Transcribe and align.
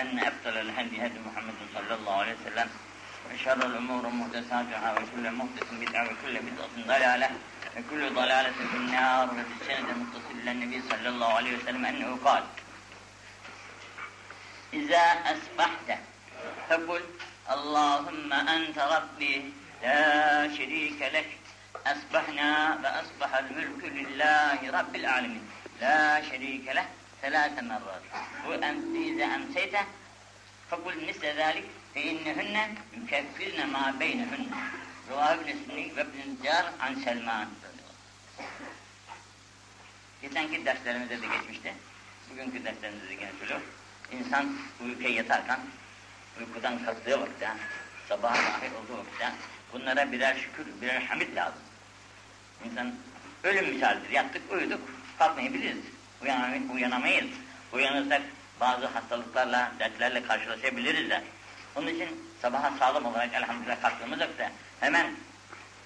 أن 0.00 0.18
أفضل 0.18 0.58
الهدي 0.58 1.06
هدي 1.06 1.18
محمد 1.26 1.54
صلى 1.74 1.94
الله 1.94 2.16
عليه 2.20 2.36
وسلم. 2.40 2.68
وشر 3.30 3.66
الأمور 3.66 4.08
محدثاتها 4.08 4.92
وكل 4.92 5.30
محدث 5.30 5.68
بدعة 5.72 6.04
وكل 6.04 6.34
بدعة 6.38 6.74
ضلالة 6.86 7.30
وكل 7.76 8.14
ضلالة 8.14 8.52
في 8.70 8.76
النار. 8.76 9.26
وفي 9.30 9.52
السند 9.60 9.88
المتصل 9.88 10.34
إلى 10.42 10.50
النبي 10.50 10.82
صلى 10.90 11.08
الله 11.08 11.30
عليه 11.34 11.56
وسلم 11.56 11.84
أنه 11.84 12.18
قال 12.24 12.44
إذا 14.72 15.04
أصبحت 15.34 15.98
فقل 16.68 17.02
اللهم 17.50 18.32
أنت 18.32 18.78
ربي 18.78 19.52
لا 19.82 20.48
شريك 20.56 21.02
لك 21.02 21.30
أصبحنا 21.86 22.78
فأصبح 22.82 23.30
الملك 23.38 23.82
لله 23.84 24.80
رب 24.80 24.96
العالمين 24.96 25.44
لا 25.80 26.22
شريك 26.30 26.66
له. 26.68 26.86
ثلاث 27.21 27.63
مرات 27.63 28.05
وأنت 28.47 28.95
إذا 28.95 29.25
أمسيت 29.25 29.75
فقل 30.69 31.07
مثل 31.09 31.25
ذلك 31.25 31.65
فإنهن 31.95 32.75
يكفرن 32.93 33.59
ما 33.75 33.91
بينهن 33.91 34.45
رواه 35.11 35.33
ابن 35.33 35.47
سني 35.67 35.85
وابن 35.97 36.19
الجار 36.27 36.65
عن 36.79 36.93
سلمان 37.05 37.47
Geçenki 40.21 40.65
derslerimizde 40.65 41.21
de 41.21 41.27
geçmişti. 41.27 41.73
Bugünkü 42.31 42.65
derslerimizde 42.65 43.09
de 43.09 43.13
gene 43.13 43.31
söylüyor. 43.39 43.61
İnsan 44.11 44.57
uykuya 44.83 45.09
yatarken, 45.09 45.59
uykudan 46.39 46.85
kalktığı 46.85 47.21
vakitte, 47.21 47.49
sabaha 48.09 48.35
dahil 48.35 48.71
olduğu 48.73 48.97
vakitte 48.97 49.31
bunlara 49.73 50.11
birer 50.11 50.35
şükür, 50.35 50.81
birer 50.81 51.01
hamid 51.01 51.35
lazım. 51.35 51.61
İnsan 52.65 52.95
ölüm 53.43 53.73
misalidir. 53.73 54.09
Yattık, 54.09 54.51
uyuduk, 54.51 54.81
kalkmayabiliriz. 55.19 55.77
Uyanamayız. 56.22 57.26
Uyanırsak 57.72 58.22
bazı 58.60 58.86
hastalıklarla, 58.86 59.72
dertlerle 59.78 60.22
karşılaşabiliriz 60.22 61.10
de. 61.10 61.24
Onun 61.76 61.86
için 61.86 62.30
sabaha 62.42 62.70
sağlam 62.78 63.06
olarak 63.06 63.34
elhamdülillah 63.34 63.82
kalktığımız 63.82 64.20
vakitte 64.20 64.52
hemen 64.80 65.06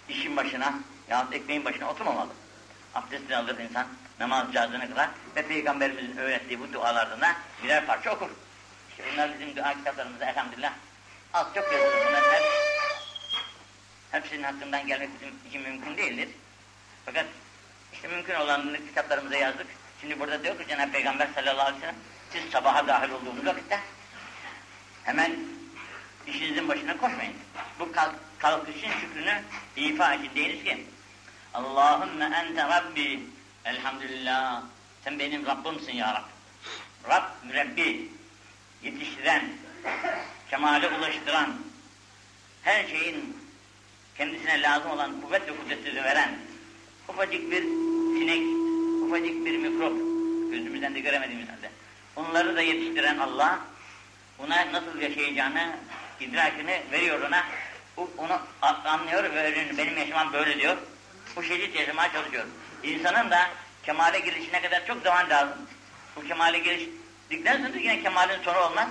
işin 0.08 0.36
başına 0.36 0.74
yahut 1.08 1.34
ekmeğin 1.34 1.64
başına 1.64 1.90
oturmamalı. 1.90 2.32
Abdestini 2.94 3.36
alır 3.36 3.58
insan, 3.58 3.86
namaz 4.20 4.52
cihazına 4.52 4.88
kadar 4.90 5.08
ve 5.36 5.46
Peygamberimizin 5.46 6.16
öğrettiği 6.16 6.60
bu 6.60 6.72
dualardan 6.72 7.20
da 7.20 7.36
birer 7.64 7.86
parça 7.86 8.10
okur. 8.10 8.30
İşte 8.90 9.04
bunlar 9.12 9.30
bizim 9.34 9.56
dua 9.56 9.74
kitaplarımızda 9.74 10.26
elhamdülillah 10.26 10.72
az 11.32 11.46
çok 11.54 11.72
yazılır. 11.72 12.06
Bunlar 12.08 12.22
hep, 12.32 12.42
hepsinin 14.10 14.42
hakkından 14.42 14.86
gelmek 14.86 15.10
bizim 15.14 15.34
için 15.48 15.62
mümkün 15.62 15.96
değildir. 15.96 16.28
Fakat 17.06 17.26
işte 17.92 18.08
mümkün 18.08 18.34
olanını 18.34 18.76
kitaplarımıza 18.76 19.36
yazdık. 19.36 19.66
Şimdi 20.04 20.20
burada 20.20 20.44
diyor 20.44 20.58
ki 20.58 20.68
Cenab-ı 20.68 20.92
Peygamber 20.92 21.28
sallallahu 21.34 21.66
aleyhi 21.66 21.76
ve 21.76 21.80
sellem 21.80 21.96
siz 22.32 22.50
sabaha 22.52 22.86
dahil 22.86 23.10
olduğunuz 23.10 23.46
vakitte 23.46 23.80
hemen 25.04 25.36
işinizin 26.26 26.68
başına 26.68 26.96
koşmayın. 26.96 27.34
Bu 27.78 27.92
kalk, 27.92 28.14
kalkışın 28.38 28.90
şükrünü 29.00 29.42
ifa 29.76 30.14
için 30.14 30.34
deyiniz 30.34 30.64
ki 30.64 30.86
Allahümme 31.54 32.24
ente 32.24 32.62
Rabbi 32.62 33.20
elhamdülillah 33.64 34.62
sen 35.04 35.18
benim 35.18 35.46
Rabbimsin 35.46 35.92
ya 35.92 36.14
Rab. 36.14 36.24
Rab 37.10 37.24
mürebbi 37.44 38.08
yetiştiren, 38.82 39.48
kemale 40.50 40.88
ulaştıran, 40.88 41.56
her 42.62 42.86
şeyin 42.86 43.38
kendisine 44.16 44.62
lazım 44.62 44.90
olan 44.90 45.20
kuvvet 45.20 45.48
ve 45.48 45.56
kudreti 45.56 46.04
veren, 46.04 46.38
ufacık 47.08 47.50
bir 47.50 47.62
sinek, 48.18 48.63
ufacık 49.14 49.46
bir 49.46 49.56
mikrop, 49.56 49.92
gözümüzden 50.50 50.94
de 50.94 51.00
göremediğimiz 51.00 51.48
halde, 51.48 51.70
onları 52.16 52.56
da 52.56 52.62
yetiştiren 52.62 53.18
Allah, 53.18 53.58
ona 54.38 54.72
nasıl 54.72 55.00
yaşayacağını, 55.00 55.76
idrakini 56.20 56.82
veriyor 56.92 57.20
ona, 57.28 57.44
onu 58.18 58.40
anlıyor 58.84 59.24
ve 59.24 59.28
öğreniyor. 59.28 59.78
Benim 59.78 59.98
yaşamam 59.98 60.32
böyle 60.32 60.58
diyor. 60.58 60.76
Bu 61.36 61.42
şekilde 61.42 61.78
yaşamaya 61.78 62.12
çalışıyor. 62.12 62.44
İnsanın 62.82 63.30
da 63.30 63.50
kemale 63.82 64.18
gelişine 64.18 64.62
kadar 64.62 64.86
çok 64.86 65.02
zaman 65.02 65.30
lazım. 65.30 65.58
Bu 66.16 66.28
kemale 66.28 66.58
geliştikten 66.58 67.66
sonra 67.66 67.78
yine 67.78 68.02
kemalin 68.02 68.42
sonu 68.42 68.58
olmaz. 68.58 68.88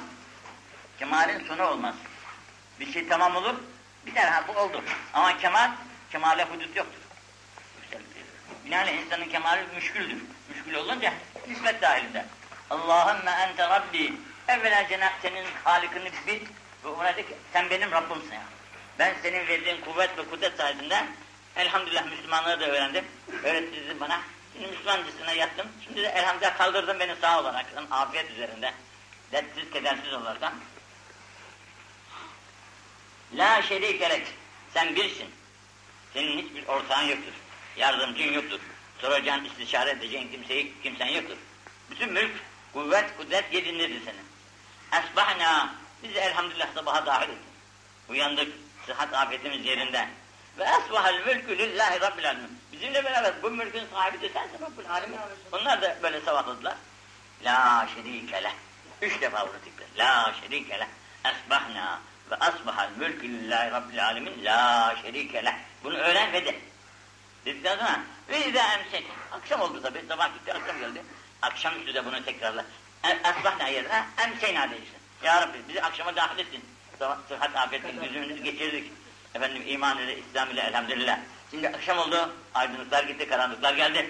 Kemalin 0.99 1.47
sonu 1.47 1.63
olmaz. 1.63 1.95
Bir 2.79 2.93
şey 2.93 3.07
tamam 3.07 3.35
olur, 3.35 3.55
biter 4.05 4.27
ha 4.27 4.43
bu 4.47 4.59
oldu. 4.59 4.81
Ama 5.13 5.37
kemal, 5.37 5.71
kemale 6.11 6.43
hudut 6.43 6.75
yoktur. 6.75 7.02
Binaenaleyh 8.65 9.01
insanın 9.05 9.29
kemali 9.29 9.61
müşküldür. 9.75 10.17
Müşkül 10.49 10.73
olunca 10.73 11.13
nispet 11.47 11.81
dahilinde. 11.81 12.25
Allahümme 12.69 13.31
ente 13.31 13.69
Rabbi. 13.69 14.13
Evvela 14.47 14.87
Cenab-ı 14.87 15.13
senin 15.21 15.45
halikini 15.63 16.11
bil 16.27 16.41
ve 16.83 16.87
ona 16.87 17.17
de 17.17 17.25
ki 17.25 17.35
sen 17.53 17.69
benim 17.69 17.91
Rabbimsin 17.91 18.33
ya. 18.33 18.43
Ben 18.99 19.13
senin 19.21 19.47
verdiğin 19.47 19.81
kuvvet 19.81 20.17
ve 20.17 20.29
kudret 20.29 20.57
sayesinde 20.57 21.05
elhamdülillah 21.55 22.05
Müslümanları 22.05 22.61
da 22.61 22.65
öğrendim. 22.65 23.05
Öğrettirdin 23.43 23.99
bana. 23.99 24.21
Şimdi 24.53 24.67
Müslümancısına 24.67 25.31
yattım. 25.31 25.67
Şimdi 25.83 26.03
de 26.03 26.07
elhamdülillah 26.07 26.57
kaldırdın 26.57 26.99
beni 26.99 27.15
sağ 27.15 27.39
olarak. 27.39 27.65
Afiyet 27.91 28.31
üzerinde. 28.31 28.73
Dertsiz, 29.31 29.71
kedersiz 29.71 30.13
olarak. 30.13 30.53
La 33.33 33.61
şerikelek. 33.61 34.27
Sen 34.73 34.95
birsin. 34.95 35.29
Senin 36.13 36.37
hiçbir 36.37 36.67
ortağın 36.67 37.07
yoktur. 37.07 37.33
Yardımcın 37.77 38.33
yoktur. 38.33 38.59
Soracağın, 39.01 39.45
istişare 39.45 39.89
edeceğin 39.89 40.31
kimseyi, 40.31 40.73
kimsen 40.83 41.07
yoktur. 41.07 41.37
Bütün 41.91 42.13
mülk, 42.13 42.31
kuvvet, 42.73 43.17
kudret 43.17 43.53
yedindirdi 43.53 44.01
seni. 44.05 44.23
Esbahna. 45.03 45.75
Biz 46.03 46.15
elhamdülillah 46.15 46.73
sabaha 46.75 47.05
dahil 47.05 47.29
ettin. 47.29 47.53
Uyandık. 48.09 48.53
Sıhhat 48.85 49.13
afiyetimiz 49.13 49.65
yerinde. 49.65 50.07
Ve 50.57 50.63
esbahal 50.63 51.13
mülkü 51.25 51.57
lillahi 51.57 52.01
rabbil 52.01 52.29
alemin. 52.29 52.59
Bizimle 52.71 53.03
beraber 53.03 53.33
bu 53.43 53.49
mülkün 53.49 53.83
sahibi 53.93 54.21
de 54.21 54.29
sensin 54.29 54.65
Rabbül 54.65 54.89
alemin. 54.89 55.17
Onlar 55.51 55.81
da 55.81 55.97
böyle 56.03 56.21
savahladılar. 56.21 56.75
La 57.45 57.87
şerike 57.95 58.43
leh. 58.43 58.53
Üç 59.01 59.21
defa 59.21 59.47
bunu 59.47 59.57
tekrar. 59.65 60.05
La 60.05 60.33
şerike 60.41 60.79
leh. 60.79 60.87
Esbahna 61.25 62.01
ve 62.31 62.35
asbahal 62.35 62.89
mülkü 62.97 63.29
lillahi 63.29 63.71
rabbil 63.71 64.05
alemin. 64.05 64.45
La 64.45 64.95
şerike 65.01 65.45
leh. 65.45 65.55
Bunu 65.83 65.97
öğren 65.97 66.33
ve 66.33 66.45
de. 66.45 66.55
Dedikten 67.45 67.77
sonra 67.77 67.99
ve 68.29 68.47
izâ 68.47 68.73
emsek. 68.73 69.03
Akşam 69.31 69.61
oldu 69.61 69.81
tabi, 69.81 70.03
sabah 70.07 70.33
gitti, 70.33 70.53
akşam 70.53 70.79
geldi. 70.79 71.03
Akşam 71.41 71.79
üstü 71.79 71.93
de 71.93 72.05
bunu 72.05 72.25
tekrarla. 72.25 72.65
E, 73.03 73.07
asbah 73.23 73.57
ne 73.57 73.71
yerine? 73.71 74.05
Emseyna 74.17 74.69
diyeceksin. 74.69 74.97
Ya 75.23 75.41
Rabbi 75.41 75.57
bizi 75.69 75.81
akşama 75.81 76.15
dahil 76.15 76.39
etsin. 76.39 76.63
Sıhhat, 76.99 77.55
afiyetlik, 77.55 78.03
düzgünlük 78.03 78.43
geçirdik. 78.43 78.91
Efendim 79.35 79.63
iman 79.67 79.97
ile, 79.97 80.19
İslam 80.19 80.51
ile 80.51 80.61
elhamdülillah. 80.61 81.19
Şimdi 81.51 81.69
akşam 81.69 81.97
oldu, 81.97 82.33
aydınlıklar 82.53 83.03
gitti, 83.03 83.27
karanlıklar 83.27 83.73
geldi. 83.73 84.09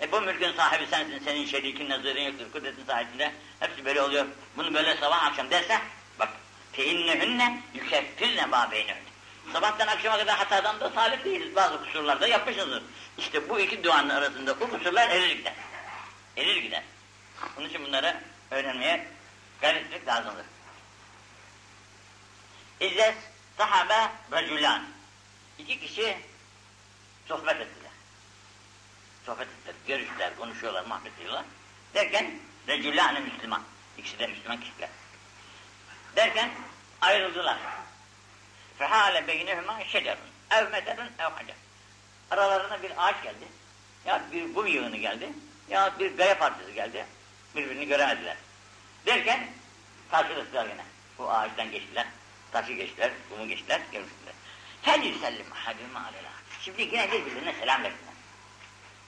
E 0.00 0.12
bu 0.12 0.20
mülkün 0.20 0.52
sahibi 0.52 0.86
sensin, 0.86 1.18
senin 1.24 1.46
şerikin, 1.46 1.90
nazirin 1.90 2.24
yoktur, 2.24 2.52
kudretin 2.52 2.84
sahibinde. 2.84 3.32
Hepsi 3.60 3.84
böyle 3.84 4.02
oluyor. 4.02 4.26
Bunu 4.56 4.74
böyle 4.74 4.96
sabah 4.96 5.24
akşam 5.24 5.50
derse, 5.50 5.78
bak, 6.18 6.28
feinnehünne 6.72 7.62
yükeffirne 7.74 8.46
ma 8.46 8.70
beynehünne. 8.70 9.09
Sabahtan 9.52 9.86
akşama 9.86 10.18
kadar 10.18 10.38
hatadan 10.38 10.80
da 10.80 10.90
salih 10.90 11.24
değiliz. 11.24 11.56
Bazı 11.56 11.84
kusurlarda 11.84 12.26
yapmışızdır. 12.26 12.82
İşte 13.18 13.48
bu 13.48 13.60
iki 13.60 13.84
duanın 13.84 14.08
arasında 14.08 14.60
bu 14.60 14.70
kusurlar 14.70 15.08
erir 15.10 15.36
gider. 15.36 15.54
Erir 16.36 16.56
gider. 16.56 16.82
Onun 17.58 17.68
için 17.68 17.84
bunları 17.84 18.20
öğrenmeye 18.50 19.08
gayret 19.60 19.86
etmek 19.86 20.06
lazımdır. 20.06 20.46
İzzet 22.80 23.14
sahabe 23.58 24.10
racülan. 24.32 24.84
İki 25.58 25.80
kişi 25.80 26.16
sohbet 27.28 27.60
ettiler. 27.60 27.90
Sohbet 29.26 29.48
ettiler, 29.48 29.74
görüştüler, 29.86 30.36
konuşuyorlar, 30.36 30.84
muhabbet 30.84 31.12
ediyorlar. 31.18 31.44
Derken 31.94 32.38
recülan 32.68 33.22
Müslüman. 33.22 33.62
İkisi 33.98 34.18
de 34.18 34.26
Müslüman 34.26 34.60
kişiler. 34.60 34.88
Derken 36.16 36.50
ayrıldılar. 37.00 37.58
Fehale 38.80 39.26
beynehuma 39.26 39.84
şecerun. 39.84 40.30
Ev 40.50 40.70
meterun 40.70 41.10
ev 41.18 41.24
hacer. 41.24 41.56
Aralarına 42.30 42.82
bir 42.82 42.92
ağaç 42.96 43.22
geldi. 43.22 43.44
Ya 44.06 44.22
bir 44.32 44.54
kum 44.54 44.66
yığını 44.66 44.96
geldi. 44.96 45.28
Ya 45.68 45.92
bir 45.98 46.16
gaya 46.16 46.38
parçası 46.38 46.70
geldi. 46.70 47.06
Birbirini 47.56 47.86
göremediler. 47.86 48.36
Derken 49.06 49.46
karşılaştılar 50.10 50.64
yine. 50.64 50.84
Bu 51.18 51.30
ağaçtan 51.30 51.70
geçtiler. 51.70 52.06
Taşı 52.52 52.72
geçtiler, 52.72 53.10
kumu 53.30 53.48
geçtiler, 53.48 53.80
görüştüler. 53.92 54.34
Hel 54.82 55.02
yüsellim 55.02 55.46
ahadümme 55.52 55.98
aleyha. 55.98 56.32
Şimdi 56.60 56.82
yine 56.82 57.12
birbirine 57.12 57.54
selam 57.60 57.82
verdiler. 57.82 58.14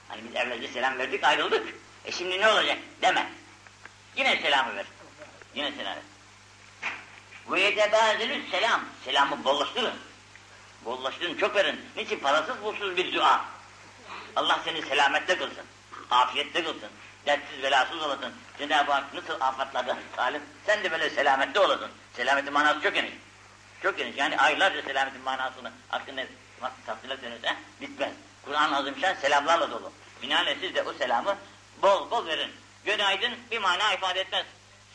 Hani 0.07 0.21
biz 0.23 0.35
evvelce 0.35 0.67
selam 0.67 0.97
verdik, 0.97 1.23
ayrıldık. 1.23 1.75
E 2.05 2.11
şimdi 2.11 2.39
ne 2.39 2.47
olacak? 2.47 2.77
Deme. 3.01 3.29
Yine 4.15 4.41
selamı 4.41 4.75
ver. 4.75 4.85
Yine 5.55 5.71
selam 5.71 5.95
ver. 5.95 6.12
Ve 7.51 7.61
yetebâzelü 7.61 8.41
selam. 8.51 8.81
Selamı 9.05 9.43
bollaştırın. 9.43 9.93
Bollaştırın, 10.85 11.37
çok 11.37 11.55
verin. 11.55 11.81
Niçin? 11.95 12.19
Parasız 12.19 12.63
bulsuz 12.63 12.97
bir 12.97 13.13
dua. 13.13 13.45
Allah 14.35 14.59
seni 14.65 14.81
selamette 14.81 15.37
kılsın. 15.37 15.65
Afiyette 16.11 16.63
kılsın. 16.63 16.89
dertsiz 17.25 17.63
belasız 17.63 18.01
olasın. 18.01 18.33
Cenab-ı 18.57 18.91
Hak 18.91 19.13
nasıl 19.13 19.41
afatlardan 19.41 19.97
salim, 20.15 20.41
sen 20.65 20.83
de 20.83 20.91
böyle 20.91 21.09
selamette 21.09 21.59
olasın. 21.59 21.91
Selametin 22.15 22.53
manası 22.53 22.81
çok 22.81 22.93
geniş. 22.93 23.13
Çok 23.83 23.97
geniş. 23.97 24.17
Yani 24.17 24.37
aylarca 24.37 24.81
selametin 24.81 25.21
manasını 25.21 25.71
aklında 25.91 26.25
tahsil 26.85 27.09
ederse 27.11 27.55
bitmez. 27.81 28.11
Kur'an-ı 28.45 28.77
Azimşan 28.77 29.13
selamlarla 29.13 29.71
dolu. 29.71 29.91
Binaenle 30.21 30.57
siz 30.61 30.75
de 30.75 30.83
o 30.83 30.93
selamı 30.93 31.37
bol 31.81 32.11
bol 32.11 32.25
verin. 32.25 32.51
Günaydın 32.85 33.33
bir 33.51 33.57
mana 33.57 33.93
ifade 33.93 34.19
etmez. 34.19 34.45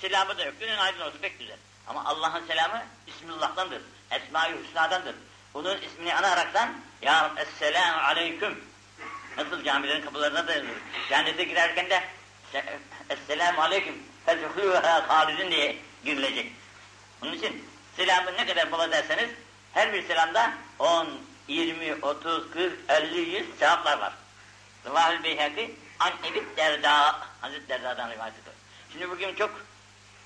Selamı 0.00 0.38
da 0.38 0.44
yok. 0.44 0.54
Günaydın 0.60 1.00
olsun 1.00 1.18
pek 1.22 1.38
güzel. 1.38 1.56
Ama 1.88 2.04
Allah'ın 2.04 2.46
selamı 2.46 2.82
Bismillah'tandır. 3.06 3.82
Esma-i 4.10 4.62
Hüsna'dandır. 4.62 5.14
Onun 5.54 5.80
ismini 5.80 6.14
anaraktan 6.14 6.72
Ya 7.02 7.24
Rab 7.24 7.36
Esselamu 7.36 8.00
Aleyküm 8.00 8.64
Nasıl 9.36 9.64
camilerin 9.64 10.02
kapılarına 10.02 10.46
da 10.46 10.52
yazılır. 10.52 10.76
Cennete 11.08 11.44
girerken 11.44 11.90
de 11.90 12.04
Esselamu 13.10 13.62
Aleyküm 13.62 13.94
Fezhuhluha 14.26 15.08
halidin 15.08 15.50
diye 15.50 15.76
girilecek. 16.04 16.52
Onun 17.22 17.32
için 17.32 17.64
selamı 17.96 18.32
ne 18.32 18.46
kadar 18.46 18.72
bol 18.72 18.88
ederseniz 18.88 19.30
her 19.74 19.92
bir 19.92 20.08
selamda 20.08 20.52
10, 20.78 21.08
20, 21.48 21.94
30, 21.94 22.50
40, 22.50 22.72
50, 22.88 23.18
100 23.18 23.58
sevaplar 23.58 23.98
var. 23.98 24.12
Rıvahül 24.86 25.24
Beyhaki 25.24 25.74
An 25.98 26.12
Ebit 26.24 26.56
Derda 26.56 27.20
Hazreti 27.40 27.68
Derda'dan 27.68 28.10
rivayet 28.10 28.34
ediyor. 28.34 28.54
Şimdi 28.92 29.10
bugün 29.10 29.34
çok 29.34 29.50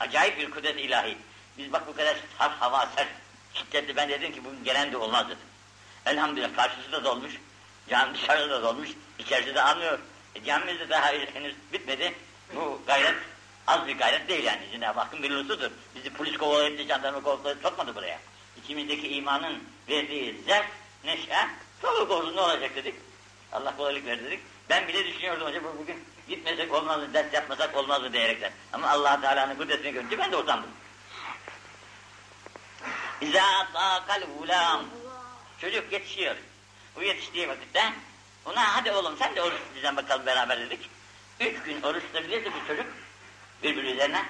acayip 0.00 0.38
bir 0.38 0.50
kudret 0.50 0.78
ilahi. 0.78 1.18
Biz 1.58 1.72
bak 1.72 1.86
bu 1.86 1.96
kadar 1.96 2.16
harf, 2.38 2.60
hava, 2.60 2.88
sert, 2.96 3.08
şiddetli 3.54 3.96
ben 3.96 4.08
dedim 4.08 4.32
ki 4.32 4.44
bugün 4.44 4.64
gelen 4.64 4.92
de 4.92 4.96
olmaz 4.96 5.26
dedim. 5.26 5.38
Elhamdülillah 6.06 6.56
karşısı 6.56 6.92
da 6.92 7.04
dolmuş. 7.04 7.32
Cami 7.90 8.14
dışarıda 8.14 8.50
da 8.50 8.62
dolmuş. 8.62 8.88
içerisi 9.18 9.54
de 9.54 9.62
almıyor. 9.62 9.98
E, 10.34 10.44
camimizde 10.44 10.88
daha 10.88 11.06
henüz 11.06 11.54
bitmedi. 11.72 12.14
Bu 12.54 12.80
gayret 12.86 13.14
az 13.66 13.86
bir 13.86 13.98
gayret 13.98 14.28
değil 14.28 14.44
yani. 14.44 14.60
Cenab-ı 14.72 15.00
Hakk'ın 15.00 15.22
bir 15.22 15.30
lütfudur. 15.30 15.70
Bizi 15.94 16.10
polis 16.10 16.36
kovalayıp 16.36 16.88
jandarma 16.88 17.22
kovalayıp 17.22 17.62
sokmadı 17.62 17.94
buraya. 17.94 18.18
İçimizdeki 18.64 19.08
imanın 19.08 19.62
verdiği 19.88 20.42
zevk, 20.46 20.66
neşe, 21.04 21.48
çoluk 21.82 22.10
olsun 22.10 22.36
ne 22.36 22.40
olacak 22.40 22.76
dedik. 22.76 22.94
Allah 23.52 23.76
kolaylık 23.76 24.06
verdi 24.06 24.24
dedik. 24.24 24.40
Ben 24.70 24.88
bile 24.88 25.06
düşünüyordum 25.06 25.46
acaba 25.46 25.68
bugün 25.78 26.04
gitmesek 26.28 26.74
olmaz 26.74 27.00
mı, 27.00 27.14
ders 27.14 27.32
yapmasak 27.32 27.76
olmaz 27.76 28.02
mı 28.02 28.12
diyerekten. 28.12 28.52
Ama 28.72 28.88
allah 28.88 29.20
Teala'nın 29.20 29.56
kudretini 29.56 29.92
görünce 29.92 30.18
ben 30.18 30.32
de 30.32 30.36
utandım. 30.36 30.70
İzâ 33.22 33.72
tâkal 33.72 34.22
ulâm. 34.38 34.86
Çocuk 35.60 35.92
yetişiyor. 35.92 36.36
Bu 36.96 37.02
yetiştiği 37.02 37.48
vakitte 37.48 37.92
ona 38.44 38.76
hadi 38.76 38.92
oğlum 38.92 39.16
sen 39.18 39.36
de 39.36 39.42
oruç 39.42 39.58
tutacaksın 39.68 39.96
bakalım 39.96 40.26
beraber 40.26 40.60
dedik. 40.60 40.90
Üç 41.40 41.62
gün 41.62 41.82
oruç 41.82 42.02
tutabilirse 42.02 42.52
bu 42.52 42.66
çocuk 42.66 42.86
birbiri 43.62 43.90
üzerine 43.92 44.24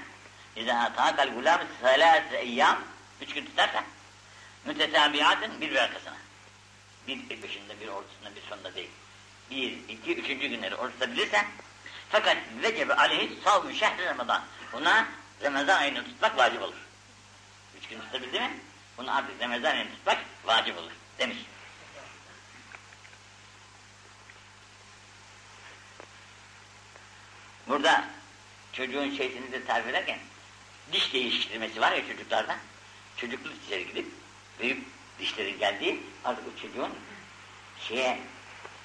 İzâ 0.56 0.92
tâkal 0.96 1.28
ulâm 1.28 1.60
selâse 1.82 2.36
eyyâm. 2.36 2.78
Üç 3.20 3.34
gün 3.34 3.44
tutarsa 3.44 3.84
mütesabiatın 4.64 5.60
bir 5.60 5.76
arkasına. 5.76 6.16
Bir, 7.08 7.30
bir 7.30 7.40
peşinde, 7.40 7.80
bir 7.80 7.88
ortasında, 7.88 8.36
bir 8.36 8.42
sonunda 8.48 8.74
değil. 8.74 8.90
Bir, 9.50 9.78
iki, 9.88 10.14
üçüncü 10.14 10.46
günleri 10.46 10.74
oruç 10.74 10.92
tutabilirse 10.92 11.44
fakat 12.08 12.36
vecebe 12.62 12.94
aleyhi 12.94 13.38
savü 13.44 13.74
şehri 13.74 14.04
Ramazan. 14.06 14.42
Buna 14.72 15.06
Ramazan 15.42 15.80
ayını 15.80 16.04
tutmak 16.04 16.38
vacip 16.38 16.62
olur. 16.62 16.74
Üç 17.78 17.88
gün 17.88 18.00
tutabildi 18.00 18.40
mi? 18.40 18.50
Bunu 19.02 19.16
artık 19.16 19.40
Ramazan 19.40 19.70
ayını 19.70 19.90
tutmak 19.90 20.19
vacip 20.44 20.78
olur 20.78 20.90
demiş. 21.19 21.38
Burada 27.69 28.04
çocuğun 28.72 29.16
şeysini 29.16 29.52
de 29.52 29.64
tarif 29.64 29.87
ederken 29.87 30.19
diş 30.93 31.12
değiştirmesi 31.12 31.81
var 31.81 31.93
ya 31.93 32.06
çocuklarda. 32.06 32.56
Çocukluk 33.16 33.62
dişleri 33.62 33.87
gidip 33.87 34.06
büyük 34.60 34.87
dişlerin 35.19 35.58
geldiği 35.58 36.02
artık 36.25 36.44
o 36.49 36.60
çocuğun 36.62 36.94
şeye 37.88 38.20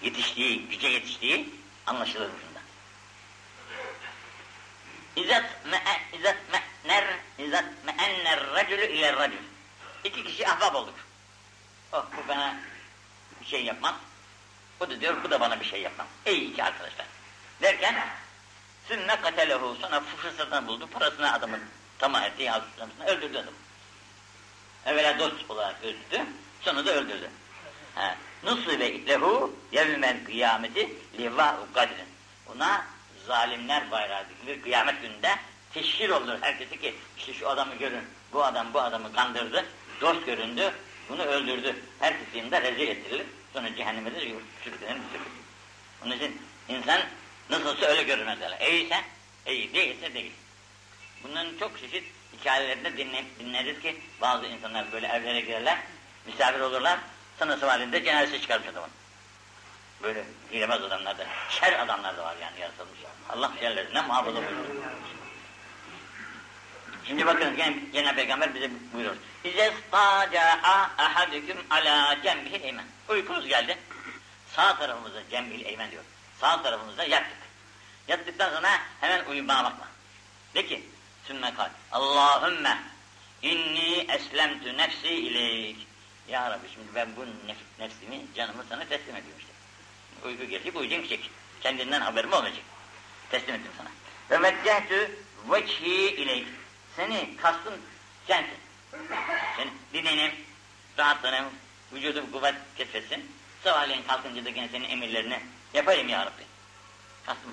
yetiştiği, 0.02 0.70
güce 0.70 0.88
yetiştiği 0.88 1.50
anlaşılır 1.86 2.30
me'e, 5.72 6.20
izat 6.20 6.36
me'ner, 6.52 7.06
izat 7.38 7.66
me'enner 7.86 8.40
racülü 8.56 8.86
ile 8.86 9.14
racül. 9.14 9.57
İki 10.04 10.24
kişi 10.24 10.48
ahbap 10.48 10.76
olduk. 10.76 10.96
Oh 11.94 12.06
bu 12.18 12.28
bana 12.28 12.60
bir 13.42 13.46
şey 13.46 13.66
yapmaz. 13.66 13.96
O 14.80 14.90
da 14.90 15.02
diyor 15.02 15.24
bu 15.24 15.32
da 15.32 15.40
bana 15.40 15.60
bir 15.60 15.66
şey 15.66 15.82
yapmaz. 15.82 16.08
Ey 16.26 16.46
iki 16.46 16.64
arkadaşlar. 16.64 17.06
Derken 17.62 17.96
sümme 18.88 19.22
katelehu 19.22 19.78
sonra 19.82 20.00
fırsatını 20.00 20.68
buldu. 20.68 20.88
Parasını 20.88 21.34
adamın 21.34 21.62
tamah 22.00 22.24
etti. 22.24 22.52
Öldürdü 23.08 23.38
adamı. 23.38 23.58
Evvela 24.86 25.20
dost 25.20 25.52
olarak 25.52 25.84
öldürdü. 25.84 26.26
Sonra 26.62 26.86
da 26.86 26.92
öldürdü. 26.92 27.30
Nusibe 28.44 29.08
lehu 29.08 29.56
yevmel 29.72 30.26
kıyameti 30.26 30.94
livâ'u 31.20 31.74
kadrin. 31.74 32.08
Ona 32.56 32.86
zalimler 33.28 33.92
bayrağı 33.92 34.26
dikilir. 34.30 34.62
Kıyamet 34.62 35.02
gününde 35.02 35.36
teşhir 35.74 36.10
olur 36.10 36.38
herkese 36.42 36.78
ki 36.78 36.96
işte 37.18 37.34
şu 37.34 37.50
adamı 37.50 37.76
görün. 37.76 38.04
Bu 38.34 38.44
adam 38.44 38.74
bu 38.74 38.82
adamı 38.82 39.14
kandırdı. 39.14 39.66
Dost 40.02 40.26
göründü. 40.26 40.74
Bunu 41.10 41.24
öldürdü. 41.24 41.76
Herkesin 42.00 42.52
de 42.52 42.62
rezil 42.62 42.88
ettirilir. 42.88 43.26
Sonra 43.54 43.76
cehenneme 43.76 44.16
de 44.16 44.20
sürüklenir. 44.64 45.02
Onun 46.06 46.12
için 46.12 46.42
insan 46.70 47.02
nasılsa 47.50 47.86
öyle 47.86 48.04
görür 48.04 48.26
mesela. 48.26 48.58
İyiyse 48.58 49.02
iyi, 49.48 49.74
değilse 49.74 50.14
değil. 50.14 50.32
Bunların 51.24 51.58
çok 51.60 51.80
çeşit 51.80 52.04
hikayelerinde 52.40 52.98
dinle, 52.98 53.26
dinleriz 53.40 53.82
ki 53.82 53.98
bazı 54.22 54.46
insanlar 54.46 54.92
böyle 54.92 55.08
evlere 55.08 55.42
girerler, 55.42 55.78
misafir 56.26 56.60
olurlar, 56.60 57.00
sınırsız 57.40 57.70
halinde 57.70 58.04
cenazesi 58.04 58.42
çıkarmış 58.42 58.68
adamın. 58.68 58.90
Böyle 60.04 60.24
hilebaz 60.52 60.84
adamlar 60.84 61.18
da, 61.18 61.26
şer 61.50 61.80
adamlar 61.80 62.18
da 62.18 62.24
var 62.24 62.36
yani 62.42 62.60
yaratılmış. 62.60 63.00
Allah 63.30 63.52
şerlerinden 63.60 64.08
muhafaza 64.08 64.36
buyursun. 64.36 64.84
Şimdi 67.08 67.26
bakın 67.26 67.56
Cenab-ı 67.94 68.16
Peygamber 68.16 68.56
bize 68.56 68.70
buyuruyor. 68.94 69.16
İze 69.44 69.74
staca'a 69.88 70.92
ahadüküm 70.98 71.58
ala 71.70 72.18
cembihil 72.24 72.64
eymen. 72.64 72.86
Uykunuz 73.10 73.48
geldi. 73.48 73.78
Sağ 74.56 74.78
tarafımıza 74.78 75.30
cembihil 75.32 75.66
eymen 75.66 75.92
diyor. 75.92 76.04
Sağ 76.42 76.64
tarafımıza 76.64 77.04
yattık. 77.04 77.38
Yattıktan 78.08 78.50
sonra 78.50 78.70
hemen 79.02 79.26
uyumaya 79.26 79.64
bakma. 79.64 79.88
De 80.56 80.66
ki, 80.66 80.84
sümme 81.28 81.54
kal. 81.56 81.70
Allahümme 81.92 82.78
inni 83.42 84.06
eslemtü 84.10 84.78
nefsi 84.78 85.08
ileyk. 85.08 85.78
Ya 86.28 86.52
Rabbi 86.52 86.68
şimdi 86.74 86.88
ben 86.96 87.16
bu 87.16 87.26
nef 87.48 87.58
nefsimi, 87.80 88.22
canımı 88.36 88.64
sana 88.70 88.86
teslim 88.86 89.16
ediyorum 89.16 89.40
işte. 89.40 89.52
Uyku 90.28 90.46
gelecek, 90.46 90.76
uyuyacağım 90.76 91.04
gidecek. 91.04 91.32
Kendinden 91.62 92.02
haberim 92.02 92.34
olmayacak. 92.34 92.64
Teslim 93.30 93.56
ettim 93.56 93.72
sana. 93.78 93.90
Ve 94.32 94.44
veccehtü 94.44 95.12
veçhi 95.52 96.16
ileyk. 96.16 96.48
Seni 96.98 97.38
kastım 97.38 97.74
sensin. 98.28 98.58
Senin 99.58 99.74
dinlenim, 99.94 100.32
rahatlığım, 100.98 101.46
vücudum 101.94 102.32
kuvvet 102.32 102.56
kesfetsin. 102.78 103.32
Sabahleyin 103.64 104.04
kalkınca 104.04 104.46
da 104.46 104.50
gene 104.50 104.68
senin 104.68 104.90
emirlerini 104.90 105.40
yapayım 105.74 106.10
ya 106.10 106.26
Rabbi. 106.26 106.44
Kastım. 107.26 107.52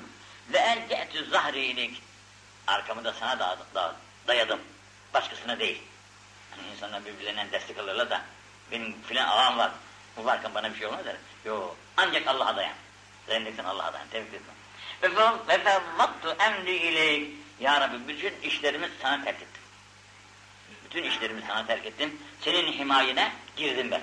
Ve 0.52 0.58
en 0.58 0.88
te'tü 0.88 1.30
zahri 1.30 1.64
ileyk. 1.64 2.02
Arkamı 2.66 3.04
da 3.04 3.12
sana 3.12 3.38
da, 3.38 3.58
da, 3.74 3.96
dayadım. 4.28 4.60
Başkasına 5.14 5.58
değil. 5.58 5.82
Hani 6.50 6.68
insanlar 6.72 7.04
birbirlerinden 7.04 7.52
destek 7.52 7.78
alırlar 7.78 8.10
da 8.10 8.22
benim 8.70 9.02
filan 9.02 9.28
ağam 9.28 9.58
var. 9.58 9.70
Bu 10.16 10.24
varken 10.24 10.54
bana 10.54 10.72
bir 10.72 10.78
şey 10.78 10.86
olmaz 10.86 11.04
der. 11.04 11.16
Yok. 11.44 11.76
Ancak 11.96 12.26
Allah'a 12.28 12.56
dayan. 12.56 12.74
Dayandıksan 13.28 13.64
Allah'a 13.64 13.92
dayan. 13.92 14.08
Tevfik 14.08 14.34
etme. 14.34 14.52
Ve 15.48 15.64
fevvattu 15.64 16.36
emri 16.40 16.76
ileyk. 16.76 17.43
Ya 17.64 17.80
Rabbi 17.80 18.08
bütün 18.08 18.34
işlerimi 18.42 18.88
sana 19.02 19.24
terk 19.24 19.36
ettim. 19.42 19.62
Bütün 20.84 21.02
işlerimi 21.02 21.42
sana 21.48 21.66
terk 21.66 21.86
ettim. 21.86 22.20
Senin 22.40 22.72
himayene 22.72 23.32
girdim 23.56 23.90
ben. 23.90 24.02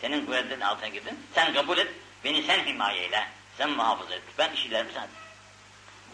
Senin 0.00 0.26
kuvvetin 0.26 0.60
altına 0.60 0.88
girdim. 0.88 1.16
Sen 1.34 1.54
kabul 1.54 1.78
et. 1.78 1.88
Beni 2.24 2.42
sen 2.42 2.66
himayeyle. 2.66 3.28
Sen 3.58 3.70
muhafaza 3.70 4.14
et. 4.14 4.22
Ben 4.38 4.52
işlerimi 4.52 4.92
sana 4.94 5.06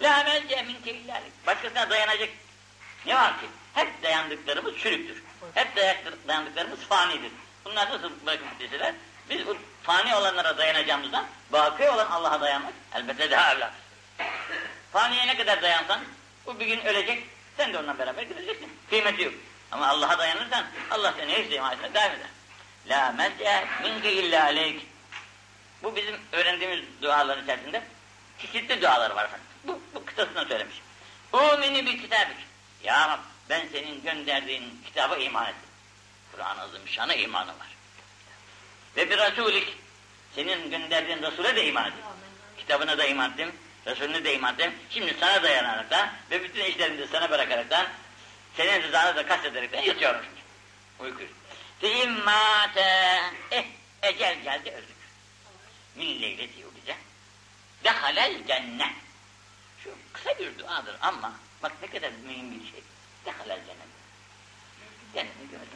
La 0.01 0.25
melce 0.25 0.63
minke. 0.63 0.97
Başkasına 1.47 1.91
dayanacak 1.91 2.29
ne 3.07 3.15
var 3.15 3.41
ki? 3.41 3.47
Hep 3.75 4.03
dayandıklarımız 4.03 4.79
çürüktür. 4.79 5.23
Hep 5.55 5.77
dayandıklarımız 6.29 6.81
fanidir. 6.81 7.33
Bunlar 7.65 7.91
nasıl 7.91 8.11
bırakın 8.27 8.47
deseler? 8.61 8.95
Biz 9.31 9.47
bu 9.47 9.57
fani 9.83 10.15
olanlara 10.15 10.59
dayanacağımızdan 10.59 11.27
baki 11.53 11.91
olan 11.91 12.07
Allah'a 12.11 12.41
dayanmak 12.41 12.73
elbette 12.95 13.31
daha 13.31 13.55
evlat. 13.55 13.73
Faniye 14.93 15.27
ne 15.27 15.37
kadar 15.37 15.63
dayansan 15.63 16.01
bu 16.47 16.61
bir 16.61 16.67
gün 16.67 16.81
ölecek. 16.81 17.27
Sen 17.57 17.73
de 17.73 17.79
onunla 17.79 17.99
beraber 17.99 18.23
gideceksin. 18.23 18.73
Kıymeti 18.91 19.23
yok. 19.23 19.35
Ama 19.71 19.87
Allah'a 19.87 20.19
dayanırsan 20.19 20.67
Allah 20.91 21.15
seni 21.19 21.33
hiç 21.33 21.53
himayesine 21.53 21.95
devam 21.95 22.11
eder. 22.11 22.27
La 22.89 23.13
melce 23.13 23.65
minke 23.83 24.13
illa 24.13 24.45
aleyk. 24.45 24.87
Bu 25.83 25.97
bizim 25.97 26.17
öğrendiğimiz 26.33 26.81
duaların 27.03 27.45
içerisinde 27.45 27.83
çeşitli 28.39 28.83
dualar 28.83 29.11
var 29.11 29.25
efendim. 29.25 29.47
Bu, 29.65 29.81
bu 29.95 30.05
kıtasını 30.05 30.49
söylemiş. 30.49 30.77
Umini 31.33 31.87
bir 31.87 32.03
kitabik. 32.03 32.37
Ya 32.83 33.09
Rab 33.09 33.21
ben 33.51 33.69
senin 33.73 34.03
gönderdiğin 34.03 34.83
kitaba 34.87 35.17
iman 35.17 35.45
ettim. 35.45 35.69
Kur'an-ı 36.33 36.63
Azimüşşan'a 36.63 37.15
imanı 37.15 37.49
var. 37.49 37.77
Ve 38.97 39.11
bir 39.11 39.19
Resulik. 39.19 39.77
Senin 40.35 40.71
gönderdiğin 40.71 41.23
Resul'e 41.23 41.57
de 41.57 41.67
iman 41.67 41.87
ettim. 41.87 42.05
Kitabına 42.59 42.99
da 42.99 43.07
iman 43.07 43.31
ettim. 43.31 43.53
Resulüne 43.87 44.25
de 44.25 44.35
iman 44.35 44.55
ettim. 44.55 44.73
Şimdi 44.91 45.17
sana 45.21 45.43
dayanaraktan 45.43 46.11
ve 46.31 46.43
bütün 46.45 46.65
işlerimi 46.65 46.99
de 46.99 47.07
sana 47.07 47.31
bırakaraktan 47.31 47.87
senin 48.57 48.83
rızanı 48.83 49.17
da 49.17 49.27
kastederekten 49.27 49.83
yatıyorum 49.83 50.21
şimdi. 50.25 50.41
Uyku. 50.99 51.23
Fimmâte. 51.81 53.21
Eh 53.51 53.65
ecel 54.03 54.41
geldi 54.43 54.71
öldük. 54.71 54.97
Min 55.97 56.23
leyleti 56.23 56.65
bize. 56.77 56.97
Dehalel 57.85 58.47
cennet. 58.47 58.95
Şu 59.85 59.91
kısa 60.13 60.39
bir 60.39 60.59
duadır 60.59 60.97
ama 61.01 61.33
bak 61.63 61.73
ne 61.83 61.89
kadar 61.89 62.11
mühim 62.25 62.61
bir 62.61 62.71
şey. 62.71 62.83
Dehalel 63.27 63.61
cennet. 63.67 63.95
Cennetini 65.15 65.51
görmez. 65.51 65.69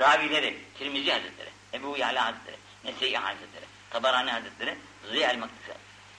Ravileri, 0.00 0.58
Tirmizi 0.78 1.12
Hazretleri, 1.12 1.50
Ebu 1.74 1.96
Yala 1.96 2.24
Hazretleri, 2.24 2.56
Nese'i 2.84 3.16
Hazretleri, 3.16 3.64
Tabarani 3.90 4.30
Hazretleri, 4.30 4.78
Ziya 5.10 5.30
el-Maktisi, 5.30 5.72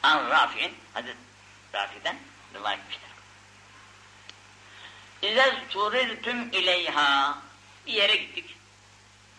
An 0.04 0.30
Rafi'in, 0.30 0.74
Hazret 0.94 1.18
Rafi'den 1.74 2.16
rivayet 2.56 2.80
etmişler. 2.80 3.10
İzez 5.22 5.54
turirtüm 5.70 6.50
ileyha. 6.52 7.38
Bir 7.88 7.94
yere 7.94 8.16
gittik. 8.16 8.56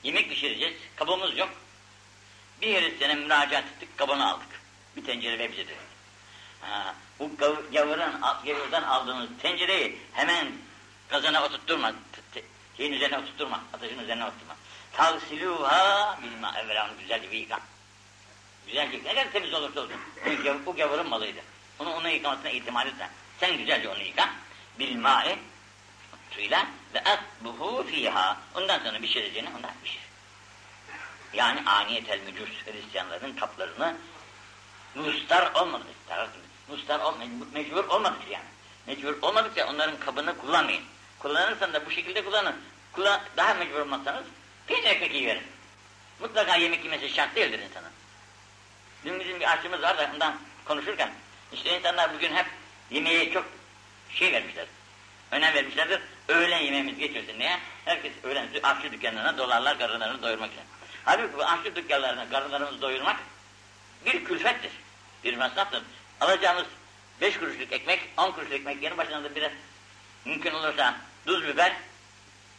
Yemek 0.02 0.30
pişireceğiz. 0.30 0.76
Kabımız 0.96 1.38
yok. 1.38 1.50
Bir 2.60 2.82
Hristiyan'a 2.82 3.14
müracaat 3.14 3.64
ettik. 3.64 3.98
Kabını 3.98 4.30
aldık. 4.30 4.60
Bir 4.96 5.04
tencere 5.04 5.38
ve 5.38 5.52
bize 5.52 5.68
dedi. 5.68 5.78
Bu 7.18 7.36
gavurun, 7.36 8.20
gavurdan 8.44 8.82
aldığınız 8.82 9.28
tencereyi 9.42 9.98
hemen 10.12 10.52
kazana 11.08 11.44
oturtturma. 11.44 11.92
Şeyin 12.76 12.92
üzerine 12.92 13.18
oturtturma. 13.18 13.60
Ateşin 13.72 13.98
üzerine 13.98 14.24
oturtma. 14.24 14.56
Tavsiluha 14.92 16.18
bilma 16.22 16.58
evvela 16.58 16.84
onu 16.84 16.98
güzelce 16.98 17.30
bir 17.30 17.38
yıka. 17.38 17.60
Güzelce. 18.70 18.98
Ne 19.04 19.14
kadar 19.14 19.32
temiz 19.32 19.54
olursa 19.54 19.80
olsun. 19.80 19.96
Bu, 20.26 20.66
bu 20.66 20.76
gavurun 20.76 21.08
malıydı. 21.08 21.40
Onu 21.78 21.94
ona 21.94 22.08
yıkamasına 22.08 22.50
itimat 22.50 22.86
etme. 22.86 23.10
Sen 23.40 23.58
güzelce 23.58 23.88
onu 23.88 24.02
yıka. 24.02 24.30
Bilma'e 24.78 25.38
suyla 26.30 26.66
ve 26.94 27.04
atbuhu 27.04 27.86
fiha. 27.86 28.38
Ondan 28.54 28.78
sonra 28.78 28.98
pişireceğini 28.98 29.48
ondan 29.56 29.70
pişir. 29.84 30.00
Yani 31.32 31.62
aniyetel 31.66 32.20
mücus 32.20 32.48
Hristiyanların 32.64 33.36
kaplarını 33.36 33.96
mustar 34.94 35.54
olmadı. 35.54 35.84
Mustar 36.68 37.00
olmadı. 37.00 37.24
Mecbur 37.54 37.84
olmadıkça 37.84 38.28
yani. 38.32 38.44
Mecbur 38.86 39.22
olmadıkça 39.22 39.66
onların 39.66 40.00
kabını 40.00 40.38
kullanmayın. 40.38 40.84
Kullanırsan 41.18 41.72
da 41.72 41.86
bu 41.86 41.90
şekilde 41.90 42.24
kullanın. 42.24 42.56
Kullan, 42.92 43.20
daha 43.36 43.54
mecbur 43.54 43.80
olmazsanız 43.80 44.24
peynir 44.66 44.84
ekmek 44.84 45.14
yiyin. 45.14 45.42
Mutlaka 46.20 46.56
yemek 46.56 46.84
yemesi 46.84 47.08
şart 47.08 47.36
değildir 47.36 47.58
insanın. 47.58 47.99
Dün 49.04 49.20
bizim 49.20 49.40
bir 49.40 49.52
aşçımız 49.52 49.82
var 49.82 49.98
da 49.98 50.10
ondan 50.14 50.36
konuşurken 50.64 51.10
işte 51.52 51.78
insanlar 51.78 52.14
bugün 52.14 52.34
hep 52.34 52.46
yemeğe 52.90 53.32
çok 53.32 53.44
şey 54.14 54.32
vermişler. 54.32 54.66
Önem 55.30 55.54
vermişlerdir. 55.54 56.00
Öğlen 56.28 56.58
yemeğimiz 56.58 56.98
geçiyorsun 56.98 57.38
diye. 57.38 57.58
Herkes 57.84 58.12
öğlen 58.22 58.48
aşçı 58.62 58.92
dükkanlarına 58.92 59.38
dolarlar 59.38 59.78
karınlarını 59.78 60.22
doyurmak 60.22 60.52
için. 60.52 60.62
Halbuki 61.04 61.38
bu 61.38 61.44
aşçı 61.44 61.76
dükkanlarına 61.76 62.28
karınlarımızı 62.28 62.82
doyurmak 62.82 63.16
bir 64.06 64.24
külfettir. 64.24 64.72
Bir 65.24 65.36
masraftır. 65.36 65.82
Alacağımız 66.20 66.66
beş 67.20 67.38
kuruşluk 67.38 67.72
ekmek, 67.72 68.00
on 68.16 68.30
kuruşluk 68.30 68.52
ekmek 68.52 68.82
yanı 68.82 68.96
başına 68.96 69.24
da 69.24 69.34
biraz 69.34 69.52
mümkün 70.24 70.52
olursa 70.52 70.96
tuz 71.26 71.44
biber 71.44 71.72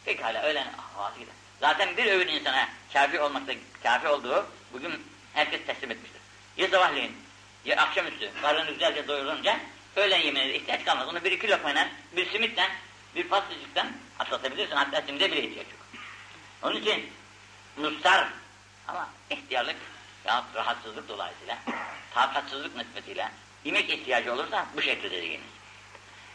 pekala 0.04 0.42
öğlen 0.42 0.66
havası 0.94 1.18
gider. 1.18 1.34
Zaten 1.60 1.96
bir 1.96 2.06
öğün 2.06 2.28
insana 2.28 2.68
kafi 2.92 3.20
olmakta 3.20 3.52
kafi 3.82 4.08
olduğu 4.08 4.46
bugün 4.72 5.06
herkes 5.34 5.66
teslim 5.66 5.90
etmiştir. 5.90 6.21
Ya 6.56 6.68
sabahleyin 6.68 7.16
ya 7.64 7.76
akşamüstü 7.76 8.30
karnını 8.42 8.70
güzelce 8.70 9.08
doyurunca 9.08 9.60
öğlen 9.96 10.20
yemeğine 10.20 10.54
ihtiyaç 10.54 10.84
kalmaz. 10.84 11.08
Onu 11.08 11.24
bir 11.24 11.32
iki 11.32 11.50
lokmayla, 11.50 11.88
bir 12.16 12.30
simitten, 12.30 12.70
bir 13.14 13.28
pastacıktan 13.28 13.92
atlatabilirsin. 14.18 14.76
Hatta 14.76 15.02
simide 15.02 15.32
bile 15.32 15.42
ihtiyaç 15.42 15.66
yok. 15.66 15.80
Onun 16.62 16.76
için 16.76 17.10
mustar 17.76 18.28
ama 18.88 19.08
ihtiyarlık 19.30 19.76
ya 20.24 20.44
rahatsızlık 20.54 21.08
dolayısıyla, 21.08 21.58
takatsızlık 22.14 22.76
nispetiyle 22.76 23.28
yemek 23.64 23.90
ihtiyacı 23.90 24.32
olursa 24.32 24.66
bu 24.76 24.82
şekilde 24.82 25.16
yiyiniz. 25.16 25.46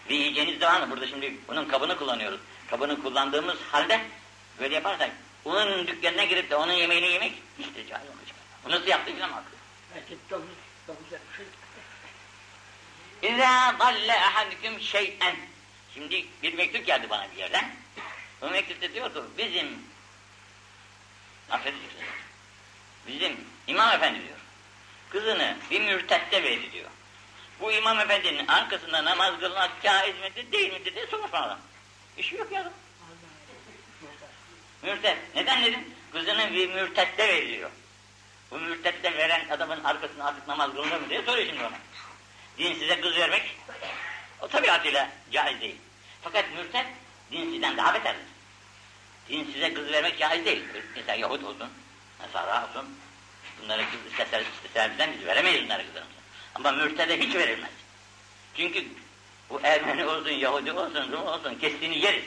Bir 0.10 0.16
yiyeceğiniz 0.16 0.60
zamanı 0.60 0.92
burada 0.92 1.08
şimdi 1.08 1.38
bunun 1.48 1.66
kabını 1.66 1.98
kullanıyoruz. 1.98 2.40
Kabını 2.70 3.04
kullandığımız 3.04 3.58
halde 3.72 4.02
böyle 4.60 4.76
yaparsak 4.76 5.12
onun 5.46 5.88
dükkanına 5.88 6.24
girip 6.24 6.50
de 6.50 6.56
onun 6.56 6.74
yemeğini 6.74 7.08
yemek 7.08 7.34
işte 7.60 7.88
caiz 7.88 8.10
olmayacak. 8.10 8.36
Bu 8.66 8.72
nasıl 8.72 8.88
yaptı 8.88 9.14
bilmem 9.14 9.34
İzâ 13.22 13.75
dalle 13.80 14.13
ahadüküm 14.13 14.82
şey'en. 14.82 15.36
Şimdi 15.94 16.25
bir 16.44 16.54
mektup 16.54 16.86
geldi 16.86 17.10
bana 17.10 17.32
bir 17.32 17.38
yerden. 17.38 17.75
Bu 18.42 18.50
mektupta 18.50 18.94
diyor 18.94 19.13
ki 19.13 19.20
bizim 19.38 19.84
affedeceksiniz. 21.50 22.04
Bizim 23.08 23.38
imam 23.68 23.89
efendi 23.96 24.20
diyor. 24.20 24.38
Kızını 25.10 25.58
bir 25.72 25.82
mürtette 25.82 26.44
verdi 26.44 26.72
diyor. 26.72 26.89
Bu 27.60 27.72
imam 27.72 28.00
efendinin 28.00 28.48
arkasında 28.48 29.06
namaz 29.06 29.39
kılmak 29.39 29.72
caiz 29.84 30.16
midir 30.20 30.51
değil 30.51 30.74
midir 30.74 30.96
diye 30.96 31.08
sormuş 31.08 31.32
bana. 31.34 31.60
İşi 32.18 32.36
yok 32.36 32.51
ya. 32.51 32.72
Mürtet. 34.82 35.18
Neden 35.36 35.63
dedim? 35.63 35.80
Kızını 36.13 36.54
bir 36.54 36.74
mürtette 36.74 37.27
veriyor. 37.27 37.72
Bu 38.51 38.60
mürtette 38.60 39.18
veren 39.18 39.50
adamın 39.50 39.84
arkasında 39.84 40.25
artık 40.25 40.48
namaz 40.48 40.72
kılınır 40.72 41.01
mı 41.01 41.10
diye 41.10 41.22
soruyor 41.22 41.48
şimdi 41.48 41.63
bana. 41.63 41.77
Dinsiz'e 42.58 43.01
kız 43.01 43.16
vermek 43.16 43.58
o 44.42 44.48
tabiatıyla 44.48 45.10
caiz 45.32 45.62
değil. 45.62 45.75
Fakat 46.22 46.46
mürtet 46.56 46.86
dinsizden 47.32 47.77
daha 47.77 47.94
beterdir. 47.94 48.25
Dinsiz'e 49.30 49.74
kız 49.74 49.92
vermek 49.92 50.20
caiz 50.20 50.46
değil. 50.46 50.63
Mesela 50.96 51.16
Yahut 51.16 51.44
olsun, 51.44 51.70
Nasara 52.20 52.68
olsun. 52.68 52.86
Bunları 53.62 53.82
kız 53.82 54.12
isteser, 54.12 54.42
isteser 54.42 54.92
bizden 54.92 55.13
biz 55.18 55.25
veremeyiz 55.25 55.63
bunları 55.63 55.86
kızlarımıza. 55.86 56.20
Ama 56.56 56.72
mürtede 56.72 57.20
hiç 57.20 57.36
verilmez. 57.36 57.72
Çünkü 58.56 58.86
bu 59.50 59.60
Ermeni 59.63 60.06
olsun, 60.06 60.30
Yahudi 60.30 60.72
olsun, 60.72 61.12
Rum 61.12 61.27
olsun 61.27 61.56
kestiğini 61.56 62.00
yeriz. 62.00 62.24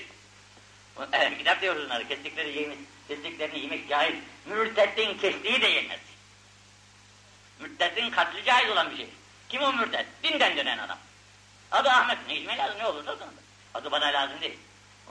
Ehl 1.13 1.39
kitap 1.39 1.63
diyoruz 1.63 1.85
bunları, 1.85 2.09
kestikleri 2.09 2.59
yemek, 2.59 2.79
kestiklerini 3.09 3.59
yemek 3.59 3.89
caiz. 3.89 4.15
Mürtedin 4.47 5.19
kestiği 5.19 5.61
de 5.61 5.67
yenmez. 5.67 6.01
Mürtedin 7.61 8.11
katli 8.11 8.45
caiz 8.45 8.71
olan 8.71 8.91
bir 8.91 8.97
şey. 8.97 9.09
Kim 9.49 9.63
o 9.63 9.73
mürted? 9.73 10.07
Dinden 10.23 10.57
dönen 10.57 10.79
adam. 10.79 10.99
Adı 11.73 11.89
Ahmet, 11.89 12.19
Necmi 12.29 12.57
lazım, 12.59 12.79
ne 12.79 12.87
olursa 12.87 13.13
olsun. 13.13 13.27
Adı 13.75 13.91
bana 13.91 14.07
lazım 14.07 14.41
değil. 14.41 14.59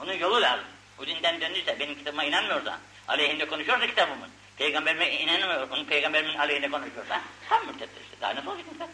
Onun 0.00 0.12
yolu 0.12 0.42
lazım. 0.42 0.66
O 0.98 1.06
dinden 1.06 1.40
döndüyse, 1.40 1.80
benim 1.80 1.98
kitabıma 1.98 2.24
inanmıyorsa, 2.24 2.78
aleyhinde 3.08 3.48
konuşuyorsa 3.48 3.86
kitabımın, 3.86 4.30
peygamberime 4.56 5.10
inanmıyor, 5.10 5.70
onun 5.70 5.84
peygamberimin 5.84 6.38
aleyhinde 6.38 6.70
konuşuyorsa, 6.70 7.20
tam 7.48 7.66
mürteddir 7.66 8.00
işte. 8.00 8.20
Daha 8.20 8.34
nasıl 8.34 8.50
olacak 8.50 8.66
mürted? 8.72 8.88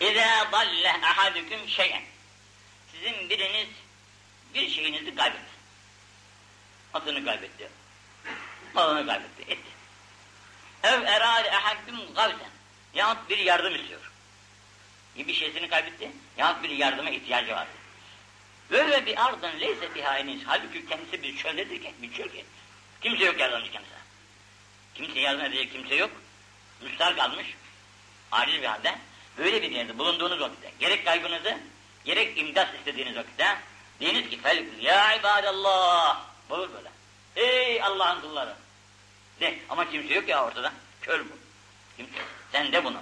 İzâ 0.00 0.52
dalle 0.52 0.92
ahadüküm 0.92 1.68
şeyen. 1.68 2.02
Sizin 2.92 3.28
biriniz 3.28 3.68
bir 4.54 4.68
şeyinizi 4.68 5.14
kaybetti. 5.14 5.50
Atını 6.94 7.24
kaybetti. 7.24 7.70
Malını 8.74 9.06
kaybetti, 9.06 9.42
etti. 9.42 9.70
Ev 10.82 11.02
erâde 11.02 11.52
ahadüküm 11.52 12.14
gavzen. 12.14 12.50
Yahut 12.94 13.30
bir 13.30 13.38
yardım 13.38 13.74
istiyor. 13.74 14.10
Bir 15.16 15.34
şeysini 15.34 15.68
kaybetti, 15.68 16.10
yahut 16.36 16.62
bir 16.62 16.70
yardıma 16.70 17.10
ihtiyacı 17.10 17.52
vardı. 17.52 17.70
Böyle 18.70 19.06
bir 19.06 19.26
ardın 19.26 19.60
leyse 19.60 19.94
bihâiniz. 19.94 20.40
Halbuki 20.46 20.86
kendisi 20.88 21.22
bir 21.22 21.36
çöldedir 21.36 21.82
ki, 21.82 21.94
bir 22.02 22.12
çöl 22.12 22.28
ki. 22.28 22.44
Kimse 23.00 23.24
yok 23.24 23.40
yardımcı 23.40 23.70
kendisine. 23.70 23.98
Kimse 24.94 25.20
yardım 25.20 25.44
edecek 25.44 25.72
kimse 25.72 25.94
yok. 25.94 26.10
Müstar 26.82 27.16
kalmış. 27.16 27.46
Aciz 28.32 28.62
bir 28.62 28.66
halde. 28.66 28.98
Böyle 29.38 29.62
bir 29.62 29.70
yerde 29.70 29.98
bulunduğunuz 29.98 30.40
vakitte, 30.40 30.72
gerek 30.80 31.04
kaybınızı, 31.04 31.58
gerek 32.04 32.38
imdat 32.38 32.74
istediğiniz 32.74 33.16
vakitte, 33.16 33.56
diyiniz 34.00 34.30
ki 34.30 34.40
fel 34.40 34.64
ya 34.80 35.14
ibadallah. 35.14 36.20
Olur 36.50 36.70
böyle. 36.74 36.90
Ey 37.35 37.81
Allah'ın 37.83 38.21
kulları. 38.21 38.55
De 39.39 39.59
ama 39.69 39.91
kimse 39.91 40.13
yok 40.13 40.29
ya 40.29 40.45
ortada. 40.45 40.71
Kör 41.01 41.19
bu. 41.19 41.37
Kimse 41.97 42.17
yok. 42.19 42.27
Sen 42.51 42.71
de 42.71 42.83
bunu. 42.83 43.01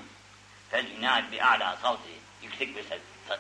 Fel 0.70 0.86
inat 0.86 1.32
bi 1.32 1.44
a'la 1.44 1.78
savti. 1.82 2.10
Yüksek 2.42 2.78
bir 2.78 2.84
ses, 2.84 3.00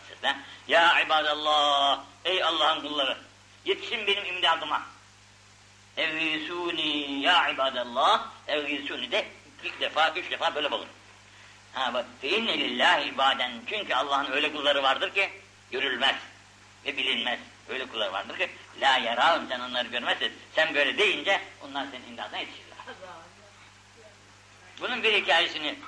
sesle. 0.10 0.36
Ya 0.68 1.02
ibadallah. 1.02 2.04
Ey 2.26 2.44
Allah'ın 2.44 2.82
kulları. 2.82 3.18
Yetişin 3.66 4.08
benim 4.08 4.26
imdadıma. 4.26 4.82
Evvisuni 5.98 7.22
ya 7.22 7.50
ibadallah. 7.50 8.28
Evvisuni 8.48 9.12
de 9.12 9.28
ilk 9.64 9.82
defa, 9.82 10.10
üç 10.10 10.32
defa 10.32 10.56
böyle 10.56 10.72
bulun. 10.72 10.88
Ha 11.74 11.94
bak 11.94 12.06
فَاِنَّ 12.24 12.48
لِلّٰهِ 12.48 13.14
ibaden. 13.14 13.52
Çünkü 13.70 13.94
Allah'ın 13.94 14.32
öyle 14.32 14.54
kulları 14.54 14.84
vardır 14.84 15.14
ki 15.14 15.30
görülmez 15.72 16.16
ve 16.86 16.98
bilinmez. 16.98 17.40
Öyle 17.69 17.87
kulları 17.87 18.13
vardır 18.13 18.39
ki 18.39 18.51
la 18.81 18.99
yarağım 18.99 19.49
sen 19.49 19.61
onları 19.61 19.89
görmezsin. 19.89 20.33
Sen 20.55 20.75
böyle 20.75 20.99
deyince 20.99 21.43
onlar 21.63 21.87
senin 21.91 22.07
imdadına 22.07 22.39
yetişirler. 22.39 22.79
Bunun 24.81 25.03
bir 25.03 25.23
hikayesini 25.23 25.79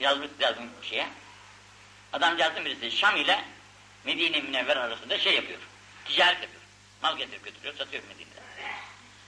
yazmış 0.00 0.28
yazdım 0.40 0.70
şeye. 0.82 1.06
Adamcağızın 2.12 2.64
birisi 2.64 2.90
Şam 2.90 3.16
ile 3.16 3.44
Medine 4.04 4.40
Münevver 4.40 4.76
arasında 4.76 5.18
şey 5.18 5.34
yapıyor. 5.34 5.58
Ticaret 6.04 6.42
yapıyor. 6.42 6.62
Mal 7.02 7.16
getirip 7.16 7.44
götürüyor, 7.44 7.74
satıyor 7.74 8.02
Medine'de. 8.08 8.40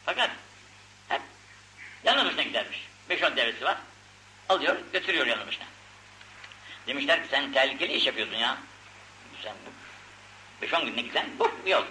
Fakat 0.06 0.30
hep 1.08 1.22
yanı 2.04 2.42
gidermiş. 2.42 2.88
Beş 3.08 3.22
on 3.22 3.36
devesi 3.36 3.64
var. 3.64 3.76
Alıyor, 4.48 4.76
götürüyor 4.92 5.26
yanı. 5.26 5.44
Demişler 6.86 7.22
ki 7.22 7.28
sen 7.30 7.52
tehlikeli 7.52 7.92
iş 7.92 8.06
yapıyorsun 8.06 8.36
ya. 8.36 8.58
Sen 9.42 9.54
bu. 9.66 9.70
Beş 10.62 10.74
on 10.74 10.86
günde 10.86 11.00
giden 11.00 11.26
bu 11.38 11.50
yol. 11.66 11.84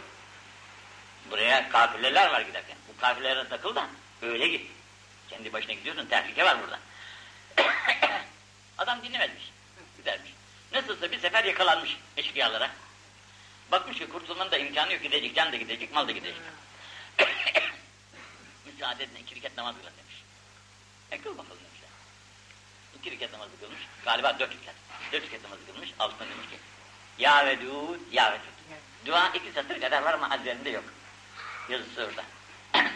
Buraya 1.31 1.69
kafirler 1.69 2.31
var 2.31 2.41
giderken. 2.41 2.77
Bu 2.87 3.01
kafirlere 3.01 3.49
takıl 3.49 3.75
da 3.75 3.87
öyle 4.21 4.47
git. 4.47 4.71
Kendi 5.29 5.53
başına 5.53 5.73
gidiyorsun, 5.73 6.05
tehlike 6.05 6.45
var 6.45 6.57
burada. 6.63 6.79
Adam 8.77 9.03
dinlemezmiş. 9.03 9.51
Gidermiş. 9.97 10.31
Nasılsa 10.73 11.11
bir 11.11 11.19
sefer 11.19 11.43
yakalanmış 11.43 11.97
eşkıyalara. 12.17 12.69
Bakmış 13.71 13.97
ki 13.97 14.09
kurtulmanın 14.09 14.51
da 14.51 14.57
imkanı 14.57 14.93
yok. 14.93 15.03
Gidecek, 15.03 15.35
can 15.35 15.51
da 15.51 15.55
gidecek, 15.55 15.93
mal 15.93 16.07
da 16.07 16.11
gidecek. 16.11 16.41
Müsaade 18.65 19.03
edin, 19.03 19.15
iki 19.15 19.35
rekat 19.35 19.57
namaz 19.57 19.75
kılın 19.75 19.93
demiş. 19.97 20.15
E 21.11 21.21
kıl 21.21 21.37
bakalım 21.37 21.63
demişler. 21.63 21.89
İki 22.99 23.11
rekat 23.11 23.31
namazı 23.31 23.59
kılmış. 23.59 23.81
Galiba 24.05 24.39
dört 24.39 24.51
rekat. 24.53 24.75
Dört 25.11 25.23
rekat 25.23 25.43
namazı 25.43 25.65
kılmış. 25.65 25.89
Altına 25.99 26.29
demiş 26.29 26.49
ki 26.49 26.57
Ya 27.17 27.45
vedud, 27.45 27.99
ya 28.11 28.31
vedud. 28.31 28.77
Dua 29.05 29.29
iki 29.29 29.51
satır 29.51 29.81
kadar 29.81 30.01
var 30.03 30.13
ama 30.13 30.29
azlerinde 30.29 30.69
yok. 30.69 30.83
Yazısı 31.69 32.05
orada. 32.05 32.23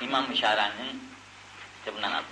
İmam 0.00 0.28
Müşarani'nin 0.28 1.02
kitabından 1.78 2.12
aldım. 2.12 2.26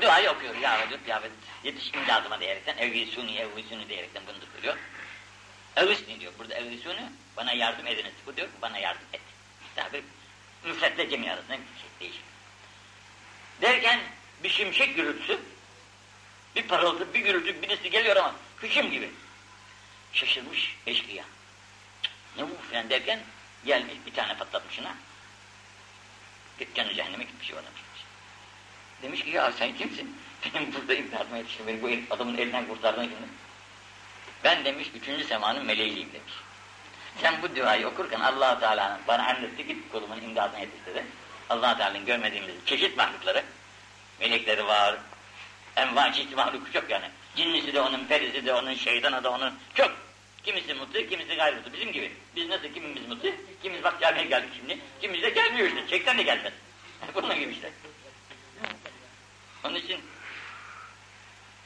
Duayı 0.00 0.30
okuyor. 0.30 0.56
Ya 0.56 0.78
vedud, 0.78 1.06
ya 1.06 1.22
vedud. 1.22 1.32
Yetiş 1.64 1.94
imdadıma 1.94 2.40
diyerekten, 2.40 2.76
evvisuni, 2.76 3.36
evvisuni 3.36 3.88
diyerekten 3.88 4.22
bunu 4.26 4.36
söylüyor. 4.54 4.76
Evvisni 5.76 6.20
diyor. 6.20 6.32
Burada 6.38 6.54
evvisuni, 6.54 7.10
bana 7.36 7.52
yardım 7.52 7.86
ediniz. 7.86 8.12
Bu 8.26 8.36
diyor, 8.36 8.48
bana 8.62 8.78
yardım 8.78 9.06
et. 9.12 9.20
Tabi 9.76 10.02
müfretle 10.64 11.10
cemi 11.10 11.32
arasında 11.32 11.52
bir 11.52 11.80
şey 11.80 11.90
değişik. 12.00 12.22
Derken 13.62 14.00
bir 14.44 14.48
şimşek 14.48 14.96
gürültüsü, 14.96 15.40
bir 16.56 16.68
parıltı, 16.68 17.14
bir 17.14 17.20
gürültü, 17.20 17.62
birisi 17.62 17.90
geliyor 17.90 18.16
ama 18.16 18.34
hışım 18.56 18.90
gibi. 18.90 19.10
Şaşırmış 20.12 20.76
eşkıya. 20.86 21.24
Ne 22.36 22.42
bu 22.42 22.56
falan 22.70 22.90
derken 22.90 23.20
gelmiş 23.66 23.94
bir 24.06 24.14
tane 24.14 24.36
patlatmış 24.36 24.78
ona. 24.78 24.94
Canı 26.74 26.94
cehenneme 26.94 27.24
gitmiş 27.24 27.52
o 27.52 27.54
adam. 27.54 27.72
Demiş 29.02 29.24
ki 29.24 29.30
ya 29.30 29.52
sen 29.52 29.76
kimsin? 29.76 30.16
Benim 30.44 30.74
burada 30.74 30.94
imtihanıma 30.94 31.36
yetiştim. 31.36 31.66
Beni 31.66 31.82
bu 31.82 32.14
adamın 32.14 32.36
elinden 32.36 32.68
kurtardın 32.68 33.02
şimdi. 33.02 33.28
Ben 34.44 34.64
demiş 34.64 34.88
üçüncü 34.94 35.24
semanın 35.24 35.64
meleğiyim 35.64 36.12
demiş. 36.12 36.32
Sen 37.20 37.42
bu 37.42 37.56
duayı 37.56 37.88
okurken 37.88 38.20
allah 38.20 38.60
Teala'nın 38.60 39.00
bana 39.08 39.26
anlattı 39.26 39.56
ki 39.56 39.78
kolumun 39.92 40.22
imdadına 40.22 40.58
yetişti 40.58 40.94
de 40.94 41.04
allah 41.50 41.76
Teala'nın 41.76 42.04
görmediğimiz 42.04 42.54
çeşit 42.66 42.96
mahlukları 42.96 43.44
melekleri 44.20 44.66
var 44.66 44.96
enva 45.76 46.12
çeşit 46.12 46.36
mahluku 46.36 46.72
çok 46.72 46.90
yani. 46.90 47.04
Cinnisi 47.36 47.74
de 47.74 47.80
onun, 47.80 48.04
perisi 48.04 48.46
de 48.46 48.52
onun, 48.52 48.74
şeytanı 48.74 49.24
da 49.24 49.30
onun 49.30 49.54
çok. 49.74 49.92
Kimisi 50.44 50.74
mutlu, 50.74 51.08
kimisi 51.08 51.34
gayri 51.34 51.56
mutlu. 51.56 51.72
Bizim 51.72 51.92
gibi. 51.92 52.12
Biz 52.36 52.48
nasıl 52.48 52.68
kimimiz 52.74 53.08
mutlu, 53.08 53.30
kimimiz 53.62 53.84
bak 53.84 54.00
camiye 54.00 54.24
geldik 54.24 54.50
şimdi. 54.56 54.78
Kimimiz 55.00 55.22
de 55.22 55.30
gelmiyor 55.30 55.68
işte. 55.68 55.86
Çeksen 55.88 56.18
de 56.18 56.22
gelmez. 56.22 56.52
Bunun 57.14 57.38
gibi 57.40 57.52
işte. 57.52 57.72
Onun 59.64 59.74
için 59.74 60.00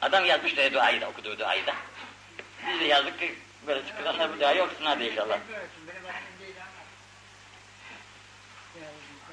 adam 0.01 0.25
yazmış 0.25 0.57
da 0.57 0.73
duayı 0.73 1.01
da 1.01 1.09
okuduğu 1.09 1.39
duayı 1.39 1.65
da. 1.65 1.75
Biz 2.67 2.79
de 2.79 2.85
yazdık 2.85 3.19
ki 3.19 3.35
böyle 3.67 3.87
çıkılanlar 3.87 4.35
bu 4.35 4.39
duayı 4.39 4.63
okusunlar 4.63 4.99
diye 4.99 5.11
inşallah. 5.11 5.39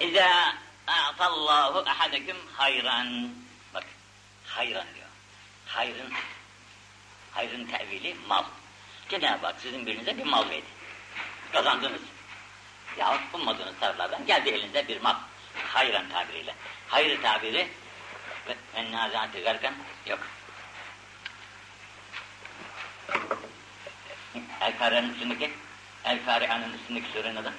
İzâ 0.01 0.55
a'tallahu 0.87 1.79
ahadeküm 1.79 2.37
hayran. 2.53 3.29
Bak 3.75 3.85
hayran 4.47 4.87
diyor. 4.95 5.07
Hayrın 5.67 6.13
hayrın 7.33 7.67
tevili 7.67 8.17
mal. 8.29 8.45
Cenab-ı 9.09 9.47
Hak 9.47 9.61
sizin 9.61 9.87
birinize 9.87 10.19
bir 10.19 10.25
mal 10.25 10.49
verdi. 10.49 10.65
Kazandınız. 11.53 12.03
Yahut 12.99 13.21
ummadığınız 13.35 13.75
taraflardan 13.81 14.27
geldi 14.27 14.49
elinize 14.49 14.89
bir 14.89 15.01
mal. 15.01 15.15
Hayran 15.55 16.09
tabiriyle. 16.09 16.55
Hayır 16.89 17.23
tabiri 17.23 17.69
ve 18.49 18.55
ennâzâti 18.75 19.41
garkan 19.41 19.75
yok. 20.07 20.19
El-Kare'nin 24.61 25.13
üstündeki 25.15 25.51
El-Kari'anın 26.05 26.73
üstündeki 26.73 27.09
surenin 27.13 27.37
adı. 27.37 27.55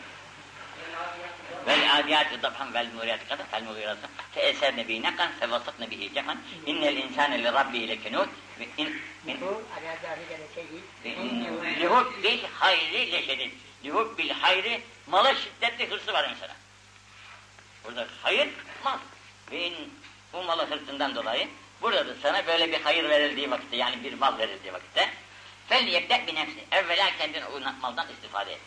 Vel 1.67 1.99
adiyati 1.99 2.41
dabhan 2.41 2.73
vel 2.73 2.88
muriyati 2.95 3.28
kadar 3.28 3.45
fel 3.51 3.63
mugirası 3.63 4.08
fe 4.32 4.41
eserne 4.41 4.88
bi 4.88 5.01
nekan 5.01 5.32
fe 5.39 5.51
vasatne 5.51 5.91
bihi 5.91 6.13
cehan. 6.13 6.38
İnnel 6.65 6.97
insane 6.97 7.43
li 7.43 7.54
rabbihi 7.54 7.88
lekenut 7.88 8.30
ve 8.60 8.67
in 8.78 9.01
min 9.23 9.38
ve 11.04 11.13
in 11.15 11.45
lihubbil 11.80 12.43
hayri 12.60 13.12
leşedid 13.12 13.51
lihubbil 13.86 14.30
hayri 14.30 14.82
mala 15.08 15.36
şiddetli 15.36 15.89
hırsı 15.89 16.13
var 16.13 16.30
insana. 16.30 16.56
Burada 17.84 18.08
hayır 18.23 18.49
mal. 18.84 18.97
Ve 19.51 19.67
in 19.67 19.93
bu 20.34 20.43
malı 20.43 20.69
hırsından 20.69 21.15
dolayı 21.15 21.47
burada 21.82 22.08
da 22.08 22.13
sana 22.21 22.47
böyle 22.47 22.71
bir 22.71 22.82
hayır 22.82 23.10
verildiği 23.10 23.51
vakitte 23.51 23.75
yani 23.75 24.04
bir 24.04 24.13
mal 24.13 24.38
verildiği 24.38 24.73
vakitte 24.73 25.10
fel 25.69 25.88
yebde 25.88 26.28
bi 26.28 26.36
nefsi. 26.36 26.63
Evvela 26.71 27.17
kendin 27.17 27.41
o 27.41 27.80
maldan 27.82 28.08
istifade 28.12 28.54
et. 28.54 28.62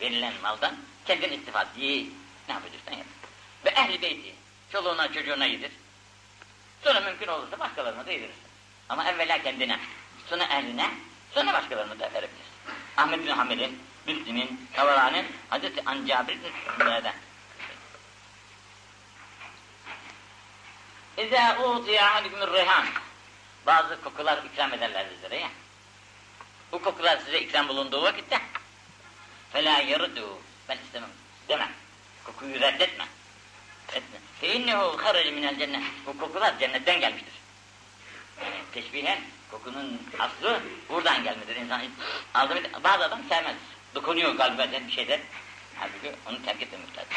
Verilen 0.00 0.32
maldan 0.42 0.76
kendin 1.08 1.32
istifade 1.32 1.80
değil. 1.80 2.10
Ne 2.48 2.54
yapıyorsan 2.54 2.92
yap. 2.92 3.06
Ve 3.64 3.68
ehli 3.68 4.02
beyti. 4.02 4.34
Çoluğuna 4.72 5.12
çocuğuna 5.12 5.44
yedir. 5.44 5.72
Sonra 6.84 7.00
mümkün 7.00 7.26
olursa 7.26 7.58
başkalarına 7.58 8.06
da 8.06 8.12
yedirirsin. 8.12 8.42
Ama 8.88 9.10
evvela 9.10 9.42
kendine. 9.42 9.80
Sonra 10.30 10.44
ehline. 10.44 10.90
Sonra 11.34 11.52
başkalarına 11.52 11.98
da 11.98 12.04
verebilirsin. 12.04 12.58
Ahmet 12.96 13.24
bin 13.24 13.30
Hamel'in, 13.30 13.82
Müslim'in, 14.06 14.68
Kavala'nın, 14.76 15.26
Hazreti 15.50 15.82
Ancabir 15.86 16.34
bin 16.34 16.52
Sümre'den. 16.78 17.14
İzâ 21.16 21.58
uğdiya 21.62 22.04
ahadikumur 22.06 22.52
reyhan. 22.52 22.86
Bazı 23.66 24.02
kokular 24.02 24.38
ikram 24.52 24.74
ederler 24.74 25.06
sizlere 25.14 25.36
ya. 25.36 25.48
Bu 26.72 26.82
kokular 26.82 27.18
size 27.24 27.40
ikram 27.40 27.68
bulunduğu 27.68 28.02
vakitte. 28.02 28.40
Fela 29.52 29.78
yarıdu 29.78 30.38
ben 30.68 30.78
istemem 30.86 31.10
demem. 31.48 31.72
Hukuku 32.24 32.60
reddetme. 32.60 33.04
Feinnehu 34.40 35.04
haraci 35.04 35.30
minel 35.30 35.58
cennet. 35.58 35.82
Bu 36.06 36.18
kokular 36.18 36.58
cennetten 36.58 37.00
gelmiştir. 37.00 37.34
Teşbihen 38.72 39.18
kokunun 39.50 40.02
aslı 40.18 40.62
buradan 40.88 41.24
gelmedir. 41.24 41.56
İnsan 41.56 41.82
aldım, 42.34 42.58
bazı 42.84 43.04
adam 43.04 43.20
sevmez. 43.28 43.56
Dokunuyor 43.94 44.36
kalbiden 44.36 44.86
bir 44.86 44.92
şeyler. 44.92 45.20
Halbuki 45.78 46.12
onu 46.26 46.44
terk 46.44 46.62
etmemek 46.62 46.98
lazım. 46.98 47.12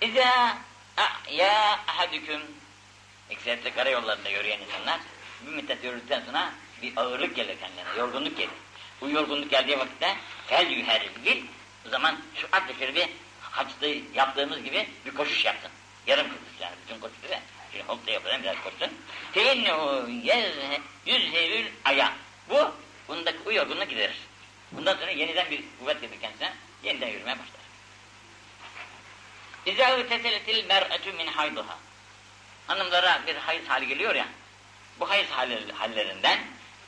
İza 0.00 0.58
ya 1.30 1.80
ahadüküm 1.86 2.40
Ekserse 3.30 3.70
karayollarında 3.70 4.28
yürüyen 4.28 4.60
insanlar 4.60 5.00
bir 5.46 5.52
müddet 5.52 5.84
yürüdükten 5.84 6.22
sonra 6.26 6.52
bir 6.82 6.96
ağırlık 6.96 7.36
gelir 7.36 7.60
kendilerine, 7.60 7.98
yorgunluk 7.98 8.36
gelir. 8.36 8.50
Bu 9.00 9.10
yorgunluk 9.10 9.50
geldiği 9.50 9.78
vakitte 9.78 10.16
fel 10.46 10.70
yüheril 10.70 11.24
o 11.86 11.88
zaman 11.88 12.18
şu 12.40 12.48
ad-ı 12.52 12.74
şerifi 12.78 13.08
haçta 13.40 13.86
yaptığımız 14.14 14.62
gibi 14.62 14.88
bir 15.06 15.14
koşuş 15.14 15.44
yapsın. 15.44 15.70
Yarım 16.06 16.26
koşuş 16.28 16.60
yani 16.60 16.74
bütün 16.84 17.00
koşuş 17.00 17.22
değil 17.22 17.34
mi? 17.34 17.42
Şimdi 17.72 17.84
hop 17.84 18.06
da 18.06 18.10
yapalım 18.10 18.42
biraz 18.42 18.56
koşsun. 18.56 18.92
Feinnehu 19.32 20.10
yüzhevül 21.06 21.66
aya. 21.84 22.12
Bu 22.48 22.74
bundaki 23.08 23.38
o 23.46 23.52
yorgunluk 23.52 23.90
giderir. 23.90 24.16
Bundan 24.72 24.96
sonra 24.96 25.10
yeniden 25.10 25.50
bir 25.50 25.64
kuvvet 25.78 26.00
gelir 26.00 26.20
kendisine. 26.20 26.52
Yeniden 26.82 27.08
yürümeye 27.08 27.36
başlar. 27.38 27.64
İzâ 29.66 30.08
teseletil 30.08 30.66
mer'etü 30.66 31.12
min 31.12 31.26
hayduha. 31.26 31.78
Hanımlara 32.66 33.22
bir 33.26 33.36
hayız 33.36 33.68
hali 33.68 33.88
geliyor 33.88 34.14
ya. 34.14 34.26
Bu 35.00 35.10
hayız 35.10 35.30
hallerinden 35.78 36.38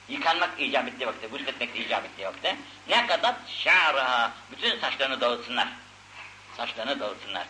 yıkanmak 0.08 0.60
icap 0.60 0.88
ettiği 0.88 1.06
vakitte, 1.06 1.26
gusletmek 1.26 1.76
icap 1.76 2.04
ettiği 2.04 2.26
vakitte 2.26 2.56
ne 2.88 3.06
kadar 3.06 3.34
şa'raha, 3.48 4.32
bütün 4.52 4.80
saçlarını 4.80 5.20
dağıtsınlar. 5.20 5.68
Saçlarını 6.56 7.00
dağıtsınlar. 7.00 7.46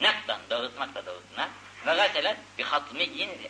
Nektan 0.00 0.40
dağıtmakla 0.50 1.06
dağıtsınlar. 1.06 1.48
Ve 1.86 1.94
gaselet 1.94 2.36
bir 2.58 2.64
hatmi 2.64 3.02
yeni 3.02 3.42
de 3.42 3.48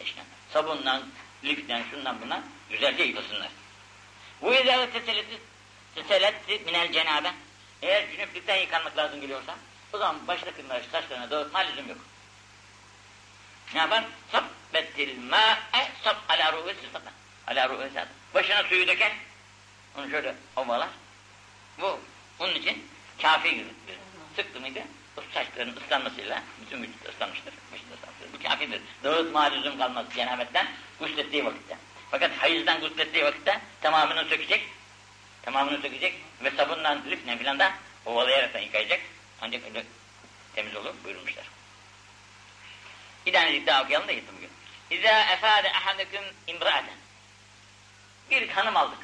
sabundan, 0.52 1.02
liften, 1.44 1.82
şundan 1.90 2.20
bundan 2.20 2.42
güzelce 2.70 3.02
yıkasınlar. 3.02 3.48
Bu 4.42 4.54
izâ 4.54 4.88
teseletti 5.94 6.62
minel 6.66 6.92
cenabe. 6.92 7.32
Eğer 7.82 8.10
cünüplükten 8.10 8.56
yıkanmak 8.56 8.96
lazım 8.96 9.20
geliyorsa 9.20 9.54
o 9.92 9.98
zaman 9.98 10.28
baştakınlar 10.28 10.82
saçlarına 10.92 11.30
dağıtma 11.30 11.58
lüzum 11.58 11.88
yok. 11.88 11.98
Ne 13.74 13.80
yapar? 13.80 14.04
Sabbettil 14.32 15.18
mâ'e 15.18 15.90
sab 16.04 16.16
ala 16.28 16.52
ru'esi 16.52 16.80
sabba. 16.92 17.10
Ala 17.46 17.68
ru'esi 17.68 18.04
Başına 18.34 18.62
suyu 18.62 18.88
döker. 18.88 19.12
Onu 19.98 20.10
şöyle 20.10 20.34
ovalar. 20.56 20.88
Bu 21.80 22.00
onun 22.38 22.54
için 22.54 22.86
kafi 23.22 23.54
gibi. 23.54 23.68
Sıktı 24.36 24.60
mıydı? 24.60 24.82
O 25.16 25.20
saçların 25.34 25.76
ıslanmasıyla 25.76 26.42
bütün 26.60 26.82
vücut 26.82 27.08
ıslanmıştır. 27.08 27.54
Vücut 27.72 27.86
ıslanmıştır. 27.94 28.32
Bu 28.32 28.48
kafidir. 28.48 28.80
Dağıtma 29.04 29.42
lüzum 29.42 29.78
kalmaz 29.78 30.06
cenabetten 30.16 30.66
guslettiği 31.00 31.44
vakitte. 31.44 31.76
Fakat 32.10 32.30
hayızdan 32.38 32.80
guslettiği 32.80 33.24
vakitte 33.24 33.60
tamamını 33.80 34.24
sökecek. 34.24 34.68
Tamamını 35.42 35.82
sökecek 35.82 36.14
ve 36.44 36.50
sabunla 36.50 36.88
lifle 36.88 37.38
filan 37.38 37.58
da 37.58 37.72
ovalayarak 38.06 38.62
yıkayacak. 38.62 39.00
Ancak 39.40 39.64
öyle 39.64 39.84
temiz 40.54 40.76
olur 40.76 40.94
buyurmuşlar. 41.04 41.44
Bir 43.26 43.32
tanecik 43.32 43.66
daha 43.66 43.82
okuyalım 43.82 44.08
da 44.08 44.12
gittim 44.12 44.34
bugün. 44.36 44.50
İzâ 44.90 45.22
efâde 45.22 45.72
ahadüküm 45.72 46.22
imra'aten. 46.46 47.03
Bir 48.34 48.48
hanım 48.48 48.76
aldık. 48.76 48.98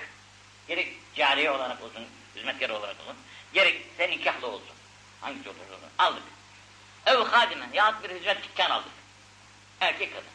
Gerek 0.69 0.97
cariye 1.15 1.51
olarak 1.51 1.83
olsun, 1.83 2.07
hizmetkar 2.37 2.71
olarak 2.71 3.01
olsun, 3.01 3.17
gerek 3.53 3.87
sen 3.97 4.11
nikahlı 4.11 4.47
olsun. 4.47 4.75
Hangisi 5.21 5.49
olursa 5.49 5.63
olsun. 5.63 5.89
Aldık. 5.99 6.23
Ev 7.07 7.19
hadime, 7.19 7.69
yahut 7.73 8.05
bir 8.05 8.11
hizmet 8.11 8.43
dükkan 8.45 8.71
aldık. 8.71 8.93
Erkek 9.81 10.13
kadın. 10.15 10.29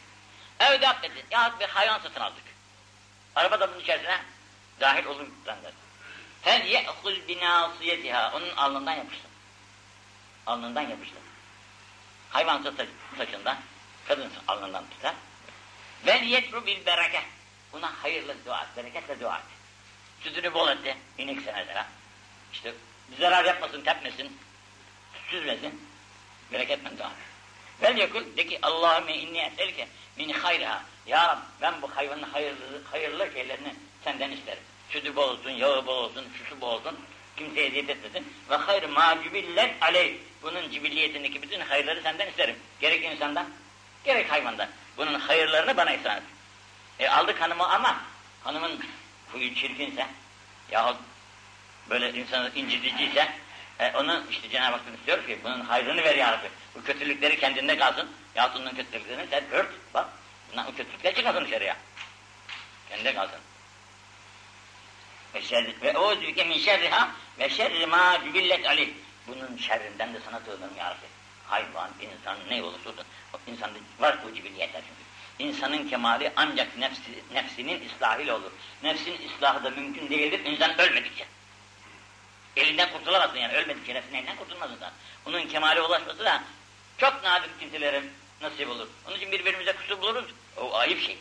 Ev 0.60 0.82
dabbeti, 0.82 1.24
yahut 1.30 1.60
bir 1.60 1.68
hayvan 1.68 1.98
satın 1.98 2.20
aldık. 2.20 2.44
Araba 3.34 3.60
da 3.60 3.70
bunun 3.70 3.80
içerisine 3.80 4.20
dahil 4.80 5.04
olur 5.04 5.26
zanneder. 5.44 5.72
Fel 6.42 6.66
ye'huz 6.66 7.28
binasiyetiha, 7.28 8.32
onun 8.34 8.56
alnından 8.56 8.92
yapıştı. 8.92 9.28
Alnından 10.46 10.82
yapıştı. 10.82 11.16
Hayvan 12.30 12.74
saçından, 13.18 13.58
kadın 14.08 14.32
alnından 14.48 14.84
tutar. 14.90 15.14
Vel 16.06 16.22
yetru 16.22 16.66
bil 16.66 16.86
bereke. 16.86 17.22
Buna 17.76 18.02
hayırlı 18.02 18.34
dua 18.46 18.62
et, 18.62 18.68
bereketle 18.76 19.20
dua 19.20 19.36
et. 19.36 19.44
Sütünü 20.20 20.54
bol 20.54 20.68
etti, 20.68 20.96
inek 21.18 21.42
senelere. 21.42 21.84
İşte 22.52 22.74
bir 23.10 23.16
zarar 23.20 23.44
yapmasın, 23.44 23.82
tepmesin, 23.82 24.36
süzmesin. 25.30 25.88
Bereketle 26.52 26.98
dua 26.98 27.06
et. 27.06 27.16
Vel 27.82 27.98
yekul, 27.98 28.36
de 28.36 28.46
ki 28.46 28.58
Allahümme 28.62 29.16
inni 29.16 29.38
eselke 29.38 29.88
min 30.16 30.28
hayriha. 30.28 30.82
Ya 31.06 31.28
Rab 31.28 31.38
ben 31.62 31.82
bu 31.82 31.96
hayvanın 31.96 32.22
hayırlı, 32.22 32.84
hayırlı 32.90 33.32
şeylerini 33.32 33.74
senden 34.04 34.30
isterim. 34.30 34.62
Sütü 34.90 35.16
bol 35.16 35.28
olsun, 35.28 35.50
yağı 35.50 35.86
bol 35.86 36.04
olsun, 36.04 36.26
şusu 36.38 36.60
bol 36.60 36.72
olsun. 36.72 36.98
Kimseye 37.36 37.66
eziyet 37.66 37.90
etmesin. 37.90 38.32
Ve 38.50 38.54
hayr 38.56 38.82
ma 38.82 39.22
cibillet 39.22 39.82
aleyh. 39.82 40.14
Bunun 40.42 40.70
cibilliyetindeki 40.70 41.42
bütün 41.42 41.60
hayırları 41.60 42.02
senden 42.02 42.28
isterim. 42.28 42.56
Gerek 42.80 43.04
insandan, 43.04 43.46
gerek 44.04 44.32
hayvandan. 44.32 44.68
Bunun 44.96 45.14
hayırlarını 45.14 45.76
bana 45.76 45.92
ihsan 45.92 46.16
et. 46.16 46.22
E 46.98 47.08
aldık 47.08 47.40
hanımı 47.40 47.68
ama 47.68 48.00
hanımın 48.44 48.84
huyu 49.32 49.54
çirkinse 49.54 50.06
yahut 50.70 50.96
böyle 51.90 52.12
insanı 52.12 52.50
inciticiyse 52.54 53.28
e, 53.78 53.92
onu 53.96 54.24
işte 54.30 54.50
Cenab-ı 54.50 54.76
Hak 54.76 54.98
istiyor 54.98 55.26
ki 55.26 55.38
bunun 55.44 55.60
hayrını 55.60 56.04
ver 56.04 56.16
ya 56.16 56.32
Rabbi. 56.32 56.48
Bu 56.74 56.82
kötülükleri 56.84 57.40
kendinde 57.40 57.78
kalsın. 57.78 58.10
Yahut 58.34 58.56
onun 58.56 58.74
kötülüklerini 58.74 59.26
sen 59.30 59.44
ört. 59.50 59.70
Bak. 59.94 60.08
Bundan 60.50 60.66
o 60.66 60.74
kötülükler 60.74 61.14
çıkmasın 61.14 61.44
dışarıya. 61.44 61.76
Kendinde 62.88 63.14
kalsın. 63.14 63.40
Ve, 65.34 65.42
şerri, 65.42 65.74
ve 65.82 65.98
o 65.98 66.14
zülke 66.14 66.44
min 66.44 66.58
şerriha 66.58 67.10
ve 67.38 67.50
şerri 67.50 67.86
ma 67.86 68.20
cübillet 68.24 68.66
aleyh. 68.66 68.88
Bunun 69.26 69.56
şerrinden 69.56 70.14
de 70.14 70.18
sana 70.24 70.40
sığınırım 70.40 70.76
ya 70.76 70.90
Rabbi. 70.90 71.06
Hayvan, 71.46 71.90
insan 72.00 72.36
ne 72.50 72.62
olursa 72.62 72.90
olsun. 72.90 73.04
O 73.32 73.50
insanda 73.50 73.78
var 73.98 74.18
bu 74.24 74.34
cibilliyetler 74.34 74.82
çünkü. 74.88 75.05
İnsanın 75.38 75.88
kemali 75.88 76.32
ancak 76.36 76.76
nefsi, 76.76 77.22
nefsinin 77.32 77.88
ıslahıyla 77.88 78.36
olur. 78.36 78.50
Nefsin 78.82 79.28
ıslahı 79.28 79.64
da 79.64 79.70
mümkün 79.70 80.10
değildir 80.10 80.40
insan 80.44 80.80
ölmedikçe. 80.80 81.26
Elinden 82.56 82.92
kurtulamazsın 82.92 83.38
yani 83.38 83.54
ölmedikçe 83.54 83.94
nefsin 83.94 84.14
elinden 84.14 84.36
kurtulmaz 84.36 84.70
insan. 84.70 84.92
Onun 85.26 85.48
kemale 85.48 85.82
ulaşması 85.82 86.24
da 86.24 86.42
çok 86.98 87.24
nadir 87.24 87.50
kimselere 87.60 88.02
nasip 88.42 88.70
olur. 88.70 88.88
Onun 89.08 89.16
için 89.16 89.32
birbirimize 89.32 89.72
kusur 89.72 90.00
buluruz. 90.00 90.24
O 90.56 90.74
ayıp 90.74 91.02
şey. 91.02 91.18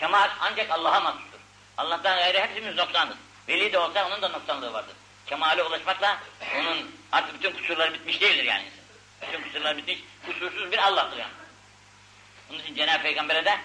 Kemal 0.00 0.30
ancak 0.40 0.70
Allah'a 0.70 1.00
mahsustur. 1.00 1.38
Allah'tan 1.76 2.16
gayrı 2.18 2.38
hepimiz 2.38 2.74
noksanız. 2.74 3.16
Veli 3.48 3.72
de 3.72 3.78
olsa 3.78 4.06
onun 4.06 4.22
da 4.22 4.28
noksanlığı 4.28 4.72
vardır. 4.72 4.94
Kemale 5.26 5.62
ulaşmakla 5.62 6.18
onun 6.56 6.90
artık 7.12 7.34
bütün 7.34 7.52
kusurları 7.52 7.94
bitmiş 7.94 8.20
değildir 8.20 8.44
yani. 8.44 8.64
Bütün 9.22 9.42
kusurlar 9.42 9.76
bitmiş, 9.76 9.98
kusursuz 10.26 10.72
bir 10.72 10.78
Allah'tır 10.78 11.16
yani. 11.16 11.32
Onun 12.50 12.58
için 12.58 12.74
Cenab-ı 12.74 13.02
Peygamber'e 13.02 13.44
de 13.44 13.58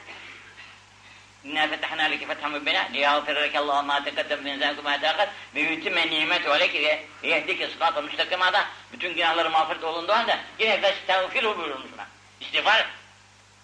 İnna 1.43 1.67
fetahna 1.67 2.03
leke 2.03 2.27
fethan 2.27 2.51
mübbina 2.51 2.87
liyağfir 2.93 3.35
leke 3.35 3.59
Allahu 3.59 3.85
ma 3.85 4.03
tekaddem 4.03 4.43
min 4.43 4.59
zâlikum 4.59 4.83
ma 4.83 4.99
tâkat 5.01 5.29
ve 5.55 5.61
yutime 5.61 6.09
nimet 6.09 6.47
aleyke 6.47 6.81
ve 6.81 7.05
yehdike 7.27 7.67
sıfata 7.67 8.01
müstakimada 8.01 8.67
bütün 8.93 9.15
günahları 9.15 9.49
mağfiret 9.49 9.83
olunduğu 9.83 10.13
halde 10.13 10.39
yine 10.59 10.81
vestağfiru 10.81 11.57
buyurulmuş 11.57 11.91
buna. 11.93 12.07
İstiğfar 12.41 12.85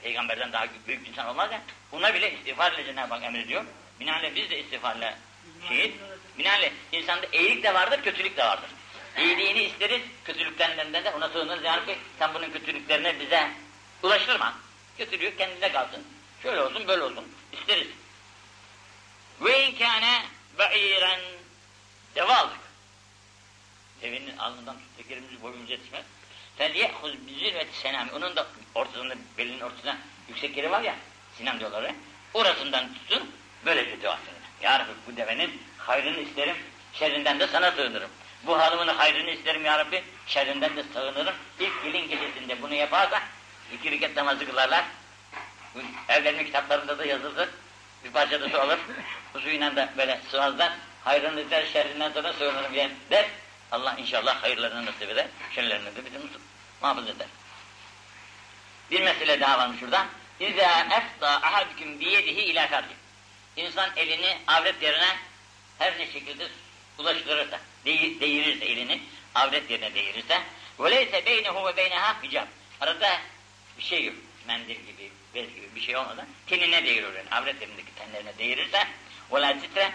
Peygamberden 0.04 0.54
daha 0.54 0.66
büyük 0.88 1.08
insan 1.08 1.28
olmaz 1.28 1.52
ya. 1.52 1.62
Buna 1.92 2.14
bile 2.14 2.34
istiğfar 2.34 2.72
ile 2.72 2.86
Cenab-ı 2.86 3.14
Hak 3.14 3.24
emrediyor. 3.24 3.66
Binaenle 4.00 4.36
biz 4.36 4.50
de 4.50 4.60
istiğfarla 4.60 5.14
şehit. 5.68 5.96
Binaenle 6.38 6.74
insanda 6.92 7.28
iyilik 7.32 7.64
de 7.64 7.74
vardır, 7.74 8.04
kötülük 8.04 8.38
de 8.38 8.44
vardır. 8.44 8.70
İyiliğini 9.18 9.62
isteriz, 9.62 10.02
kötülüklerinden 10.26 11.06
de 11.06 11.12
ona 11.12 11.30
sığınırız. 11.30 11.64
Yani 11.64 11.86
ki 11.86 11.98
sen 12.20 12.34
bunun 12.34 12.52
kötülüklerini 12.52 13.20
bize 13.20 13.52
ulaştırma. 14.04 14.54
Kötülüğü 14.99 15.37
kendine 15.37 15.73
kalsın. 15.73 16.05
Şöyle 16.43 16.61
olsun, 16.61 16.89
böyle 16.89 17.03
olsun. 17.03 17.25
İsteriz. 17.53 17.89
Ve 19.41 19.69
inkâne 19.69 20.23
be'iren 20.59 21.21
deva 22.15 22.37
aldık. 22.37 22.59
Devinin 24.03 24.37
alnından 24.37 24.77
tut, 24.77 24.97
tekerimizi 24.97 25.43
boyumuza 25.43 25.73
yetişmez. 25.73 26.05
فَلْيَأْخُذْ 26.59 27.17
بِزِرْvَةِ 27.27 27.67
senami. 27.83 28.13
Onun 28.13 28.37
da 28.37 28.47
ortasında, 28.75 29.15
belinin 29.39 29.61
ortasında 29.61 29.97
yüksek 30.29 30.57
yeri 30.57 30.71
var 30.71 30.81
ya, 30.81 30.95
sinem 31.39 31.61
diyorlar. 31.61 31.93
Orasından 32.35 32.95
tutsun, 32.95 33.31
böylece 33.65 34.03
dua 34.03 34.15
etsin. 34.15 34.33
Ya 34.63 34.79
Rabbi 34.79 34.91
bu 35.07 35.17
devenin 35.17 35.63
hayrını 35.79 36.21
isterim, 36.21 36.57
şerrinden 36.93 37.41
de 37.41 37.47
sana 37.47 37.71
sığınırım. 37.73 38.11
Bu 38.47 38.59
halımın 38.59 38.89
hayrını 38.89 39.31
isterim 39.31 39.65
ya 39.65 39.79
Rabbi, 39.79 40.05
şerrinden 40.27 40.77
de 40.77 40.85
sığınırım. 40.93 41.35
İlk 41.61 41.85
gelin 41.85 42.09
gecesinde 42.09 42.63
bunu 42.63 42.75
yaparsa, 42.75 43.23
iki 43.73 43.91
rekat 43.91 44.17
namazı 44.17 44.47
kılarlar. 44.47 44.85
Bu 45.75 45.81
evlerinin 46.09 46.45
kitaplarında 46.45 46.99
da 46.99 47.05
yazılır. 47.05 47.49
Bir 48.05 48.11
parça 48.11 48.41
da 48.41 48.49
su 48.49 48.61
alır. 48.61 48.79
Bu 49.35 49.41
suyla 49.41 49.77
da 49.77 49.93
böyle 49.97 50.21
sıvazlar. 50.31 50.73
Hayrını 51.05 51.41
ister, 51.41 51.67
şerrinden 51.67 52.13
sana 52.13 52.33
sığınırım 52.33 52.73
diye 52.73 52.91
der. 53.11 53.27
Allah 53.73 53.95
inşallah 53.99 54.43
hayırlarını 54.43 54.87
nasip 54.87 55.11
eder, 55.11 55.27
şerlerini 55.55 55.97
de 55.97 56.05
bizim 56.05 56.23
muhafaza 56.83 57.11
eder. 57.11 57.27
Bir 58.91 59.01
mesele 59.01 59.41
daha 59.41 59.59
varmış 59.59 59.81
şurada. 59.81 60.07
İzâ 60.41 60.81
efta 60.81 61.29
ahadüküm 61.29 62.01
biyedihi 62.01 62.41
ilâ 62.41 62.67
ferdi. 62.67 62.95
İnsan 63.57 63.91
elini 63.97 64.39
avret 64.47 64.83
yerine 64.83 65.17
her 65.79 65.99
ne 65.99 66.07
şekilde 66.13 66.49
ulaştırırsa, 66.99 67.61
değ 67.85 68.21
değirirse 68.21 68.65
elini, 68.65 69.03
avret 69.35 69.71
yerine 69.71 69.95
değirirse 69.95 70.43
وَلَيْسَ 70.79 71.13
بَيْنَهُ 71.25 71.55
وَبَيْنَهَا 71.67 72.23
hicab. 72.23 72.47
Arada 72.81 73.21
bir 73.79 73.83
şey 73.83 74.05
yok. 74.05 74.17
Mendil 74.47 74.75
gibi, 74.75 75.13
bez 75.35 75.55
gibi 75.55 75.75
bir 75.75 75.81
şey 75.81 75.97
olmadan 75.97 76.27
tenine 76.47 76.85
değirir 76.85 77.15
yani. 77.17 77.31
Avret 77.31 77.61
yerindeki 77.61 77.95
tenlerine 77.95 78.39
değirirse 78.39 78.89
وَلَا 79.31 79.61
sitre 79.61 79.93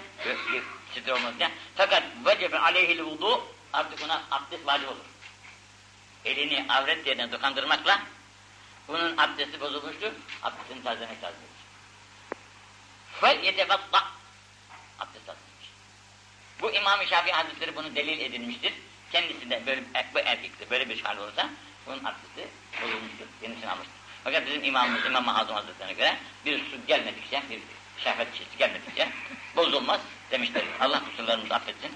sitre 0.94 1.14
olmaz 1.14 1.34
ya. 1.40 1.52
Fakat 1.76 2.04
vecebe 2.26 2.60
aleyhil 2.60 3.02
vudu 3.02 3.46
artık 3.74 4.04
ona 4.06 4.24
abdest 4.32 4.66
vacip 4.66 4.90
olur. 4.90 5.06
Elini 6.26 6.66
avret 6.70 7.08
yerine 7.08 7.32
dokandırmakla 7.32 8.02
bunun 8.88 9.18
abdesti 9.18 9.62
bozulmuştur. 9.62 10.12
Abdestini 10.44 10.84
tazelemek 10.84 11.24
lazımdır. 11.24 11.50
Fel 13.22 13.44
yetevatta 13.44 14.08
abdest 15.00 15.30
alınmış. 15.30 15.70
Bu 16.62 16.72
İmam-ı 16.72 17.08
Şafii 17.08 17.32
Hazretleri 17.32 17.76
bunu 17.76 17.96
delil 17.96 18.20
edilmiştir. 18.20 18.74
Kendisi 19.12 19.50
de 19.50 19.66
böyle 19.66 19.84
bu 20.14 20.20
erkekte 20.20 20.70
böyle 20.70 20.90
bir 20.90 21.02
hal 21.02 21.18
olursa 21.18 21.50
bunun 21.87 22.05
abdesti 22.05 22.49
bozulmuştur. 22.83 23.27
Yenisini 23.43 23.71
almıştır. 23.71 23.95
Fakat 24.25 24.47
bizim 24.47 24.65
imamımız 24.65 25.07
İmam-ı 25.07 25.31
Hazım 25.31 25.55
Hazretleri'ne 25.55 25.93
göre 25.93 26.17
bir 26.45 26.59
su 26.59 26.87
gelmedikçe, 26.87 27.43
bir 27.51 27.61
şehvet 28.05 28.35
çeşidi 28.35 28.57
gelmedikçe 28.59 29.09
bozulmaz 29.57 30.01
demişler. 30.31 30.63
Allah 30.81 31.05
kusurlarımızı 31.05 31.55
affetsin. 31.55 31.93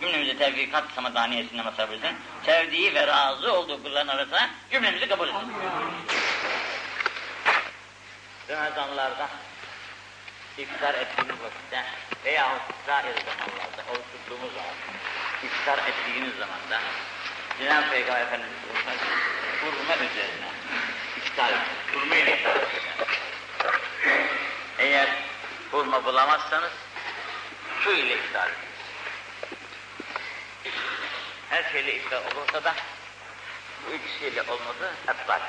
Cümlemizi 0.00 0.38
tevfikat 0.38 0.84
samadaniyesine 0.94 1.62
mazhar 1.62 1.88
etsin. 1.88 2.16
Sevdiği 2.46 2.94
ve 2.94 3.06
razı 3.06 3.52
olduğu 3.52 3.82
kulların 3.82 4.08
arasına 4.08 4.50
cümlemizi 4.70 5.08
kabul 5.08 5.28
etsin. 5.28 5.52
Ramazanlarda 8.48 9.28
iftar 10.58 10.94
ettiğiniz 10.94 11.42
vakitte 11.42 11.84
veya 12.24 12.58
sair 12.86 13.02
zamanlarda, 13.02 13.82
oruç 13.90 14.04
tuttuğumuz 14.12 14.52
zaman, 14.54 14.74
iftar 15.44 15.78
ettiğiniz 15.78 16.32
zamanda 16.38 16.80
Cenab-ı 17.58 17.90
Peygamber 17.90 18.20
Efendimiz 18.20 18.52
hurma 19.62 19.88
hani 19.88 20.10
üzerine. 20.10 20.46
İftar 21.16 21.52
hurma 21.94 22.16
ile 22.16 22.36
iftar 22.36 22.58
Eğer 24.78 25.08
hurma 25.70 26.04
bulamazsanız 26.04 26.72
su 27.84 27.92
ile 27.92 28.14
iftar 28.14 28.48
Her 31.50 31.72
şeyle 31.72 31.94
iftar 31.94 32.22
olursa 32.34 32.64
da 32.64 32.74
bu 33.86 33.94
ikisiyle 33.94 34.42
olmadı 34.42 34.92
eptal. 35.08 35.40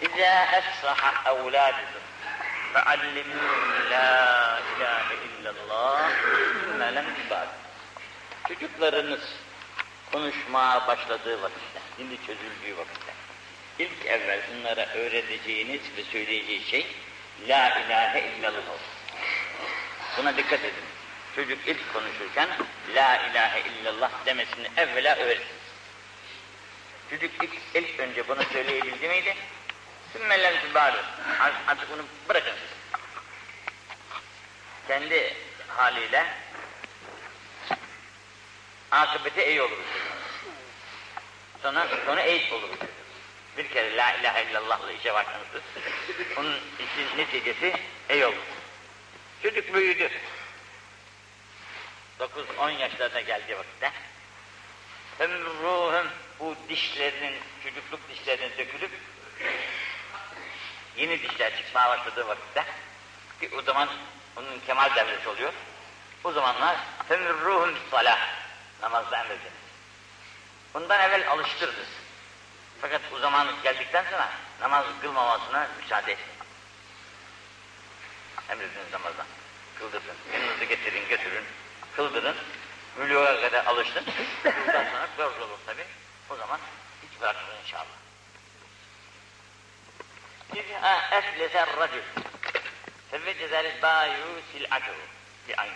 İzâ 0.00 0.44
efsaha 0.44 1.30
evlâdukum 1.30 2.02
فعلموهم 2.73 3.71
لا 3.89 4.57
إله 4.71 5.07
إلا 5.27 5.49
الله 5.49 6.09
ثم 6.65 6.81
لم 6.97 7.07
تبعد 7.17 7.49
Çocuklarınız 8.47 9.21
konuşmaya 10.11 10.87
başladığı 10.87 11.41
vakitte, 11.41 11.79
dili 11.97 12.17
çözüldüğü 12.17 12.77
vakitte, 12.77 13.13
ilk 13.79 14.05
evvel 14.05 14.41
onlara 14.53 14.85
öğreteceğiniz 14.85 15.81
ve 15.97 16.03
söyleyeceği 16.11 16.63
şey 16.63 16.87
La 17.47 17.79
ilahe 17.79 18.21
illallah 18.21 18.69
olsun. 18.69 18.99
Buna 20.17 20.37
dikkat 20.37 20.59
edin. 20.59 20.83
Çocuk 21.35 21.59
ilk 21.67 21.93
konuşurken 21.93 22.49
La 22.95 23.17
ilahe 23.17 23.61
illallah 23.61 24.11
demesini 24.25 24.67
evvela 24.77 25.15
öğretin. 25.15 25.59
Çocuk 27.09 27.31
ilk, 27.43 27.53
ilk 27.73 27.99
önce 27.99 28.27
bunu 28.27 28.43
söyleyebildi 28.53 29.07
miydi? 29.07 29.35
Sümmelen 30.14 30.60
tübâlü. 30.60 30.96
Artık 31.68 31.90
bunu 31.90 32.02
bırakın 32.28 32.52
siz. 32.52 33.00
Kendi 34.88 35.36
haliyle 35.68 36.26
akıbeti 38.90 39.44
iyi 39.44 39.62
olur. 39.62 39.78
Sonra, 41.62 41.88
sonra 42.06 42.20
eğit 42.20 42.52
olur. 42.52 42.68
Bir 43.56 43.68
kere 43.68 43.96
la 43.96 44.12
ilahe 44.12 44.50
illallah'la 44.50 44.92
işe 44.92 45.14
başlamıştır. 45.14 45.62
Onun 46.36 46.60
işin 46.78 47.18
neticesi 47.18 47.74
iyi 48.10 48.26
olur. 48.26 48.44
Çocuk 49.42 49.74
büyüdü. 49.74 50.10
9-10 52.58 52.70
yaşlarına 52.70 53.20
geldiği 53.20 53.58
vakitte 53.58 53.92
ruhum 55.20 56.06
bu 56.40 56.56
dişlerinin, 56.68 57.34
çocukluk 57.64 58.00
dişlerinin 58.08 58.58
dökülüp 58.58 58.90
yeni 60.96 61.22
dişler 61.22 61.56
çıkmaya 61.56 61.88
başladığı 61.88 62.28
vakitte 62.28 62.64
ki 63.40 63.50
o 63.58 63.62
zaman 63.62 63.88
onun 64.36 64.60
kemal 64.66 64.94
devresi 64.94 65.28
oluyor. 65.28 65.52
O 66.24 66.32
zamanlar 66.32 66.76
ruhum 67.44 67.74
salah 67.90 68.18
namazda 68.82 69.16
emrediniz. 69.18 69.52
Bundan 70.74 71.00
evvel 71.00 71.30
alıştırdınız. 71.30 71.88
Fakat 72.80 73.00
o 73.16 73.18
zaman 73.18 73.48
geldikten 73.62 74.04
sonra 74.10 74.30
namaz 74.60 74.84
kılmamasına 75.02 75.68
müsaade 75.82 76.12
etmeyin. 76.12 76.40
Emrediniz 78.50 78.92
namazdan. 78.92 79.26
Kıldırsın. 79.78 80.16
Yanınızı 80.32 80.64
getirin, 80.64 81.08
götürün. 81.08 81.44
Kıldırın. 81.96 82.36
Müloğa 82.98 83.40
kadar 83.40 83.66
alıştın. 83.66 84.04
Bundan 84.44 84.84
sonra 84.84 85.08
borç 85.18 85.40
olur 85.40 85.58
tabi. 85.66 85.84
O 86.30 86.36
zaman 86.36 86.60
hiç 87.02 87.20
bırakmıyor 87.20 87.58
inşallah. 87.64 88.03
İzâ 90.54 91.16
efleser 91.18 91.68
racül 91.76 92.02
fevvecezel 93.10 93.66
bâyû 93.82 94.40
sil'atuhu 94.52 95.04
li'ayni. 95.48 95.74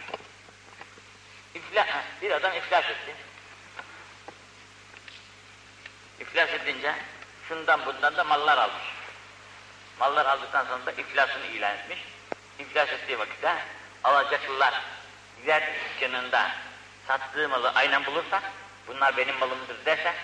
İfla, 1.54 1.86
bir 2.22 2.30
adam 2.30 2.56
iflas 2.56 2.84
etti. 2.84 3.14
İflas 6.20 6.50
edince 6.50 6.94
şundan 7.48 7.86
bundan 7.86 8.16
da 8.16 8.24
mallar 8.24 8.58
almış. 8.58 8.84
Mallar 9.98 10.26
aldıktan 10.26 10.66
sonra 10.66 10.86
da 10.86 10.92
iflasını 10.92 11.46
ilan 11.46 11.74
etmiş. 11.76 11.98
İflas 12.58 12.88
ettiği 12.88 13.18
vakitte 13.18 13.54
alacaklılar 14.04 14.74
gider 15.40 15.70
dükkanında 15.84 16.50
sattığı 17.06 17.48
malı 17.48 17.72
aynen 17.74 18.06
bulursa 18.06 18.42
bunlar 18.86 19.16
benim 19.16 19.38
malımdır 19.38 19.84
derse 19.84 20.14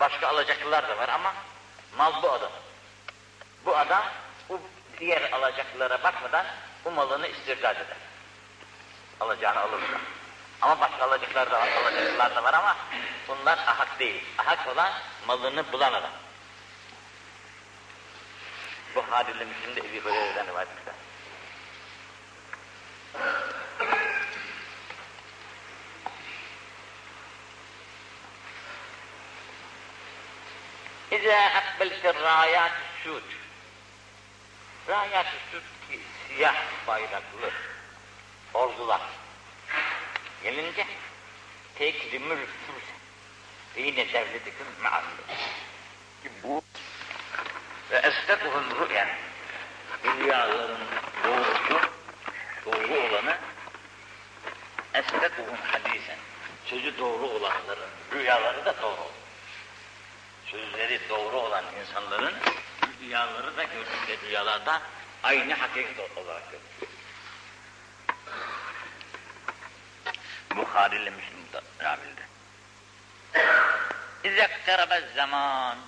başka 0.00 0.28
alacaklılar 0.28 0.88
da 0.88 0.98
var 0.98 1.08
ama 1.08 1.34
mal 1.96 2.22
bu 2.22 2.32
adam. 2.32 2.50
Bu 3.66 3.76
adam 3.76 4.04
bu 4.48 4.60
diğer 4.98 5.32
alacaklılara 5.32 6.02
bakmadan 6.02 6.46
bu 6.84 6.90
malını 6.90 7.26
istirdat 7.26 7.76
eder. 7.76 7.96
Alacağını 9.20 9.60
alırsa. 9.60 10.00
Ama 10.62 10.80
başka 10.80 11.04
alacaklar 11.04 11.50
da 11.50 11.60
var, 11.60 11.68
alacaklılar 11.68 12.36
da 12.36 12.44
var 12.44 12.54
ama 12.54 12.76
bunlar 13.28 13.58
ahak 13.58 13.98
değil. 13.98 14.24
Ahak 14.38 14.68
olan 14.68 14.92
malını 15.26 15.72
bulan 15.72 15.92
adam. 15.92 16.10
Bu 18.94 19.04
hadille 19.10 19.44
Müslim'de 19.44 19.80
Ebi 19.80 20.00
Hureyre'den 20.00 20.46
rivayet 20.46 20.68
etmişler. 20.68 20.94
İzâ 31.10 31.36
akbelte 31.36 32.14
râyât 32.14 32.72
sud. 33.04 33.45
Sud 34.86 35.62
ki 35.90 36.00
siyah 36.28 36.54
bayraklı 36.86 37.50
ordular 38.54 39.00
gelince 40.42 40.86
tekrimül 41.74 42.46
fürse 42.46 42.92
ve 43.76 43.80
yine 43.82 44.12
devletikum 44.12 44.66
ma'allu. 44.82 45.26
Ki 46.22 46.30
bu 46.42 46.62
ve 47.90 47.96
estekuhum 47.96 48.64
rü'yen 48.80 49.08
rüyaların 50.04 50.78
doğrusu 51.24 51.80
doğru 52.66 53.00
olanı 53.00 53.38
estekuhum 54.94 55.56
hadisen 55.72 56.18
sözü 56.64 56.98
doğru 56.98 57.26
olanların 57.26 57.90
rüyaları 58.12 58.64
da 58.64 58.82
doğru 58.82 59.00
olur. 59.00 59.26
Sözleri 60.46 61.00
doğru 61.08 61.36
olan 61.36 61.64
insanların 61.80 62.34
rüyaları 63.00 63.56
da 63.56 63.62
gördükleri 63.62 64.20
rüyalarda 64.20 64.82
aynı 65.22 65.54
hakikat 65.54 66.16
olarak 66.16 66.42
görülür. 66.50 66.96
Bukhari 70.56 70.96
ile 70.96 71.10
Müslim'de 71.10 71.60
ravilde. 71.84 72.26
İzekterebe 74.24 75.08
zaman 75.16 75.78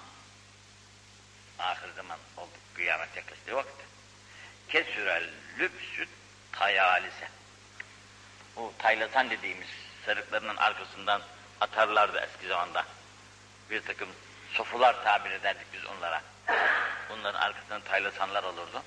ahir 1.59 1.93
zaman 1.97 2.19
oldu 2.37 2.51
kıyamet 2.75 3.17
yaklaştığı 3.17 3.57
vakit 3.57 3.75
kesürel 4.69 5.31
lübsüt 5.59 6.09
tayalise 6.53 7.29
o 8.57 8.73
taylatan 8.79 9.31
dediğimiz 9.31 9.69
sarıklarının 10.07 10.57
arkasından 10.57 11.23
atarlardı 11.61 12.19
eski 12.19 12.49
zamanda 12.49 12.85
bir 13.71 13.83
takım 13.83 14.09
sofular 14.53 15.05
tabir 15.05 15.31
ederdik 15.31 15.67
biz 15.73 15.85
onlara 15.87 16.23
onların 17.13 17.41
arkasından 17.41 17.81
taylatanlar 17.81 18.45
olurdu 18.45 18.83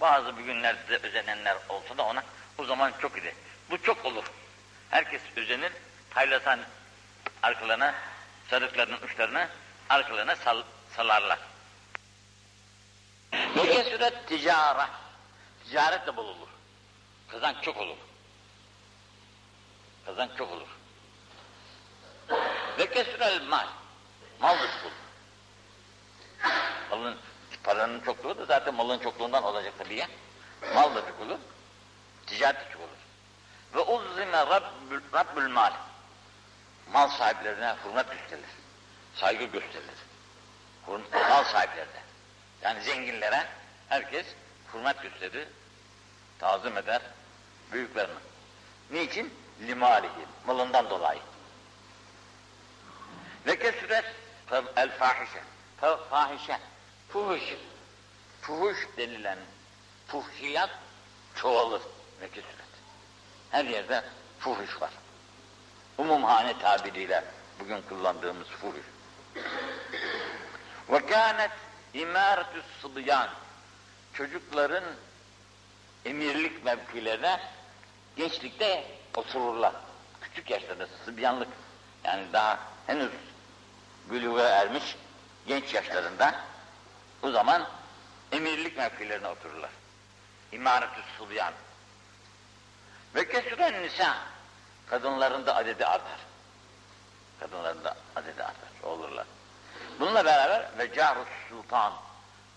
bazı 0.00 0.36
bugünlerde 0.36 0.88
de 0.88 1.06
özenenler 1.06 1.56
olsa 1.68 1.98
da 1.98 2.02
ona 2.02 2.22
o 2.58 2.64
zaman 2.64 2.92
çok 3.02 3.18
idi 3.18 3.34
bu 3.70 3.82
çok 3.82 4.04
olur 4.04 4.24
herkes 4.90 5.22
özenir 5.36 5.72
taylatan 6.10 6.60
arkalarına 7.42 7.94
sarıklarının 8.50 9.02
uçlarını 9.02 9.48
arkalarına 9.88 10.36
sal, 10.36 10.62
salarlar 10.96 11.38
ve 13.32 13.72
kesüret 13.72 14.28
ticara. 14.28 14.90
Ticaret 15.64 16.06
de 16.06 16.16
bol 16.16 16.24
olur. 16.24 16.48
Kazanç 17.28 17.56
çok 17.62 17.76
olur. 17.76 17.96
Kazanç 20.06 20.30
çok 20.38 20.52
olur. 20.52 20.68
Ve 22.78 22.90
kesürel 22.90 23.42
mal. 23.42 23.66
Mal 24.40 24.58
olur. 24.58 24.92
Malın, 26.90 27.16
paranın 27.62 28.00
çokluğu 28.00 28.38
da 28.38 28.44
zaten 28.44 28.74
malın 28.74 28.98
çokluğundan 28.98 29.42
olacak 29.42 29.72
tabii 29.78 29.94
ya. 29.94 30.08
Mal 30.74 30.94
da 30.94 31.00
çok 31.00 31.20
olur. 31.20 31.38
Ticaret 32.26 32.60
de 32.60 32.72
çok 32.72 32.82
olur. 32.82 32.98
Ve 33.74 33.92
uzzime 33.92 34.46
rabbül, 34.46 35.00
rabbül 35.14 35.48
mal. 35.48 35.72
Mal 36.92 37.08
sahiplerine 37.08 37.74
hürmet 37.84 38.10
gösterilir. 38.10 38.50
Saygı 39.14 39.44
gösterilir. 39.44 39.98
Mal 41.28 41.44
sahiplerine. 41.44 42.02
Yani 42.62 42.82
zenginlere 42.82 43.46
herkes 43.88 44.26
hürmet 44.74 45.02
gösterir, 45.02 45.48
tazım 46.38 46.76
eder 46.76 47.02
büyüklerine. 47.72 48.18
Niçin? 48.90 49.34
Limalihi, 49.60 50.26
malından 50.46 50.90
dolayı. 50.90 51.20
Ve 53.46 53.58
kesret 53.58 54.04
El 54.76 54.98
fahişe. 54.98 55.42
Fa- 55.80 56.08
Fahişe. 56.10 56.58
Fuhuş. 57.08 57.42
Fuhuş 58.42 58.88
denilen 58.96 59.38
fuhşiyat 60.06 60.70
çoğalır 61.34 61.82
ve 62.20 62.28
küsret. 62.28 62.68
Her 63.50 63.64
yerde 63.64 64.04
fuhuş 64.38 64.80
var. 64.80 64.90
Umumhane 65.98 66.58
tabiriyle 66.58 67.24
bugün 67.60 67.82
kullandığımız 67.88 68.46
fuhuş. 68.48 68.86
Ve 70.88 71.06
kânet 71.06 71.50
imâretü 71.94 72.62
sıbyan. 72.82 73.28
Çocukların 74.14 74.84
emirlik 76.04 76.64
mevkilerine 76.64 77.40
gençlikte 78.16 78.86
otururlar. 79.16 79.72
Küçük 80.20 80.50
yaşlarda 80.50 80.88
sıbyanlık. 81.04 81.48
Yani 82.04 82.32
daha 82.32 82.58
henüz 82.86 83.10
bülüğe 84.10 84.42
ermiş 84.42 84.96
genç 85.48 85.74
yaşlarında 85.74 86.34
o 87.22 87.30
zaman 87.30 87.68
emirlik 88.32 88.76
mevkilerine 88.76 89.28
otururlar. 89.28 89.70
İmaretü 90.52 91.00
sıbyan. 91.18 91.52
Ve 93.14 93.28
kesüren 93.28 93.82
nisa. 93.82 94.16
Kadınların 94.86 95.46
da 95.46 95.56
adedi 95.56 95.86
artar. 95.86 96.18
Kadınların 97.40 97.84
da 97.84 97.96
adedi 98.16 98.42
artar. 98.42 98.68
Olurlar. 98.82 99.26
Bununla 100.00 100.24
beraber 100.24 100.68
ve 100.78 100.94
carus 100.94 101.28
sultan. 101.48 101.92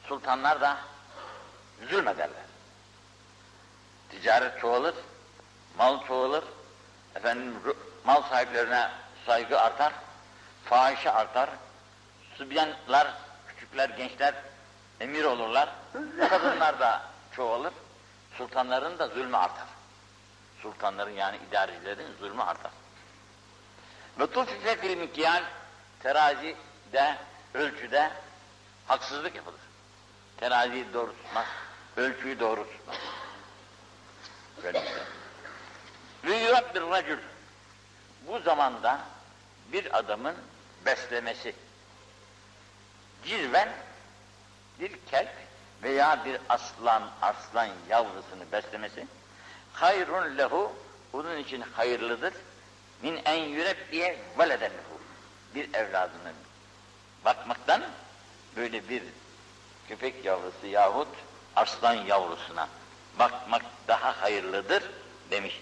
Sultanlar 0.08 0.62
da 0.62 0.78
zulmederler. 1.90 2.44
Ticaret 4.10 4.62
çoğalır, 4.62 4.96
mal 5.78 6.08
çoğalır, 6.08 6.44
efendim 7.16 7.56
mal 8.06 8.22
sahiplerine 8.22 8.92
saygı 9.26 9.62
artar, 9.62 9.94
fahişe 10.66 11.12
artar, 11.12 11.50
sübyanlar, 12.38 13.14
küçükler, 13.48 13.90
gençler 13.90 14.36
emir 15.00 15.24
olurlar, 15.24 15.70
kadınlar 16.30 16.80
da 16.80 17.02
çoğalır, 17.36 17.74
sultanların 18.38 19.00
da 19.00 19.08
zulmü 19.08 19.38
artar. 19.38 19.68
Sultanların 20.62 21.12
yani 21.12 21.38
idarecilerin 21.50 22.18
zulmü 22.20 22.42
artar. 22.42 22.72
Ve 24.20 24.32
tufife 24.32 24.76
fil 24.76 24.98
mikyal 24.98 25.44
terazide, 26.00 27.18
ölçüde 27.54 28.12
haksızlık 28.88 29.36
yapılır. 29.36 29.60
Teraziyi 30.38 30.94
doğru 30.94 31.16
tutmaz, 31.24 31.46
ölçüyü 31.98 32.40
doğru 32.40 32.68
tutmaz. 32.72 32.98
Böyle 34.64 34.82
bir 34.82 34.88
şey. 34.88 34.98
Ve 36.24 36.62
racül. 36.92 37.18
Bu 38.28 38.40
zamanda 38.40 39.00
bir 39.74 39.98
adamın 39.98 40.36
beslemesi, 40.86 41.56
cirven 43.26 43.70
bir 44.80 44.92
kelp 45.12 45.32
veya 45.84 46.26
bir 46.26 46.38
aslan, 46.50 47.12
aslan 47.22 47.70
yavrusunu 47.90 48.52
beslemesi 48.52 49.08
hayrun 49.74 50.38
lehu 50.38 50.72
bunun 51.14 51.38
için 51.38 51.62
hayırlıdır 51.62 52.34
min 53.02 53.22
en 53.26 53.44
yürebbiye 53.44 54.20
veleden 54.40 54.72
lehu 54.72 55.02
bir 55.56 55.74
evladını 55.74 56.34
bakmaktan 57.26 57.84
böyle 58.56 58.90
bir 58.90 59.04
köpek 59.88 60.26
yavrusu 60.26 60.68
yahut 60.68 61.08
aslan 61.56 61.94
yavrusuna 61.94 62.70
bakmak 63.20 63.62
daha 63.88 64.22
hayırlıdır 64.22 64.84
demiş. 65.32 65.62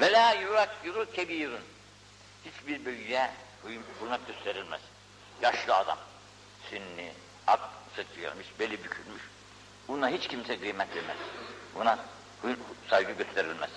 Ve 0.00 0.12
la 0.12 0.32
yurakkiru 0.32 1.12
kebirun. 1.12 1.60
Hiçbir 2.44 2.84
büyüye 2.84 3.30
hürmet 4.00 4.26
gösterilmez. 4.26 4.80
Yaşlı 5.42 5.74
adam, 5.74 5.98
sinni, 6.70 7.12
ak 7.46 7.60
sıçramış, 7.96 8.46
beli 8.60 8.84
bükülmüş. 8.84 9.22
Buna 9.88 10.08
hiç 10.08 10.28
kimse 10.28 10.60
kıymet 10.60 10.96
vermez. 10.96 11.16
Buna 11.74 11.98
saygı 12.90 13.12
gösterilmez. 13.12 13.70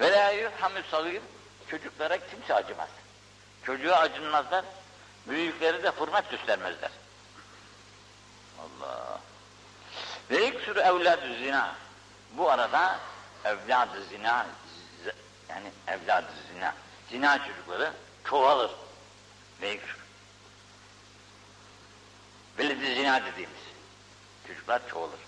Ve 0.00 0.12
la 0.12 0.30
yuhamü 0.30 0.82
sagir. 0.90 1.22
Çocuklara 1.70 2.18
kimse 2.26 2.54
acımaz. 2.54 2.88
Çocuğa 3.66 3.96
acınmazlar. 3.96 4.64
Büyükleri 5.28 5.82
de 5.82 5.90
hürmet 6.00 6.30
göstermezler. 6.30 6.90
Allah. 8.58 9.20
Ve 10.30 10.48
iksuru 10.48 10.80
evlad 10.80 11.22
zina. 11.38 11.74
Bu 12.32 12.50
arada 12.50 12.98
evlad 13.44 13.88
zina 14.08 14.46
yani 15.48 15.70
evlad 15.86 16.24
zina. 16.52 16.74
Zina 17.10 17.46
çocukları 17.46 17.92
çoğalır. 18.24 18.70
Ve 19.62 19.74
iksuru. 19.74 19.99
Veledi 22.60 22.94
zina 22.94 23.26
dediğimiz 23.26 23.60
çocuklar 24.46 24.88
çoğalır. 24.88 25.20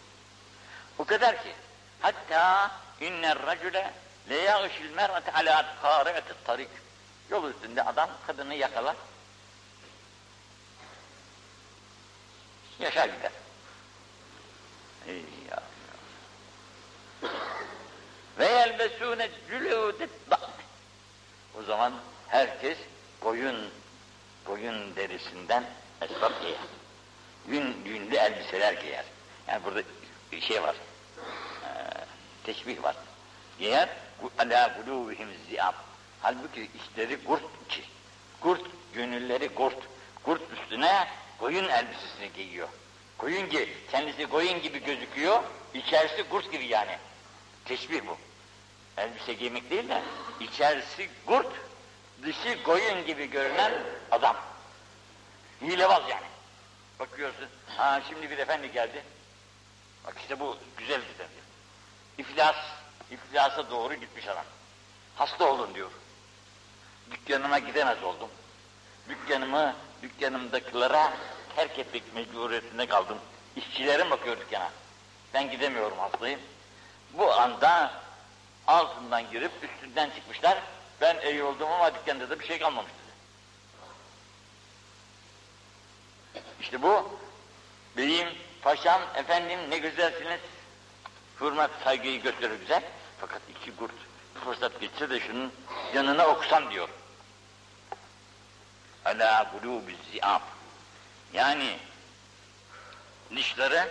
O 0.98 1.04
kadar 1.04 1.42
ki 1.42 1.54
hatta 2.00 2.70
inner 3.00 3.46
racule 3.46 3.92
le 4.28 4.36
yağışil 4.36 4.90
mer'ate 4.90 5.32
ala 5.32 5.76
kâre'eti 5.82 6.34
tarik. 6.44 6.68
Yol 7.30 7.50
üstünde 7.50 7.82
adam 7.82 8.10
kadını 8.26 8.54
yakalar. 8.54 8.96
Yaşar 12.78 13.08
gider. 13.08 13.32
Ey 15.06 15.24
ya. 15.50 15.62
Ve 18.38 18.46
yelbesûne 18.46 19.30
cülûdet 19.50 20.10
O 21.58 21.62
zaman 21.62 21.92
herkes 22.28 22.78
koyun 23.20 23.70
koyun 24.44 24.96
derisinden 24.96 25.64
esbab 26.00 26.40
giyer. 26.42 26.81
Yün, 27.48 27.76
yünlü 27.85 28.16
elbiseler 28.16 28.72
giyer. 28.72 29.05
Yani 29.48 29.64
burada 29.64 29.83
bir 30.33 30.40
şey 30.40 30.62
var. 30.62 30.76
Ee, 30.76 31.68
teşbih 32.44 32.83
var. 32.83 32.96
Giyer 33.59 33.88
ala 34.38 34.76
kulûbihim 34.76 35.28
ziyab. 35.48 35.74
Halbuki 36.20 36.70
işleri 36.74 37.24
kurt 37.24 37.42
ki. 37.68 37.83
Kurt, 38.40 38.61
gönülleri 38.94 39.55
kurt. 39.55 39.76
Kurt 40.22 40.42
üstüne 40.52 41.09
koyun 41.38 41.68
elbisesini 41.68 42.33
giyiyor. 42.37 42.68
Koyun 43.18 43.50
gibi, 43.50 43.68
kendisi 43.90 44.26
koyun 44.26 44.62
gibi 44.62 44.85
gözüküyor, 44.85 45.42
içerisi 45.74 46.28
kurt 46.28 46.52
gibi 46.52 46.66
yani. 46.66 46.98
Teşbih 47.64 48.00
bu. 48.07 48.16
Elbise 48.96 49.33
giymek 49.33 49.70
değil 49.70 49.88
de, 49.88 50.02
içerisi 50.40 51.09
kurt, 51.26 51.46
dışı 52.22 52.62
koyun 52.62 53.07
gibi 53.07 53.31
görünen 53.31 53.72
adam. 54.11 54.37
Hilebaz 55.62 56.02
yani. 56.11 56.31
Bakıyorsun, 56.98 57.48
ha 57.76 58.00
şimdi 58.09 58.31
bir 58.31 58.38
efendi 58.38 58.72
geldi. 58.72 59.05
Bak 60.07 60.14
işte 60.20 60.40
bu 60.40 60.59
güzel 60.76 61.00
bir 61.00 61.11
efendi. 61.11 61.42
İflas, 62.18 62.57
iflasa 63.11 63.70
doğru 63.70 63.94
gitmiş 63.94 64.28
adam. 64.28 64.44
Hasta 65.16 65.44
olun 65.52 65.74
diyor. 65.74 65.90
Dükkanıma 67.11 67.59
gidemez 67.59 68.02
oldum. 68.02 68.28
Dükkanımı, 69.09 69.76
dükkanımdakilere 70.02 71.11
terk 71.57 71.78
etmek 71.78 72.14
mecburiyetinde 72.14 72.87
kaldım. 72.87 73.18
İşçilerim 73.57 74.11
bakıyor 74.11 74.40
dükkana. 74.40 74.70
Ben 75.35 75.50
gidemiyorum 75.50 75.98
hastayım. 75.98 76.40
Bu 77.12 77.33
anda 77.33 77.92
altından 78.66 79.31
girip 79.31 79.52
üstünden 79.62 80.11
çıkmışlar. 80.11 80.59
Ben 81.00 81.20
iyi 81.31 81.42
oldum 81.42 81.72
ama 81.72 81.94
dükkanda 81.94 82.31
da 82.31 82.40
bir 82.40 82.46
şey 82.46 82.59
kalmamış 82.59 82.90
dedi. 82.92 83.02
İşte 86.62 86.83
bu 86.83 87.20
benim 87.96 88.29
paşam, 88.62 89.03
efendim 89.14 89.59
ne 89.70 89.79
güzelsiniz. 89.79 90.40
Hürmet, 91.40 91.70
saygıyı 91.85 92.22
gösterir 92.22 92.61
güzel. 92.61 92.83
Fakat 93.20 93.40
iki 93.51 93.77
kurt 93.77 93.92
fırsat 94.44 94.81
geçse 94.81 95.11
de 95.11 95.20
şunun 95.20 95.53
yanına 95.94 96.27
okusan 96.27 96.70
diyor. 96.70 96.88
Ala 99.04 99.52
gulûbü 99.54 99.94
ziyab. 100.10 100.40
Yani 101.33 101.79
dışları 103.37 103.90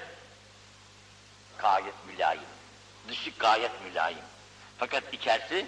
gayet 1.58 1.96
mülayim. 2.08 2.44
Dışı 3.08 3.32
gayet 3.40 3.72
mülayim. 3.86 4.26
Fakat 4.78 5.14
içerisi 5.14 5.68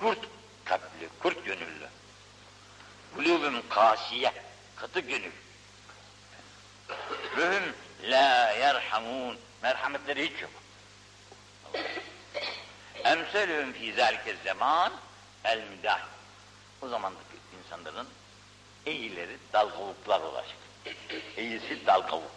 kurt 0.00 0.18
kalpli, 0.64 1.08
kurt 1.22 1.44
gönüllü. 1.44 1.88
Gulûbüm 3.16 3.68
kâsiye, 3.68 4.32
katı 4.76 5.00
gönül. 5.00 5.32
Rühüm 7.36 7.74
la 8.02 8.50
yerhamun. 8.50 9.38
Merhametleri 9.62 10.30
hiç 10.30 10.42
yok. 10.42 10.50
Emselühüm 13.04 13.72
fî 13.72 13.92
zâlike 13.92 14.36
zaman 14.44 14.92
el 15.44 15.62
müdah. 15.70 16.00
O 16.82 16.88
zamandaki 16.88 17.36
insanların 17.58 18.08
eğileri 18.86 19.36
dal 19.52 19.68
kavuklar 19.68 20.20
olacak. 20.20 20.56
Eğisi 21.36 21.86
dal 21.86 22.00
kavuk. 22.00 22.30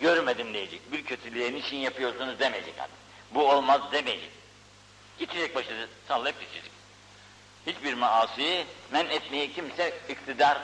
Görmedim 0.00 0.54
diyecek. 0.54 0.92
Bir 0.92 1.04
kötülüğe 1.04 1.52
niçin 1.52 1.76
yapıyorsunuz 1.76 2.38
demeyecek 2.38 2.74
artık. 2.78 2.96
Bu 3.30 3.50
olmaz 3.50 3.80
demeyecek. 3.92 4.30
Gidecek 5.18 5.54
başını 5.54 5.88
sallayıp 6.08 6.40
gidecek. 6.40 6.72
hiçbir 7.66 7.94
maasiyi 7.94 8.66
men 8.90 9.06
etmeye 9.06 9.52
kimse 9.52 10.00
iktidar 10.08 10.58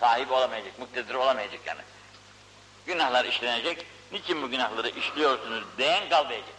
sahibi 0.00 0.32
olamayacak, 0.32 0.78
muktedir 0.78 1.14
olamayacak 1.14 1.60
yani. 1.66 1.80
Günahlar 2.86 3.24
işlenecek, 3.24 3.86
niçin 4.12 4.42
bu 4.42 4.50
günahları 4.50 4.88
işliyorsunuz 4.88 5.64
diyen 5.78 6.08
kalmayacak. 6.08 6.54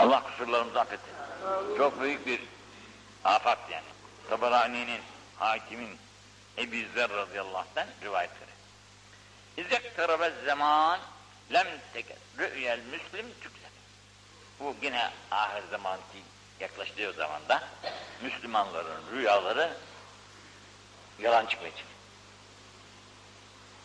Allah 0.00 0.22
kusurlarımızı 0.22 0.80
affetsin. 0.80 1.14
Çok 1.76 2.00
büyük 2.00 2.26
bir 2.26 2.40
afat 3.24 3.58
yani. 3.70 3.84
Tabarani'nin, 4.30 5.00
hakimin, 5.38 5.98
Ebi 6.58 6.88
Zer 6.94 7.10
radıyallahu 7.10 7.58
anh'tan 7.58 7.86
rivayetleri. 8.02 8.50
İzzek 9.56 9.96
tarabe 9.96 10.32
zaman 10.46 11.00
lem 11.52 11.66
teker 11.92 12.16
rü'yel 12.38 12.78
müslim 12.78 13.26
tükzer. 13.40 13.70
Bu 14.60 14.76
yine 14.82 15.10
ahir 15.30 15.62
zamanki 15.70 16.18
yaklaştığı 16.60 17.12
zamanda 17.12 17.62
Müslümanların 18.22 19.02
rüyaları 19.12 19.76
yalan 21.18 21.46
çıkmayacak. 21.46 21.86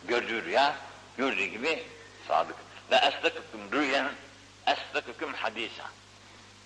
Gördüğü 0.04 0.44
rüya, 0.44 0.76
gördüğü 1.16 1.44
gibi 1.44 1.84
sadık. 2.28 2.56
Ve 2.90 2.96
estakıküm 2.96 3.72
rüyen, 3.72 4.08
estakıküm 4.66 5.34
hadisa. 5.34 5.84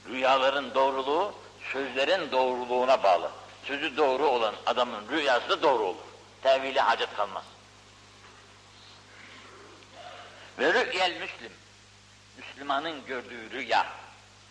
Rüyaların 0.08 0.74
doğruluğu, 0.74 1.34
sözlerin 1.72 2.32
doğruluğuna 2.32 3.02
bağlı. 3.02 3.30
Sözü 3.64 3.96
doğru 3.96 4.26
olan 4.26 4.54
adamın 4.66 5.08
rüyası 5.08 5.48
da 5.48 5.62
doğru 5.62 5.82
olur. 5.82 6.04
Tevhile 6.42 6.80
hacet 6.80 7.16
kalmaz. 7.16 7.44
Ve 10.58 10.74
rü'yel 10.74 11.20
müslim. 11.20 11.52
Müslümanın 12.36 13.06
gördüğü 13.06 13.50
rüya. 13.50 13.86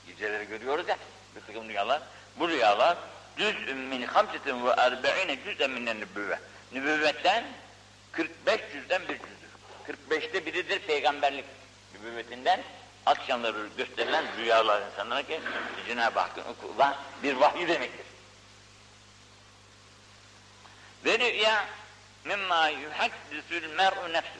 Geceleri 0.07 0.47
görüyoruz 0.47 0.87
ya, 0.87 0.97
bir 1.35 1.41
takım 1.41 1.69
rüyalar. 1.69 2.01
Bu 2.39 2.49
rüyalar 2.49 2.97
cüz'ün 3.37 3.77
min 3.77 4.01
hamsetin 4.01 4.65
ve 4.65 4.69
erbe'ine 4.69 5.37
cüz'en 5.43 5.71
minen 5.71 5.99
nübüvve. 5.99 6.39
Nübüvvetten 6.71 7.43
45 8.11 8.61
cüzden 8.73 9.01
bir 9.01 9.13
cüzdür. 9.13 9.49
45'te 10.09 10.45
biridir 10.45 10.79
peygamberlik 10.79 11.45
nübüvvetinden 11.93 12.63
akşamları 13.05 13.67
gösterilen 13.77 14.25
rüyalar 14.37 14.81
insanlara 14.91 15.23
ki 15.23 15.39
Cenab-ı 15.87 16.19
Hakk'ın 16.19 16.43
bir 17.23 17.33
vahyi 17.33 17.67
demektir. 17.67 18.05
Ve 21.05 21.19
rüya 21.19 21.65
mimma 22.23 22.67
yuhaddisül 22.67 23.75
mer'u 23.75 24.13
nefsü. 24.13 24.39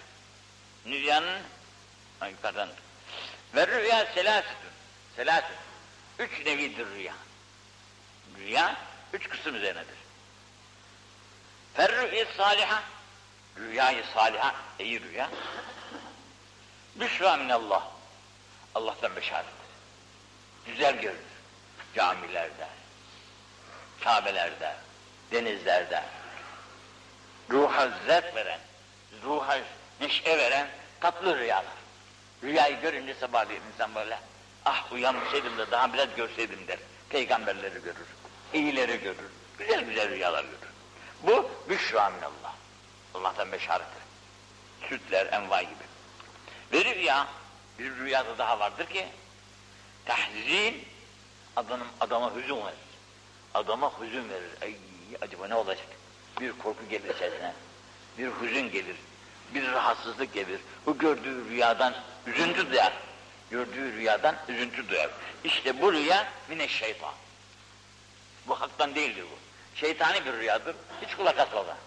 Rüyanın 0.86 1.40
ay 2.22 2.32
yukarıdan. 2.32 2.70
Ve 3.56 3.68
rüya 3.68 4.06
selasitun. 4.16 4.72
Selasit. 5.16 5.58
Üç 6.20 6.46
nevidir 6.46 6.86
rüya. 6.96 7.14
Rüya 8.38 8.76
üç 9.14 9.30
kısım 9.30 9.56
üzerinedir. 9.56 9.96
Ferrü'yi 11.74 12.28
saliha. 12.38 12.84
Rüyayı 13.58 14.04
saliha, 14.14 14.56
iyi 14.80 15.02
rüya. 15.02 15.30
Büşra 16.96 17.38
minallah. 17.38 17.84
Allah'tan 18.76 19.16
beşarettir. 19.16 19.66
Güzel 20.66 21.02
görünür. 21.02 21.36
Camilerde, 21.96 22.68
Kabe'lerde, 24.04 24.76
denizlerde, 25.32 26.04
ruha 27.52 27.90
zevk 28.08 28.36
veren, 28.36 28.60
ruha 29.24 29.60
neşe 30.02 30.38
veren 30.38 30.68
tatlı 31.00 31.40
rüyalar. 31.40 31.74
Rüyayı 32.44 32.82
görünce 32.82 33.14
sabahleyin 33.14 33.62
insan 33.74 33.96
böyle, 33.96 34.20
ah 34.66 34.92
uyanmışaydım 34.92 35.58
da 35.58 35.72
daha 35.72 35.94
biraz 35.94 36.16
görseydim 36.16 36.68
der. 36.68 36.80
Peygamberleri 37.10 37.82
görür, 37.84 38.08
iyileri 38.56 39.00
görür, 39.00 39.32
güzel 39.58 39.82
güzel 39.82 40.10
rüyalar 40.10 40.44
görür. 40.44 40.76
Bu 41.24 41.50
büşra 41.70 42.10
minallah. 42.10 42.54
Allah'tan 43.14 43.52
beşarettir. 43.52 44.04
Sütler, 44.90 45.26
enva 45.26 45.62
gibi. 45.62 45.86
Ve 46.74 46.86
rüya, 46.86 47.28
bir 47.80 47.96
rüyada 47.96 48.38
daha 48.38 48.60
vardır 48.60 48.86
ki, 48.86 49.08
tahzin, 50.06 50.86
adamın, 51.56 51.88
adama 52.00 52.36
hüzün 52.36 52.56
verir. 52.56 52.78
Adama 53.54 53.92
hüzün 54.02 54.30
verir. 54.30 54.50
Ay, 54.62 54.76
acaba 55.22 55.48
ne 55.48 55.56
olacak? 55.56 55.88
Bir 56.40 56.52
korku 56.52 56.90
gelir 56.90 57.16
içerisine, 57.16 57.54
bir 58.18 58.30
hüzün 58.42 58.72
gelir, 58.72 58.96
bir 59.54 59.72
rahatsızlık 59.72 60.34
gelir. 60.34 60.60
Bu 60.86 60.98
gördüğü 60.98 61.50
rüyadan 61.50 61.94
üzüntü 62.28 62.72
duyar. 62.72 62.94
Gördüğü 63.52 63.94
rüyadan 63.94 64.36
üzüntü 64.48 64.90
duyar. 64.90 65.10
İşte 65.44 65.82
bu 65.82 65.94
rüya 65.94 66.28
mine 66.50 66.68
şeytan. 66.68 67.14
Bu 68.48 68.62
haktan 68.62 68.96
değildir 68.96 69.24
bu. 69.32 69.38
Şeytani 69.80 70.26
bir 70.26 70.34
rüyadır. 70.34 70.76
Hiç 71.02 71.16
kulak 71.16 71.40
asma 71.40 71.62
ona. 71.62 71.78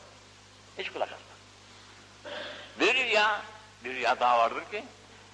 Hiç 0.79 0.91
kulak 0.91 1.09
asma. 1.13 2.33
Bir 2.81 2.95
rüya, 2.95 3.43
bir 3.85 3.95
rüya 3.95 4.21
daha 4.21 4.39
vardır 4.39 4.63
ki 4.71 4.85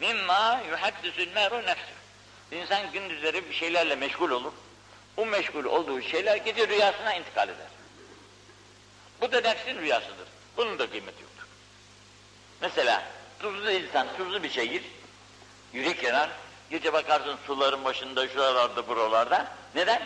mimma 0.01 0.61
yuhaddisül 0.71 1.33
meru 1.33 1.67
nefsü. 1.67 1.95
İnsan 2.53 2.93
gündüzleri 2.93 3.49
bir 3.49 3.55
şeylerle 3.55 3.97
meşgul 3.97 4.31
olur. 4.31 4.53
O 5.17 5.27
meşgul 5.27 5.65
olduğu 5.65 6.03
şeyler 6.03 6.37
gece 6.37 6.69
rüyasına 6.69 7.15
intikal 7.15 7.49
eder. 7.49 7.67
Bu 9.21 9.33
da 9.33 9.41
nefsin 9.41 9.79
rüyasıdır. 9.79 10.29
Bunun 10.57 10.79
da 10.79 10.91
kıymeti 10.91 11.23
yoktur. 11.23 11.47
Mesela 12.61 13.03
tuzlu 13.39 13.71
insan 13.71 14.07
tuzlu 14.17 14.43
bir 14.43 14.51
şey 14.51 14.83
yürek 15.73 16.03
yanar, 16.03 16.31
gece 16.71 16.93
bakarsın 16.93 17.39
suların 17.47 17.85
başında, 17.85 18.29
şuralarda, 18.29 18.89
buralarda. 18.89 19.53
Neden? 19.75 20.03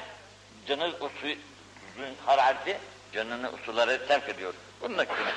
canı 0.68 0.92
o 1.00 1.10
suyun 1.20 2.14
harareti 2.26 2.78
canını 3.12 3.50
suları 3.66 4.06
terk 4.08 4.28
ediyor. 4.28 4.54
Bunun 4.80 4.98
hakkında 4.98 5.32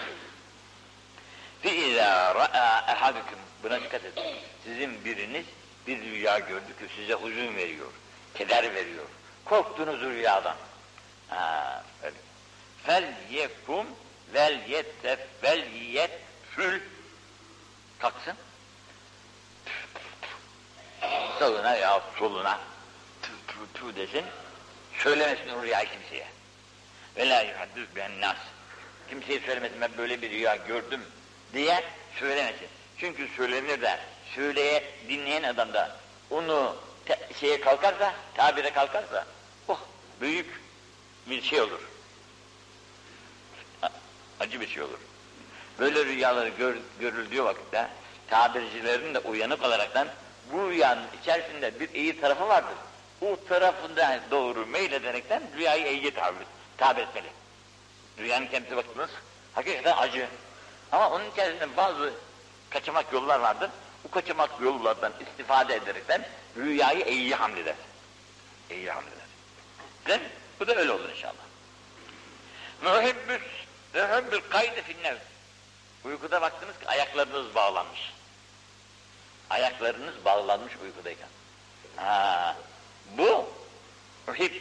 Ve 1.65 1.75
izâ 1.75 2.35
ra'â 2.35 2.91
ehadukum 2.91 3.39
buna 3.63 3.81
dikkat 3.81 4.05
edin. 4.05 4.23
Sizin 4.63 5.05
biriniz 5.05 5.45
bir 5.87 6.01
rüya 6.01 6.39
gördü 6.39 6.67
ki 6.67 6.93
size 6.95 7.13
huzun 7.13 7.55
veriyor, 7.55 7.91
keder 8.35 8.75
veriyor. 8.75 9.05
Korktunuz 9.45 10.01
rüyadan. 10.01 10.55
Ha, 11.29 11.83
öyle. 12.03 12.15
Fel 12.83 13.13
yekum 13.31 13.85
vel 14.33 14.69
yettef 14.69 15.19
vel 15.43 15.73
yetfül 15.73 16.81
kalksın. 17.99 18.33
Sağına 21.39 21.75
ya 21.75 22.01
soluna 22.19 22.59
tü 23.21 23.31
tü 23.47 23.79
tü 23.79 23.95
desin. 23.95 24.25
Söylemesin 25.03 25.49
o 25.49 25.63
rüyayı 25.63 25.89
kimseye. 25.89 26.27
Ve 27.17 27.29
la 27.29 27.41
yuhaddüz 27.41 27.87
ben 27.95 28.21
nas. 28.21 28.37
Kimseye 29.09 29.39
söylemesin 29.39 29.81
ben 29.81 29.91
böyle 29.97 30.21
bir 30.21 30.29
rüya 30.29 30.55
gördüm 30.55 31.01
diye 31.53 31.83
söylemesin. 32.19 32.67
Çünkü 32.97 33.27
söylenir 33.37 33.81
de 33.81 33.99
söyleye 34.35 34.83
dinleyen 35.07 35.43
adam 35.43 35.73
da 35.73 35.95
onu 36.29 36.75
te, 37.05 37.19
şeye 37.39 37.61
kalkarsa, 37.61 38.13
tabire 38.33 38.73
kalkarsa 38.73 39.25
oh 39.67 39.79
büyük 40.21 40.61
bir 41.29 41.41
şey 41.41 41.61
olur. 41.61 41.81
Acı 44.39 44.61
bir 44.61 44.67
şey 44.67 44.83
olur. 44.83 44.99
Böyle 45.79 46.05
rüyaları 46.05 46.49
gör, 46.49 46.77
görüldüğü 46.99 47.43
vakitte 47.43 47.87
tabircilerin 48.29 49.13
de 49.13 49.19
uyanık 49.19 49.63
olaraktan 49.63 50.07
bu 50.51 50.69
rüyanın 50.69 51.07
içerisinde 51.21 51.79
bir 51.79 51.89
iyi 51.89 52.21
tarafı 52.21 52.47
vardır. 52.47 52.75
O 53.21 53.37
tarafından 53.49 54.19
doğru 54.31 54.65
meylederekten 54.65 55.43
rüyayı 55.55 55.87
iyiye 55.91 56.13
tabir, 56.13 56.45
tabir 56.77 57.01
etmeli. 57.01 57.27
Rüyanın 58.19 58.47
kendisi 58.47 58.77
bakınız 58.77 59.09
hakikaten 59.53 59.97
acı. 59.97 60.27
Ama 60.91 61.09
onun 61.09 61.31
içerisinde 61.31 61.77
bazı 61.77 62.13
kaçamak 62.69 63.13
yollar 63.13 63.39
vardır. 63.39 63.69
Bu 64.03 64.11
kaçamak 64.11 64.49
yollardan 64.61 65.13
istifade 65.19 65.75
ederekten 65.75 66.25
rüyayı 66.57 67.05
iyi 67.05 67.35
hamleder. 67.35 67.75
İyi 68.69 68.91
hamleder. 68.91 69.25
Değil 70.07 70.21
mi? 70.21 70.29
Bu 70.59 70.67
da 70.67 70.75
öyle 70.75 70.91
olur 70.91 71.09
inşallah. 71.09 71.43
Muhibbüs 72.83 73.41
Mühibbül 73.93 74.41
kaydı 74.49 74.81
finnevd. 74.81 75.21
Uykuda 76.03 76.41
baktınız 76.41 76.79
ki 76.79 76.87
ayaklarınız 76.87 77.55
bağlanmış. 77.55 78.13
Ayaklarınız 79.49 80.25
bağlanmış 80.25 80.73
uykudayken. 80.83 81.27
Ha, 81.95 82.55
bu 83.17 83.49
muhib, 84.27 84.53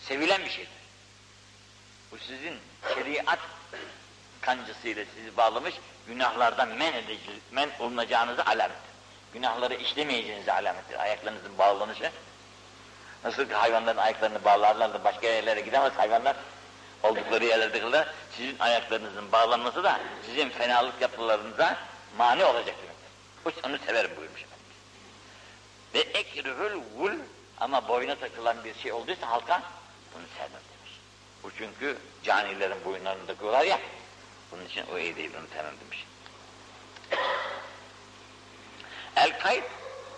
sevilen 0.00 0.44
bir 0.44 0.50
şeydir. 0.50 0.72
Bu 2.12 2.18
sizin 2.18 2.54
şeriat 2.94 3.38
kancasıyla 4.40 5.04
sizi 5.14 5.36
bağlamış, 5.36 5.74
günahlardan 6.06 6.68
men, 6.68 6.92
edici, 6.92 7.30
men 7.50 7.70
olunacağınızı 7.80 8.44
alamettir. 8.46 8.94
Günahları 9.32 9.74
işlemeyeceğinizi 9.74 10.52
alamettir. 10.52 11.00
Ayaklarınızın 11.00 11.58
bağlanışı. 11.58 12.10
Nasıl 13.24 13.48
ki 13.48 13.54
hayvanların 13.54 13.98
ayaklarını 13.98 14.44
bağlarlar 14.44 14.94
da 14.94 15.04
başka 15.04 15.26
yerlere 15.26 15.60
gidemez 15.60 15.92
hayvanlar. 15.96 16.36
Oldukları 17.02 17.44
yerlerde 17.44 17.80
kılır. 17.80 18.06
Sizin 18.36 18.58
ayaklarınızın 18.58 19.32
bağlanması 19.32 19.84
da 19.84 20.00
sizin 20.26 20.50
fenalık 20.50 21.00
yapılarınıza 21.00 21.76
mani 22.18 22.44
olacak 22.44 22.74
demektir. 22.82 23.68
Onu 23.68 23.78
severim 23.86 24.10
buyurmuş 24.16 24.42
efendim. 24.42 24.66
Ve 25.94 25.98
ekrihül 25.98 26.80
vul 26.96 27.18
Ama 27.60 27.88
boyuna 27.88 28.14
takılan 28.14 28.64
bir 28.64 28.74
şey 28.74 28.92
olduysa 28.92 29.30
halka 29.30 29.62
bunu 30.14 30.22
sevmem 30.36 30.50
demiş. 30.52 31.00
Bu 31.42 31.50
çünkü 31.58 31.98
canilerin 32.24 32.84
boyunlarını 32.84 33.26
takıyorlar 33.26 33.64
ya. 33.64 33.80
Bunun 34.52 34.64
için 34.64 34.84
o 34.94 34.98
iyi 34.98 35.16
değil 35.16 35.30
onu 35.40 35.46
sevmem 35.54 35.74
demiş. 35.84 36.06
El 39.16 39.38
kayıt 39.40 39.64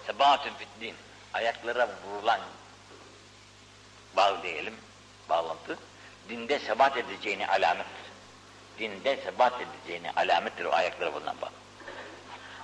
sebatün 0.07 0.53
fiddin. 0.55 0.97
Ayaklara 1.35 1.89
vurulan 2.07 2.41
bağ 4.17 4.43
diyelim, 4.43 4.75
bağlantı, 5.29 5.79
dinde 6.29 6.59
sebat 6.59 6.97
edeceğini 6.97 7.49
alamettir. 7.49 8.07
Dinde 8.79 9.17
sebat 9.17 9.53
edeceğini 9.61 10.11
alamettir 10.11 10.65
o 10.65 10.73
ayaklara 10.73 11.15
bulunan 11.15 11.37
bağ. 11.43 11.51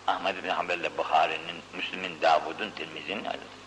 Ahmed 0.06 0.44
bin 0.44 0.48
Hanbel'le 0.48 0.98
Bukhari'nin, 0.98 1.62
Müslim'in, 1.72 2.20
Davud'un, 2.22 2.70
Tirmizi'nin 2.70 3.24
ayrıdır. 3.24 3.61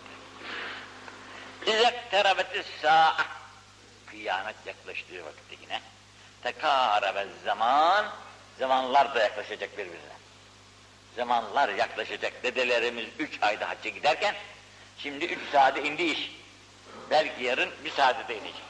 İzek 1.66 2.10
terabetis 2.10 2.66
sa'a 2.82 3.26
kıyamet 4.06 4.56
yaklaştığı 4.66 5.24
vakitte 5.24 5.56
yine 5.62 5.80
tekârebe 6.42 7.26
zaman 7.44 8.06
zamanlar 8.58 9.14
da 9.14 9.18
yaklaşacak 9.22 9.78
birbirine. 9.78 10.16
Zamanlar 11.16 11.68
yaklaşacak. 11.68 12.42
Dedelerimiz 12.42 13.06
üç 13.18 13.42
ayda 13.42 13.68
hacca 13.68 13.90
giderken 13.90 14.34
şimdi 14.98 15.24
üç 15.24 15.50
saate 15.52 15.82
indi 15.82 16.02
iş. 16.02 16.30
Belki 17.10 17.44
yarın 17.44 17.70
bir 17.84 17.90
saate 17.90 18.28
de 18.28 18.38
inecek. 18.38 18.62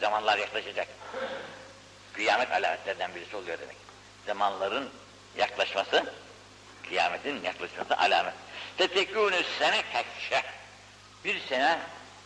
Zamanlar 0.00 0.38
yaklaşacak. 0.38 0.88
Kıyamet 2.12 2.52
alametlerinden 2.52 3.14
birisi 3.14 3.36
oluyor 3.36 3.58
demek. 3.58 3.76
Zamanların 4.26 4.90
yaklaşması, 5.36 6.12
kıyametin 6.88 7.42
yaklaşması 7.42 7.96
alamet. 7.96 8.34
Tetekûnü 8.78 9.42
sene 9.58 9.82
kekşe. 9.92 10.42
Bir 11.24 11.40
sene 11.40 11.78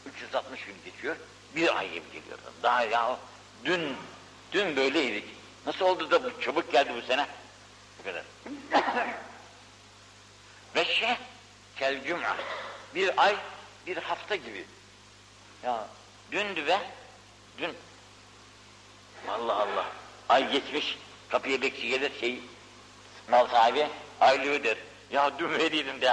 360 0.07 0.65
gün 0.65 0.77
geçiyor, 0.85 1.17
bir 1.57 1.79
ay 1.79 1.89
gibi 1.89 2.13
geliyor. 2.13 2.39
Daha 2.63 2.83
ya 2.83 3.19
dün, 3.65 3.97
dün 4.53 4.77
böyleydik. 4.77 5.25
Nasıl 5.67 5.85
oldu 5.85 6.11
da 6.11 6.25
bu 6.25 6.41
çabuk 6.41 6.73
geldi 6.73 6.91
bu 6.97 7.03
sene? 7.07 7.27
Bu 7.99 8.05
kadar. 8.05 8.25
Ve 10.75 10.85
şey, 10.85 11.17
kel 11.77 12.05
cuma. 12.07 12.37
Bir 12.95 13.23
ay, 13.25 13.37
bir 13.87 13.97
hafta 13.97 14.37
gibi. 14.37 14.65
Ya 15.65 15.87
dündü 16.33 16.67
be, 16.67 16.79
dün. 17.59 17.77
Allah 19.29 19.55
Allah. 19.55 19.87
Ay 20.29 20.53
geçmiş, 20.53 20.99
kapıya 21.29 21.63
bekçi 21.63 21.89
gelir 21.89 22.13
şey, 22.21 22.41
mal 23.29 23.47
sahibi 23.49 23.87
aylığı 24.21 24.65
der. 24.65 24.77
Ya 25.11 25.39
dün 25.39 25.51
veriyordum 25.51 26.01
de, 26.01 26.13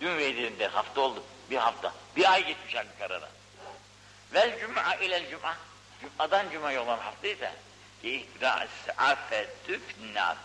dün 0.00 0.18
veriyordum 0.18 0.58
der, 0.58 0.70
hafta 0.70 1.00
oldu, 1.00 1.22
bir 1.50 1.56
hafta. 1.56 1.92
Bir 2.16 2.32
ay 2.32 2.46
geçmiş 2.46 2.74
halbuki 2.74 3.04
arada. 3.04 3.28
Vel 4.34 4.60
cuma 4.60 4.94
ilel 4.94 5.30
cuma. 5.30 5.56
Cuma'dan 6.00 6.50
cuma'ya 6.52 6.82
olan 6.82 6.98
haftaysa 6.98 7.52
ihdas 8.02 8.68
afetüf 8.98 9.82
nar. 10.14 10.36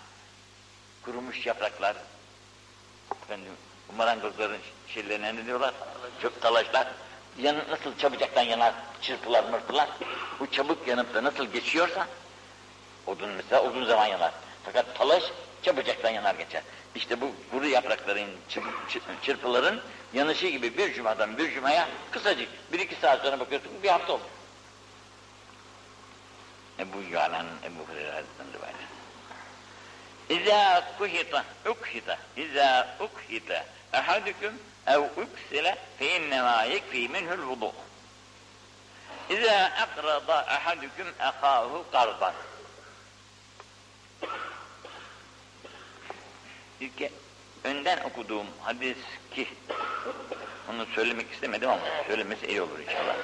Kurumuş 1.06 1.46
yapraklar. 1.46 1.96
Efendim, 3.24 3.52
marangozların 3.98 4.62
şeylerine 4.88 5.36
ne 5.36 5.46
diyorlar? 5.46 5.74
Çöp 6.22 6.42
talaşlar. 6.42 6.88
Yan, 7.38 7.56
nasıl 7.70 7.98
çabucaktan 7.98 8.42
yanar, 8.42 8.74
çırpılar 9.02 9.44
mırpılar. 9.44 9.90
Bu 10.40 10.52
çabuk 10.52 10.88
yanıp 10.88 11.14
da 11.14 11.24
nasıl 11.24 11.46
geçiyorsa 11.46 12.08
odun 13.08 13.30
mesela 13.30 13.64
uzun 13.64 13.86
zaman 13.86 14.06
yanar. 14.06 14.32
Fakat 14.66 14.98
talaş 14.98 15.24
çabucaktan 15.64 16.10
yanar 16.10 16.36
geçer. 16.36 16.64
İşte 16.96 17.22
bu 17.22 17.32
kuru 17.52 17.68
yaprakların, 17.68 18.30
çırp- 18.50 18.90
çırp- 18.90 19.22
çırpıların 19.24 19.82
yanışı 20.14 20.48
gibi 20.48 20.78
bir 20.78 20.94
cumadan 20.94 21.38
bir 21.38 21.54
cumaya 21.54 21.88
kısacık, 22.12 22.50
bir 22.74 22.80
iki 22.80 22.96
saat 22.96 23.22
sonra 23.22 23.40
bakıyorsun 23.40 23.72
bir 23.84 23.90
hafta 23.90 24.14
oldu. 24.14 24.24
Ebu 26.80 27.02
Yuhana'nın 27.12 27.58
Ebu 27.64 27.92
Hureyre 27.92 28.12
Hazretleri'nin 28.12 28.54
rivayeti. 28.54 28.84
İzâ 30.30 30.84
kuhita, 30.98 31.44
ukhita, 31.70 32.18
izâ 32.38 32.98
ukhita 33.00 33.66
ehadüküm 33.94 34.54
ev 34.88 35.00
uksile 35.00 35.78
fe 36.00 36.16
innemâ 36.16 36.64
yekfî 36.64 37.10
minhul 37.10 37.48
vudu. 37.48 37.72
İzâ 39.30 39.72
akrada 39.82 40.42
ehadüküm 40.42 41.08
ehâhu 41.20 41.86
karban. 41.92 42.34
İlk 46.80 47.12
önden 47.64 48.00
okuduğum 48.04 48.48
hadis 48.62 48.98
ki 49.32 49.48
onu 50.70 50.86
söylemek 50.96 51.32
istemedim 51.32 51.70
ama 51.70 51.82
söylemesi 52.08 52.48
iyi 52.48 52.62
olur 52.62 52.80
inşallah. 52.80 53.16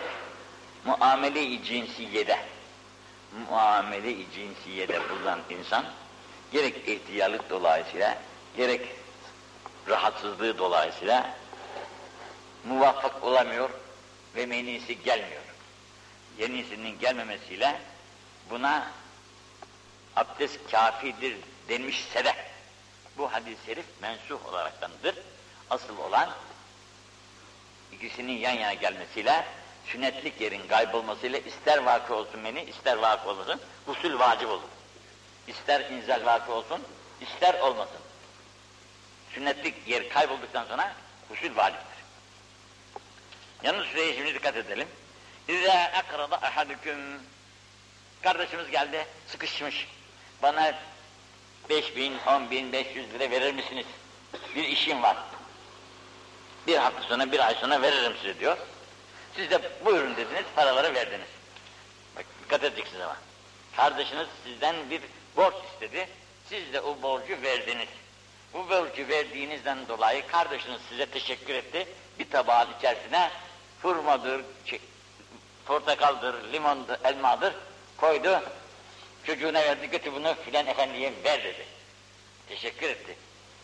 Muamele-i 0.86 1.64
cinsiyede 1.64 2.40
muamele-i 3.50 4.26
cinsiyede 4.36 5.10
bulunan 5.10 5.40
insan 5.50 5.86
gerek 6.52 6.88
ihtiyarlık 6.88 7.50
dolayısıyla 7.50 8.18
gerek 8.58 8.82
rahatsızlığı 9.88 10.58
dolayısıyla 10.58 11.34
muvaffak 12.66 13.24
olamıyor 13.24 13.70
ve 14.36 14.46
menisi 14.46 15.04
gelmiyor. 15.04 15.42
Yenisinin 16.38 17.00
gelmemesiyle 17.00 17.82
buna 18.50 18.92
abdest 20.16 20.72
kafidir 20.72 21.38
denmişse 21.70 22.26
de 22.26 22.49
bu 23.20 23.34
hadis-i 23.34 23.66
şerif 23.66 23.86
mensuh 24.02 24.46
olaraktandır. 24.46 25.16
Asıl 25.70 25.98
olan 25.98 26.30
ikisinin 27.92 28.38
yan 28.38 28.52
yana 28.52 28.74
gelmesiyle 28.74 29.46
sünnetlik 29.86 30.42
yerin 30.42 30.68
kaybolmasıyla 30.68 31.40
ister 31.40 31.78
vakı 31.78 32.16
olsun 32.16 32.44
beni, 32.44 32.64
ister 32.64 32.98
vakı 32.98 33.30
olmasın, 33.30 33.62
husul 33.86 34.20
vacip 34.20 34.50
olur. 34.50 34.70
İster 35.48 35.90
inzal 35.90 36.26
vakı 36.26 36.54
olsun, 36.54 36.82
ister 37.22 37.60
olmasın. 37.60 38.00
Sünnetlik 39.34 39.88
yer 39.88 40.10
kaybolduktan 40.10 40.66
sonra 40.66 40.94
husul 41.30 41.56
vaciptir. 41.56 42.00
Yalnız 43.64 43.88
şuraya 43.88 44.14
şimdi 44.14 44.34
dikkat 44.34 44.56
edelim. 44.56 44.88
İzâ 45.48 45.84
ekrada 45.84 46.36
ahadüküm 46.36 47.20
Kardeşimiz 48.22 48.72
geldi, 48.72 49.06
sıkışmış. 49.28 49.88
Bana 50.44 50.74
beş 51.70 51.96
bin, 51.96 52.18
on 52.28 52.52
bin, 52.52 52.72
beş 52.72 52.88
yüz 52.96 53.14
lira 53.14 53.32
verir 53.32 53.54
misiniz? 53.54 53.86
Bir 54.56 54.64
işim 54.64 55.04
var. 55.04 55.18
Bir 56.68 56.78
hafta 56.78 57.02
sonra, 57.02 57.32
bir 57.32 57.48
ay 57.48 57.56
sonra 57.56 57.82
veririm 57.82 58.14
size 58.22 58.40
diyor. 58.40 58.58
Siz 59.36 59.52
de 59.52 59.62
buyurun 59.86 60.18
dediniz, 60.18 60.46
paraları 60.56 60.94
verdiniz. 60.94 61.28
Bak 62.16 62.26
dikkat 62.44 62.64
edeceksiniz 62.64 63.02
ama. 63.02 63.18
Kardeşiniz 63.76 64.28
sizden 64.44 64.76
bir 64.90 65.02
borç 65.38 65.54
istedi, 65.74 66.08
siz 66.50 66.74
de 66.74 66.82
o 66.82 67.02
borcu 67.02 67.42
verdiniz. 67.42 67.88
Bu 68.54 68.70
borcu 68.70 69.08
verdiğinizden 69.08 69.88
dolayı 69.88 70.28
kardeşiniz 70.28 70.82
size 70.90 71.06
teşekkür 71.06 71.54
etti. 71.54 71.88
Bir 72.20 72.30
tabağın 72.30 72.68
içerisine 72.80 73.32
hurmadır, 73.82 74.42
portakaldır, 75.66 76.54
limondur, 76.54 76.96
elmadır 77.04 77.54
koydu. 77.98 78.42
Çocuğuna 79.26 79.60
verdi 79.60 79.90
götü 79.90 80.14
bunu 80.14 80.36
filan 80.46 80.68
efendiye 80.68 81.14
ver 81.24 81.44
dedi. 81.44 81.66
Teşekkür 82.50 82.90
etti. 82.90 83.18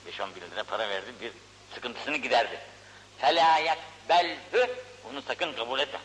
5-10 0.08 0.36
bin 0.36 0.52
lira 0.52 0.64
para 0.64 0.90
verdi 0.90 1.14
bir 1.22 1.32
sıkıntısını 1.74 2.18
giderdi. 2.18 2.60
Felayet 3.18 3.78
belhü 4.10 4.76
onu 5.12 5.22
sakın 5.22 5.54
kabul 5.54 5.80
etme. 5.80 6.00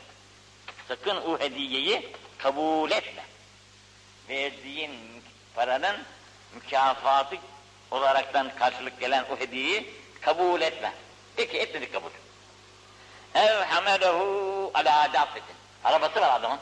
Sakın 0.88 1.16
o 1.16 1.40
hediyeyi 1.40 2.12
kabul 2.38 2.90
etme. 2.90 3.24
Verdiğin 4.28 5.22
paranın 5.54 5.96
mükafatı 6.54 7.36
olaraktan 7.90 8.52
karşılık 8.58 9.00
gelen 9.00 9.24
o 9.30 9.40
hediyeyi 9.40 9.94
kabul 10.20 10.60
etme. 10.60 10.92
Peki 11.36 11.58
etmedi 11.58 11.92
kabul. 11.92 12.10
Ev 13.34 13.62
hamelehu 13.62 14.70
ala 14.74 15.12
dafetin. 15.12 15.56
Arabası 15.84 16.20
var 16.20 16.40
adamın. 16.40 16.58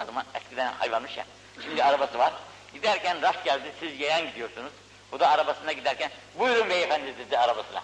Adamın 0.00 0.24
eskiden 0.34 0.72
hayvanmış 0.72 1.16
ya. 1.16 1.16
Yani. 1.16 1.35
Şimdi 1.62 1.84
arabası 1.84 2.18
var. 2.18 2.32
Giderken 2.74 3.22
rast 3.22 3.44
geldi, 3.44 3.72
siz 3.80 4.00
yeğen 4.00 4.26
gidiyorsunuz. 4.26 4.72
O 5.12 5.20
da 5.20 5.28
arabasına 5.28 5.72
giderken, 5.72 6.10
buyurun 6.38 6.70
beyefendi 6.70 7.18
dedi 7.18 7.38
arabasına. 7.38 7.82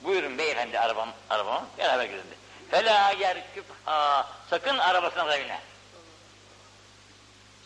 Buyurun 0.00 0.38
beyefendi 0.38 0.78
arabam, 0.78 1.12
arabama, 1.30 1.66
beraber 1.78 2.04
gidildi. 2.04 2.34
Fela 2.70 3.10
yerkübha, 3.10 4.28
sakın 4.50 4.78
arabasına 4.78 5.26
da 5.26 5.38
binme. 5.38 5.60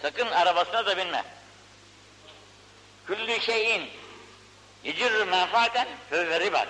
Sakın 0.03 0.31
arabasına 0.31 0.87
da 0.87 0.97
binme. 0.97 1.25
Küllü 3.07 3.41
şeyin 3.41 3.91
yecirr 4.85 5.27
menfaaten 5.27 5.89
fevve 6.11 6.41
ribar. 6.41 6.69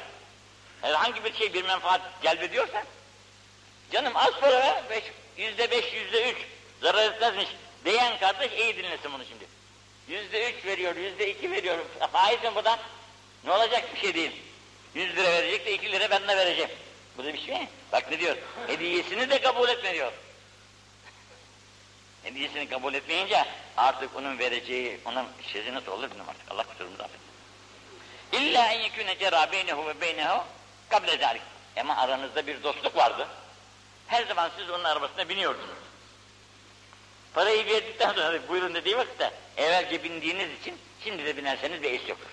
Herhangi 0.80 1.24
bir 1.24 1.34
şey 1.34 1.54
bir 1.54 1.64
menfaat 1.64 2.00
celbediyorsa, 2.22 2.82
canım 3.92 4.16
az 4.16 4.30
para 4.40 4.82
beş, 4.90 5.04
yüzde 5.36 5.70
beş, 5.70 5.92
yüzde 5.92 6.30
üç, 6.30 6.36
zarar 6.82 7.10
etmezmiş 7.10 7.48
diyen 7.84 8.18
kardeş 8.18 8.52
iyi 8.52 8.76
dinlesin 8.76 9.12
bunu 9.12 9.24
şimdi. 9.24 9.44
Yüzde 10.08 10.50
üç 10.52 10.64
veriyor, 10.64 10.96
yüzde 10.96 11.30
iki 11.30 11.50
veriyor, 11.50 11.78
faiz 12.12 12.42
mi 12.42 12.54
buradan? 12.54 12.78
Ne 13.44 13.52
olacak 13.52 13.94
bir 13.94 14.00
şey 14.00 14.14
değil. 14.14 14.32
Yüz 14.94 15.16
lira 15.16 15.32
verecek 15.32 15.66
de 15.66 15.72
iki 15.72 15.92
lira 15.92 16.10
ben 16.10 16.28
de 16.28 16.36
vereceğim. 16.36 16.70
Bu 17.18 17.24
da 17.24 17.32
bir 17.32 17.40
şey 17.40 17.58
mi? 17.58 17.68
Bak 17.92 18.10
ne 18.10 18.20
diyor? 18.20 18.36
Hediyesini 18.66 19.30
de 19.30 19.40
kabul 19.40 19.68
etme 19.68 19.94
diyor. 19.94 20.12
Hediyesini 22.22 22.68
kabul 22.68 22.94
etmeyince 22.94 23.44
artık 23.76 24.16
onun 24.16 24.38
vereceği, 24.38 25.00
onun 25.04 25.26
şezi 25.52 25.74
nasıl 25.74 25.92
olur 25.92 26.10
bilmem 26.10 26.28
artık. 26.28 26.50
Allah 26.50 26.62
kusurumuzu 26.62 27.02
affetsin. 27.02 27.24
İlla 28.32 28.66
en 28.72 28.80
yekûne 28.80 29.18
cerâ 29.18 29.52
beynehu 29.52 29.86
ve 29.86 30.00
beynehu 30.00 30.44
kable 30.88 31.18
zâlik. 31.18 31.42
Ama 31.80 31.96
aranızda 31.96 32.46
bir 32.46 32.62
dostluk 32.62 32.96
vardı. 32.96 33.28
Her 34.06 34.26
zaman 34.26 34.50
siz 34.58 34.70
onun 34.70 34.84
arabasına 34.84 35.28
biniyordunuz. 35.28 35.83
Parayı 37.34 37.66
verdikten 37.66 38.12
sonra 38.12 38.48
buyurun 38.48 38.74
dediği 38.74 38.96
vakitte 38.96 39.30
evvelce 39.56 40.04
bindiğiniz 40.04 40.60
için 40.60 40.78
şimdi 41.04 41.24
de 41.24 41.36
binerseniz 41.36 41.82
bir 41.82 41.92
eş 41.92 42.08
yoktur. 42.08 42.30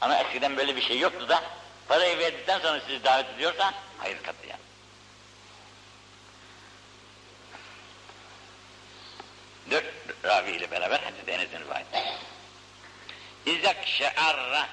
Ama 0.00 0.18
eskiden 0.18 0.56
böyle 0.56 0.76
bir 0.76 0.82
şey 0.82 0.98
yoktu 0.98 1.28
da 1.28 1.42
parayı 1.88 2.18
verdikten 2.18 2.58
sonra 2.58 2.80
sizi 2.80 3.04
davet 3.04 3.26
ediyorsa 3.36 3.74
hayır 3.98 4.22
katı 4.22 4.46
yani. 4.48 4.60
Dört 9.70 9.84
ravi 10.24 10.50
ile 10.50 10.70
beraber 10.70 11.00
hadis-i 11.00 11.30
Enes'in 11.30 11.60
rivayeti. 11.60 11.98
İzak 13.46 13.86
şe'arra 13.86 14.68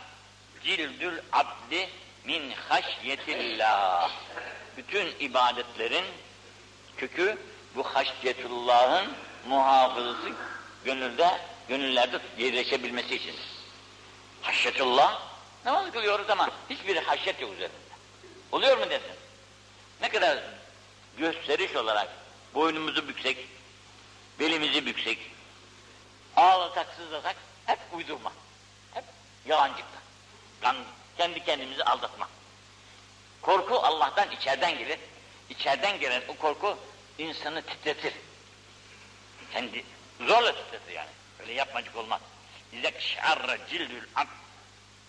cildül 0.64 1.20
abdi 1.32 1.90
min 2.26 2.52
haşyetillah. 2.52 4.12
Bütün 4.78 5.16
ibadetlerin 5.20 6.06
kökü 6.98 7.38
bu 7.76 7.84
haşyetullah'ın 7.84 9.14
muhafızası 9.48 10.32
gönülde, 10.86 11.42
gönüllerde 11.68 12.20
yerleşebilmesi 12.38 13.16
için. 13.16 13.36
Haşyetullah, 14.42 15.22
namaz 15.66 15.92
kılıyoruz 15.92 16.30
ama 16.30 16.50
hiçbir 16.70 16.96
haşyet 16.96 17.42
yok 17.42 17.54
üzerinde. 17.54 17.76
Oluyor 18.52 18.78
mu 18.78 18.90
desin? 18.90 19.16
Ne 20.02 20.10
kadar 20.10 20.40
gösteriş 21.18 21.76
olarak 21.76 22.10
boynumuzu 22.54 23.08
büksek, 23.08 23.38
belimizi 24.40 24.86
büksek, 24.86 25.32
ağlasak, 26.36 26.88
sızlasak 26.98 27.36
hep 27.66 27.80
uydurma. 27.94 28.32
Hep 28.94 29.04
yalancıkta. 29.46 30.02
Kendi 31.18 31.46
kendimizi 31.46 31.84
aldatma. 31.84 32.28
Korku 33.42 33.80
Allah'tan 33.80 34.32
içeriden 34.32 34.78
gelir. 34.78 35.00
İçeriden 35.50 36.00
gelen 36.00 36.22
o 36.28 36.36
korku 36.36 36.78
insanı 37.18 37.62
titretir. 37.62 38.14
Kendi 39.54 39.86
zorla 40.20 40.56
titretir 40.56 40.94
yani. 40.94 41.10
Öyle 41.40 41.54
yapmacık 41.54 41.96
olmaz. 41.96 42.22
İzek 42.74 43.02
şarra 43.02 43.68
cildül 43.68 44.04
ab. 44.16 44.28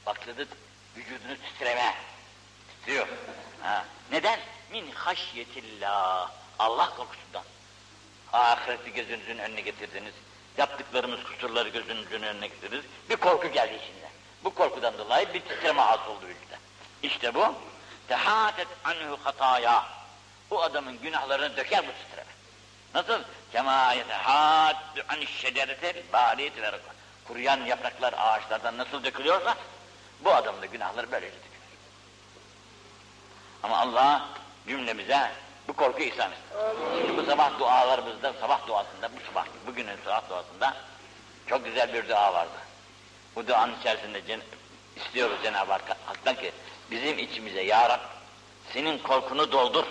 Bakladı 0.06 0.48
vücudunu 0.96 1.36
titreme. 1.36 1.94
Titriyor. 2.68 3.06
Ha. 3.62 3.84
Neden? 4.12 4.40
Min 4.72 4.90
haşyetillah. 4.90 6.30
Allah 6.58 6.96
korkusundan. 6.96 7.44
Ahireti 8.32 8.92
gözünüzün 8.92 9.38
önüne 9.38 9.60
getirdiniz. 9.60 10.14
Yaptıklarımız 10.58 11.24
kusurları 11.24 11.68
gözünüzün 11.68 12.22
önüne 12.22 12.46
getirdiniz. 12.46 12.84
Bir 13.10 13.16
korku 13.16 13.48
geldi 13.48 13.74
içinde. 13.74 14.08
Bu 14.44 14.54
korkudan 14.54 14.98
dolayı 14.98 15.34
bir 15.34 15.40
titreme 15.40 15.82
hasıl 15.82 16.10
oldu 16.10 16.26
vücuda. 16.26 16.58
İşte 17.02 17.34
bu. 17.34 17.54
Tehatet 18.08 18.68
anhu 18.84 19.18
hataya. 19.22 20.01
Bu 20.52 20.62
adamın 20.62 20.98
günahlarını 21.02 21.56
döker 21.56 21.84
bu 21.86 21.92
titreme. 21.92 22.30
Nasıl? 22.94 23.22
Kema 23.52 23.92
yetehaddu 23.92 25.04
aniş 25.08 25.30
şeceretel 25.30 26.02
bariyeti 26.12 26.62
ve 26.62 26.70
Kuruyan 27.28 27.60
yapraklar 27.60 28.14
ağaçlardan 28.18 28.78
nasıl 28.78 29.04
dökülüyorsa 29.04 29.56
bu 30.20 30.34
adamın 30.34 30.62
da 30.62 30.66
günahları 30.66 31.12
böylece 31.12 31.36
dökülür. 31.36 31.52
Ama 33.62 33.78
Allah 33.78 34.28
cümlemize 34.68 35.30
bu 35.68 35.72
korku 35.72 36.02
ihsan 36.02 36.30
etsin. 36.32 37.16
Bu 37.16 37.22
sabah 37.22 37.58
dualarımızda, 37.58 38.32
sabah 38.40 38.66
duasında, 38.66 39.10
bu 39.12 39.26
sabah, 39.28 39.46
bugünün 39.66 39.96
sabah 40.04 40.28
duasında 40.30 40.76
çok 41.46 41.64
güzel 41.64 41.94
bir 41.94 42.08
dua 42.08 42.34
vardı. 42.34 42.58
Bu 43.36 43.46
duanın 43.46 43.78
içerisinde 43.80 44.26
cen 44.26 44.40
istiyoruz 44.96 45.38
Cenab-ı 45.42 45.72
Hak'tan 45.72 46.34
ki 46.34 46.52
bizim 46.90 47.18
içimize 47.18 47.62
Ya 47.62 47.88
Rab 47.88 48.00
senin 48.72 48.98
korkunu 48.98 49.52
doldur. 49.52 49.84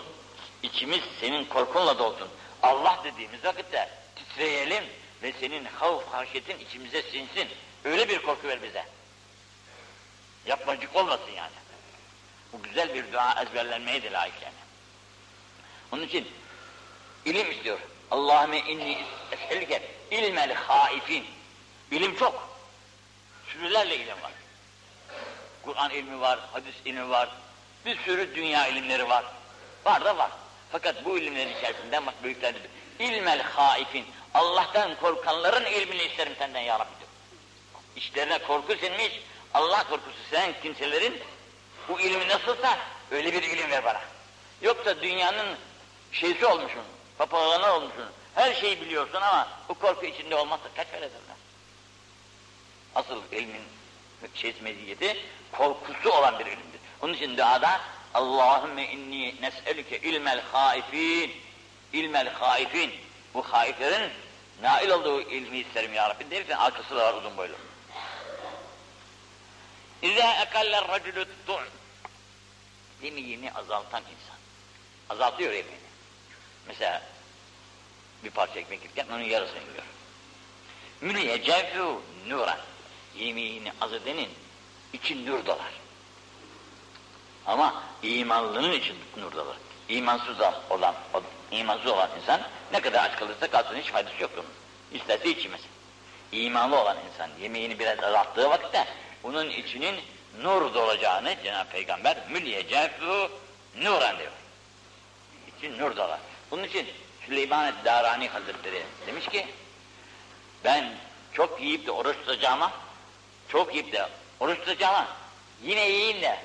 İçimiz 0.64 1.01
senin 1.20 1.45
korkunla 1.45 1.99
dolsun. 1.99 2.28
Allah 2.64 3.01
dediğimiz 3.03 3.45
vakitte 3.45 3.89
titreyelim 4.16 4.84
ve 5.24 5.34
senin 5.39 5.66
havf 5.66 6.14
haşyetin 6.14 6.59
içimize 6.59 7.01
sinsin. 7.01 7.47
Öyle 7.86 8.09
bir 8.09 8.22
korku 8.22 8.47
ver 8.47 8.64
bize. 8.64 8.86
Yapmacık 10.45 10.95
olmasın 10.95 11.32
yani. 11.38 11.51
Bu 12.53 12.64
güzel 12.64 12.93
bir 12.93 13.14
dua 13.14 13.41
ezberlenmeye 13.41 14.03
de 14.03 14.12
layık 14.12 14.41
yani. 14.41 14.53
Onun 15.91 16.03
için 16.03 16.28
ilim 17.26 17.51
istiyor. 17.51 17.80
Allahümme 18.12 18.59
inni 18.59 19.05
es'elike 19.32 19.91
ilmel 20.12 20.53
haifin. 20.53 21.26
İlim 21.91 22.16
çok. 22.16 22.49
Sürülerle 23.47 23.95
ilim 23.95 24.22
var. 24.22 24.32
Kur'an 25.64 25.91
ilmi 25.91 26.22
var, 26.22 26.39
hadis 26.53 26.76
ilmi 26.86 27.09
var, 27.09 27.30
bir 27.86 27.97
sürü 27.97 28.36
dünya 28.36 28.68
ilimleri 28.68 29.09
var. 29.09 29.26
Var 29.86 30.05
da 30.05 30.18
var. 30.18 30.32
Fakat 30.72 31.05
bu 31.05 31.17
ilimlerin 31.17 31.55
içerisinden 31.57 32.05
bak 32.05 32.24
büyükler 32.24 32.55
dedi. 32.55 32.67
İlmel 32.99 33.41
haifin. 33.41 34.05
Allah'tan 34.34 34.95
korkanların 34.95 35.65
ilmini 35.65 36.03
isterim 36.03 36.34
senden 36.38 36.61
ya 36.61 36.80
Rabbi 36.80 36.99
diyor. 36.99 37.09
İşlerine 37.95 38.38
korku 38.39 38.76
sinmiş, 38.76 39.22
Allah 39.53 39.84
korkusu 39.89 40.17
sen 40.32 40.53
kimselerin 40.63 41.19
bu 41.89 41.99
ilmi 41.99 42.28
nasılsa 42.28 42.80
öyle 43.11 43.34
bir 43.34 43.43
ilim 43.43 43.72
ver 43.72 43.86
bana. 43.86 44.01
Yoksa 44.61 45.01
dünyanın 45.01 45.47
şeysi 46.11 46.45
olmuşsun, 46.45 46.84
papağanı 47.17 47.74
olmuşsun, 47.74 48.09
her 48.36 48.53
şeyi 48.53 48.82
biliyorsun 48.82 49.22
ama 49.22 49.47
bu 49.69 49.74
korku 49.74 50.05
içinde 50.05 50.36
olmazsa 50.36 50.69
kaç 50.76 50.88
ederler? 50.88 51.11
Asıl 52.95 53.22
ilmin 53.32 53.61
şeysi 54.34 54.61
meziyeti 54.63 55.17
korkusu 55.51 56.09
olan 56.09 56.39
bir 56.39 56.45
ilimdir. 56.45 56.80
Onun 57.01 57.13
için 57.13 57.38
duada 57.38 57.82
Allahümme 58.14 58.91
inni 58.91 59.41
nes'elüke 59.41 59.99
ilmel 59.99 60.41
haifin 60.41 61.32
ilmel 61.93 62.30
haifin 62.30 62.91
bu 63.34 63.43
haiflerin 63.43 64.12
nail 64.62 64.89
olduğu 64.89 65.22
ilmi 65.22 65.57
isterim 65.57 65.93
ya 65.93 66.09
Rabbi 66.09 66.32
derken 66.32 66.57
arkası 66.57 66.95
da 66.95 67.05
var 67.05 67.14
uzun 67.14 67.38
boylu. 67.38 67.55
İzâ 70.01 70.41
ekaller 70.41 70.88
racülü 70.88 71.26
tu'n 71.47 71.66
yemeğini 73.01 73.51
azaltan 73.51 74.01
insan. 74.01 74.38
Azaltıyor 75.09 75.53
yemeğini. 75.53 75.82
Mesela 76.68 77.03
bir 78.24 78.30
parça 78.30 78.59
ekmek 78.59 78.84
yerken 78.84 79.14
onun 79.14 79.24
yarısını 79.24 79.59
yiyor. 79.59 79.84
Mülye 81.01 81.36
cevfû 81.36 81.99
nuran. 82.28 82.59
Yemeğini 83.16 83.72
az 83.82 83.93
edenin 83.93 84.30
için 84.93 85.26
nur 85.26 85.45
dolar. 85.45 85.72
Ama 87.45 87.83
imanlının 88.03 88.71
için 88.71 88.95
nur 89.17 89.31
dolar. 89.31 89.57
İmansız 89.89 90.37
olan, 90.69 90.95
imansız 91.51 91.87
olan 91.87 92.09
insan 92.21 92.41
ne 92.71 92.81
kadar 92.81 93.03
aç 93.03 93.15
kalırsa 93.15 93.51
kalsın 93.51 93.75
hiç 93.75 93.91
faydası 93.91 94.21
yok 94.21 94.31
onun. 94.35 94.45
İsterse 94.99 95.29
içmesin. 95.29 95.69
İmanlı 96.31 96.81
olan 96.81 96.97
insan 97.11 97.29
yemeğini 97.41 97.79
biraz 97.79 98.03
azalttığı 98.03 98.49
vakitte 98.49 98.87
onun 99.23 99.49
içinin 99.49 99.95
nur 100.41 100.73
dolacağını 100.73 101.35
Cenab-ı 101.43 101.69
Peygamber 101.69 102.17
mülyecefu 102.29 103.31
nuran 103.75 104.17
diyor. 104.17 104.31
İçin 105.57 105.79
nur 105.79 105.95
dolar. 105.95 106.19
Bunun 106.51 106.63
için 106.63 106.87
Süleyman 107.25 107.73
Darani 107.85 108.27
Hazretleri 108.27 108.83
demiş 109.07 109.27
ki 109.27 109.47
ben 110.63 110.93
çok 111.33 111.61
yiyip 111.61 111.87
de 111.87 111.91
oruç 111.91 112.17
tutacağıma 112.17 112.71
çok 113.47 113.75
yiyip 113.75 113.93
de 113.93 114.07
oruç 114.39 114.59
tutacağıma 114.59 115.07
yine 115.63 115.89
yiyeyim 115.89 116.21
de 116.21 116.39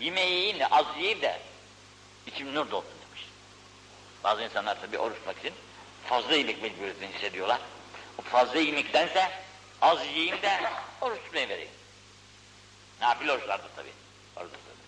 Yemeği 0.00 0.30
yemeğini 0.30 0.66
az 0.66 0.86
yiyip 0.98 1.22
de 1.22 1.40
içim 2.26 2.54
nur 2.54 2.70
dolsun 2.70 2.90
demiş. 3.08 3.26
Bazı 4.24 4.42
insanlar 4.42 4.80
tabi 4.80 4.98
oruç 4.98 5.16
tutmak 5.16 5.38
için 5.38 5.52
fazla 6.04 6.34
yemek 6.34 6.62
mecburiyetini 6.62 7.14
hissediyorlar. 7.14 7.60
O 8.18 8.22
fazla 8.22 8.58
yemektense 8.58 9.30
az 9.82 10.06
yiyeyim 10.06 10.42
de 10.42 10.60
oruç 11.00 11.18
tutmayı 11.24 11.48
vereyim. 11.48 11.70
Nafile 13.00 13.32
oruçlardır 13.32 13.70
tabi. 13.76 13.88
Oruç 14.36 14.50
tutmayı. 14.52 14.80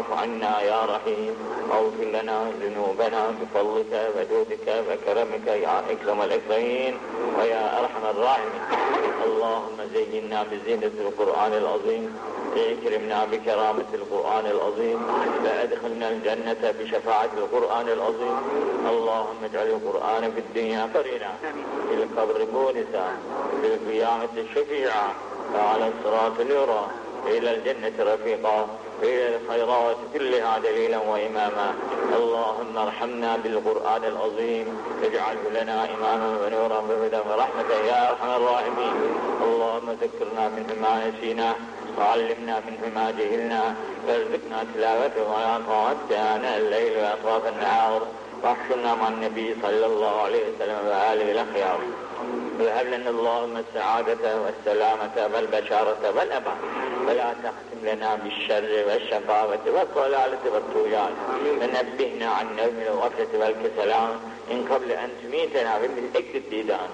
واعف 0.00 0.22
عنا 0.22 0.62
يا 0.62 0.84
رحيم. 0.84 1.34
واغفر 1.68 2.04
لنا 2.04 2.52
ذنوبنا 2.60 3.34
بفضلك 3.40 4.12
وجودك 4.16 4.66
وكرمك 4.88 5.46
يا 5.46 5.82
أكرم 5.90 6.22
الأكرمين 6.22 6.98
ويا 7.38 7.80
أرحم 7.80 8.06
الراحمين. 8.10 8.62
اللهم 9.24 9.78
زينا 9.94 10.42
بزينة 10.42 10.92
القرآن 11.06 11.52
العظيم. 11.52 12.18
اكرمنا 12.56 13.24
بكرامة 13.24 13.84
القرآن 13.94 14.46
العظيم. 14.46 15.00
وأدخلنا 15.44 16.08
الجنة 16.10 16.74
بشفاعة 16.80 17.30
القرآن 17.36 17.88
العظيم. 17.88 18.36
اللهم 18.88 19.44
اجعل 19.44 19.66
القرآن 19.66 20.32
في 20.32 20.40
الدنيا 20.40 20.88
قرينا. 20.94 21.32
في 21.88 21.94
القبر 21.94 22.46
مونسا. 22.52 23.06
في 23.62 23.66
القيامة 23.74 24.34
شفيعا. 24.54 25.08
وعلى 25.54 25.90
الصراط 25.92 26.40
نورا. 26.40 26.88
إلى 27.26 27.54
الجنة 27.54 28.14
رفيقا. 28.14 28.68
إلى 29.02 29.36
الخيرات 29.36 29.96
كلها 30.14 30.58
دليلا 30.58 30.98
وإماما. 30.98 31.74
اللهم 32.16 32.78
ارحمنا 32.78 33.36
بالقرآن 33.36 34.04
العظيم. 34.04 34.66
اجعله 35.02 35.62
لنا 35.62 35.84
إماما 35.84 36.28
ونورا 36.46 36.78
وهدى 36.78 37.16
ورحمة 37.16 37.70
يا 37.86 38.10
أرحم 38.10 38.30
الراحمين. 38.30 38.94
اللهم 39.42 39.96
ذكرنا 40.02 40.48
منه 40.48 40.74
ما 40.82 40.92
نسينا. 41.08 41.54
وعلمنا 41.98 42.62
منه 42.66 42.82
ما 42.94 43.10
جهلنا. 43.18 43.74
وارزقنا 44.08 44.64
تلاوته 44.74 45.22
ولا 45.32 45.60
طاعته 45.68 46.36
آناء 46.36 46.58
الليل 46.58 46.92
وأطراف 46.98 47.48
النهار. 47.48 48.02
واحشرنا 48.42 48.94
مع 48.94 49.08
النبي 49.08 49.56
صلى 49.62 49.86
الله 49.86 50.22
عليه 50.22 50.42
وسلم 50.48 50.78
وآله 50.86 51.32
الأخيار. 51.32 51.78
وهب 52.60 52.86
لنا 52.86 53.10
اللهم 53.10 53.56
السعادة 53.56 54.24
والسلامة 54.42 55.16
والبشارة 55.34 56.02
والأمان 56.16 56.89
ولا 57.06 57.32
تختم 57.44 57.80
لنا 57.82 58.14
بالشر 58.14 58.84
والشقاوة 58.88 59.64
والضلالة 59.66 60.44
والطغيان. 60.52 61.12
ونبهنا 61.60 62.28
عن 62.30 62.46
نوم 62.56 62.76
الغفلة 62.88 63.32
والكسلان. 63.40 64.10
من 64.50 64.68
قبل 64.72 64.92
أن 64.92 65.10
تميتنا 65.22 65.78
بملك 65.78 66.30
الديدان. 66.34 66.88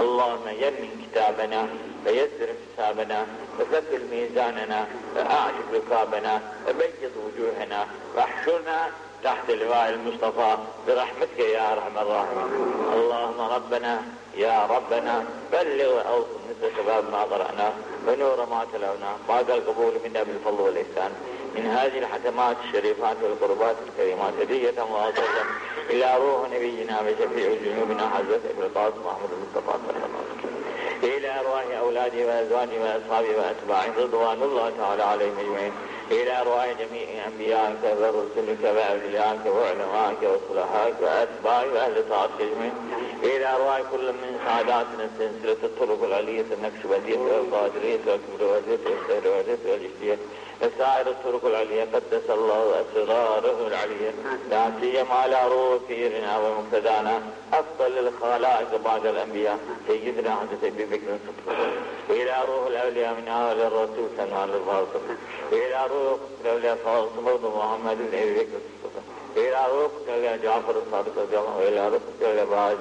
اللهم 0.00 0.48
يمن 0.48 0.90
كتابنا 1.02 1.68
ويسر 2.06 2.48
حسابنا 2.62 3.26
وثقل 3.58 4.02
ميزاننا 4.10 4.86
وأعجب 5.16 5.66
ركابنا 5.74 6.40
وبيض 6.68 7.12
وجوهنا 7.24 7.86
واحشرنا 8.16 8.78
تحت 9.24 9.50
لواء 9.50 9.88
المصطفى. 9.90 10.56
برحمتك 10.86 11.38
يا 11.38 11.72
أرحم 11.72 11.98
الراحمين. 11.98 12.50
اللهم 12.94 13.40
ربنا 13.40 14.02
يا 14.36 14.66
ربنا 14.70 15.24
بلغ 15.52 16.08
اوصل 16.08 16.45
مثل 16.62 16.76
شباب 16.76 17.04
ما 17.12 17.22
قرأنا 17.22 17.72
ونور 18.08 18.46
ما 18.50 18.66
تلونا 18.72 19.16
بعد 19.28 19.50
القبول 19.50 19.92
منا 20.04 20.22
بالفضل 20.22 20.60
والإحسان. 20.60 21.12
من 21.56 21.66
هذه 21.66 21.98
الحتمات 21.98 22.56
الشريفات 22.64 23.16
والقربات 23.22 23.76
الكريمات 23.88 24.32
هدية 24.40 24.82
واصلة 24.82 25.44
إلى 25.90 26.16
روح 26.16 26.50
نبينا 26.50 27.00
وشفيع 27.00 27.48
ذنوبنا 27.64 28.08
حضرة 28.08 28.40
ابن 28.50 28.62
القاسم 28.62 29.00
محمد 29.06 29.30
المصطفى 29.32 29.78
صلى 29.86 29.96
الله 29.96 30.18
عليه 30.18 30.38
وسلم. 30.38 30.56
إلى 31.02 31.40
أرواح 31.40 31.64
أولادي 31.78 32.24
وأزواجي 32.24 32.78
وأصحابي 32.78 33.34
وأتباعي 33.34 33.90
رضوان 33.98 34.42
الله 34.42 34.72
تعالى 34.78 35.02
عليهم 35.02 35.38
أجمعين. 35.38 35.72
إلى 36.11 36.41
أرواح 36.41 36.65
جميع 36.65 37.27
أنبيائك 37.27 37.83
ورسلك 37.83 38.63
وأوليائك 38.63 39.45
وعلمائك 39.45 40.17
وصلحائك 40.23 40.95
وأتباعي 41.01 41.69
وأهل 41.69 42.09
طاعتك 42.09 42.31
أجمعين 42.41 42.73
إلى 43.23 43.45
أرواح 43.55 43.81
كل 43.91 44.11
من 44.11 44.39
سعاداتنا 44.45 45.09
سلسلة 45.19 45.57
الطرق 45.63 46.03
العلية 46.03 46.45
النقشبندية 46.51 47.17
والقادرية 47.17 47.99
والكبروزية 48.07 48.79
والسهروزية 48.85 49.71
والجدية 49.71 50.17
وسائر 50.62 51.06
الطرق 51.06 51.44
العليا 51.44 51.86
قدس 51.94 52.30
الله 52.30 52.80
أسراره 52.80 53.66
العليا. 53.66 54.12
لا 54.50 54.70
سيما 54.80 55.14
على 55.14 55.48
روح 55.48 55.78
سيرنا 55.88 56.38
ومقتدانا. 56.38 57.22
أفضل 57.52 57.98
الخلائق 57.98 58.76
بعد 58.84 59.06
الأنبياء. 59.06 59.58
سيدنا 59.88 60.30
حضرة 60.30 60.68
أبي 60.68 60.84
بكر 60.84 61.18
الصديق. 61.18 61.56
إلى 62.10 62.34
روح 62.48 62.66
الأولياء 62.66 63.14
من 63.14 63.28
آل 63.28 63.60
الرسول 63.60 64.08
عليه 64.72 64.88
وسلم. 64.88 65.18
إلى 65.52 65.86
روح 65.90 66.18
الأولياء 66.44 66.76
فاطمة 66.76 67.56
محمد 67.58 67.96
بن 67.96 68.18
أبي 68.18 68.34
بكر 68.34 68.60
إلى 69.36 69.66
روح 69.72 69.90
الأولياء 70.06 70.36
جعفر 70.36 70.74
الصادق 70.86 71.18
رضي 71.18 71.38
الله 71.38 71.50
عنه. 71.50 71.58
وإلى 71.58 71.88
روح 71.88 72.00
الأولياء 72.20 72.46
بعد 72.46 72.78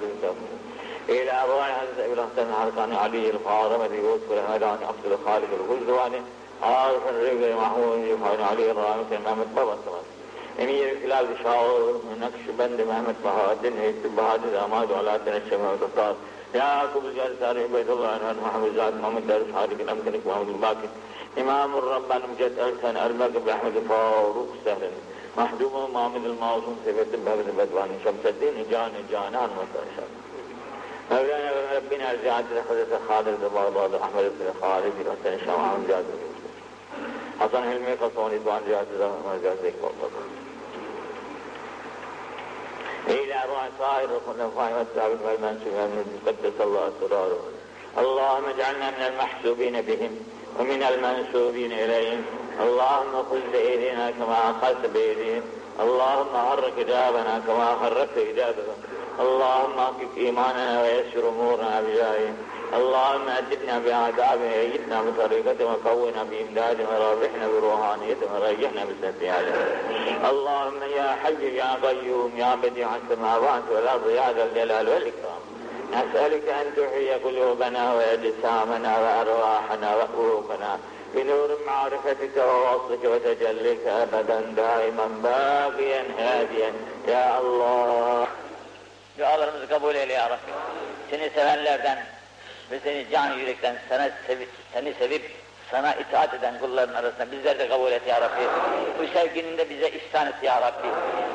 إلى 1.10 1.32
أرواح 1.44 1.66
حضرة 1.66 2.06
أبي 2.06 2.14
الحسن 2.14 2.50
الحرقاني 2.50 2.96
علي 2.98 3.30
الخارمة 3.30 3.96
يوسف 3.96 4.32
الهمداني 4.32 4.86
عبد 4.86 5.06
الخالق 5.06 5.48
الغزواني 5.60 6.22
اور 6.66 6.94
رہ 7.14 7.34
گئے 7.40 7.54
معمول 7.56 8.06
جی 8.06 8.16
فائن 8.22 8.42
علی 8.44 8.68
رحمت 8.68 9.12
محمد 9.24 9.54
بابا 9.54 9.76
سمت 9.86 10.60
یعنی 10.60 10.74
یہ 10.74 10.94
خلال 11.02 11.26
شاعر 11.42 11.98
نقش 12.20 12.50
بند 12.58 12.80
محمد 12.88 13.22
بہادر 13.22 13.78
ہے 13.80 13.92
بہادر 14.16 14.56
آماد 14.64 14.92
أولاد 14.92 15.28
نقش 15.28 15.54
محمد 15.54 15.84
افتاد 15.84 16.56
یا 16.56 16.68
عقب 16.82 17.06
زیاد 17.14 17.40
سارے 17.40 17.66
بیت 17.72 17.90
اللہ 17.96 18.14
عنوان 18.18 18.38
محمد 18.42 18.76
زاد 18.76 19.00
محمد 19.02 19.28
دار 19.30 19.42
صادق 19.52 19.82
الامکنک 19.86 20.28
محمد 20.28 20.50
الباکر 20.50 21.40
امام 21.42 21.76
الربان 21.78 22.22
مجد 22.32 22.60
السن 22.68 22.98
ارمک 22.98 23.38
بحمد 23.48 23.80
فاروق 23.88 24.54
سهرن 24.66 24.96
محجوب 25.38 25.74
محمد 25.94 26.26
المعصوم 26.26 26.78
سيد 26.86 27.18
بهرد 27.26 27.50
بدوان 27.58 27.98
شمس 28.04 28.30
الدين 28.32 28.64
جان 28.72 28.96
جانان 29.12 29.58
وسرشان 29.58 30.14
مولانا 31.12 31.52
ربنا 31.76 32.16
زيادة 32.24 32.64
حضرت 32.70 33.02
خالد 33.10 33.52
بابا 33.56 34.00
أحمد 34.08 34.32
بن 34.40 34.56
خالد 34.62 34.94
حسن 35.10 35.46
شمعان 35.46 35.86
جاد 35.88 36.06
إلى 43.08 43.44
أرواح 43.44 43.70
الخلفاء 44.12 44.74
والسابق 44.78 45.20
قدس 46.26 46.62
الله 46.62 46.92
اللهم 47.98 48.46
اجعلنا 48.46 48.90
من 48.90 49.04
المحسوبين 49.14 49.82
بهم 49.82 50.20
ومن 50.60 50.84
المنسوبين 50.84 51.72
إليهم. 51.72 52.22
اللهم 52.60 53.24
خذ 53.30 53.40
بأيدينا 53.52 54.12
كما 54.12 54.38
أخذت 54.52 54.86
بأيديهم 54.86 55.44
اللهم 55.80 56.38
حرك 56.50 56.74
إجابنا 56.80 57.42
كما 57.48 57.78
حركت 57.82 58.18
إجابهم. 58.18 58.78
اللهم 59.20 59.80
أقف 59.80 60.18
إيماننا 60.18 60.82
ويسر 60.82 61.30
أمورنا 61.30 61.82
بجاههم. 61.82 62.38
اللهم 62.75 63.29
أدبنا 63.29 63.79
بآدابه 63.79 64.53
أيدنا 64.55 65.03
بطريقته 65.03 65.65
وقونا 65.65 66.23
بإمداده 66.31 66.85
ورابحنا 66.91 67.49
بروحانيته 67.49 68.27
وريحنا 68.35 68.83
بسنتياته 68.85 69.55
اللهم 70.31 70.83
يا 70.97 71.17
حي 71.25 71.57
يا 71.57 71.71
قيوم 71.83 72.33
يا 72.37 72.55
بديع 72.63 72.89
السماوات 72.97 73.63
والأرض 73.73 74.11
يا 74.11 74.33
ذا 74.33 74.45
الجلال 74.45 74.89
والإكرام 74.89 75.41
نسألك 75.93 76.49
أن 76.49 76.67
تحيي 76.77 77.13
قلوبنا 77.15 77.95
وأجسامنا 77.95 78.99
وأرواحنا 78.99 79.97
وقلوبنا 79.97 80.79
بنور 81.15 81.59
معرفتك 81.67 82.37
ووصفك 82.37 83.05
وتجليك 83.05 83.87
أبدا 83.87 84.41
دائما 84.57 85.07
باقيا 85.23 86.03
هاديا 86.19 86.73
يا 87.09 87.39
الله 87.41 88.27
Dualarımızı 89.19 89.69
kabul 89.69 89.95
eyle 89.95 90.13
ya 90.13 90.31
Rabbi. 90.31 90.51
Seni 91.11 91.31
sevenlerden 91.31 91.99
ve 92.72 92.80
seni 92.80 93.06
can 93.12 93.34
yürekten 93.34 93.76
sana 93.90 94.10
sevip, 94.28 94.50
seni 94.74 94.94
sevip 94.94 95.32
sana 95.72 95.96
itaat 95.96 96.34
eden 96.34 96.60
kulların 96.60 96.94
arasında 96.94 97.32
bizler 97.32 97.60
de 97.60 97.68
kabul 97.68 97.92
et 97.92 98.08
ya 98.08 98.22
Rabbi. 98.22 98.44
Bu 99.00 99.08
sevginin 99.14 99.58
de 99.58 99.70
bize 99.70 99.90
ihsan 99.90 100.28
et 100.28 100.44
ya 100.44 100.62
Rabbi. 100.62 100.88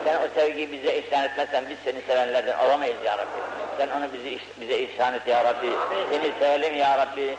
Sen 0.05 0.17
o 0.17 0.29
sevgiyi 0.35 0.73
bize 0.73 0.99
ihsan 0.99 1.25
etmezsen 1.25 1.65
biz 1.71 1.77
seni 1.85 2.03
sevenlerden 2.03 2.59
olamayız 2.59 2.97
ya 3.05 3.19
Rabbi. 3.19 3.41
Sen 3.79 3.89
onu 3.89 4.13
bize, 4.13 4.39
bize 4.61 4.79
ihsan 4.79 5.15
et 5.15 5.27
ya 5.27 5.45
Rabbi. 5.45 5.71
Seni 6.11 6.33
sevelim 6.39 6.77
ya 6.77 6.99
Rabbi. 6.99 7.37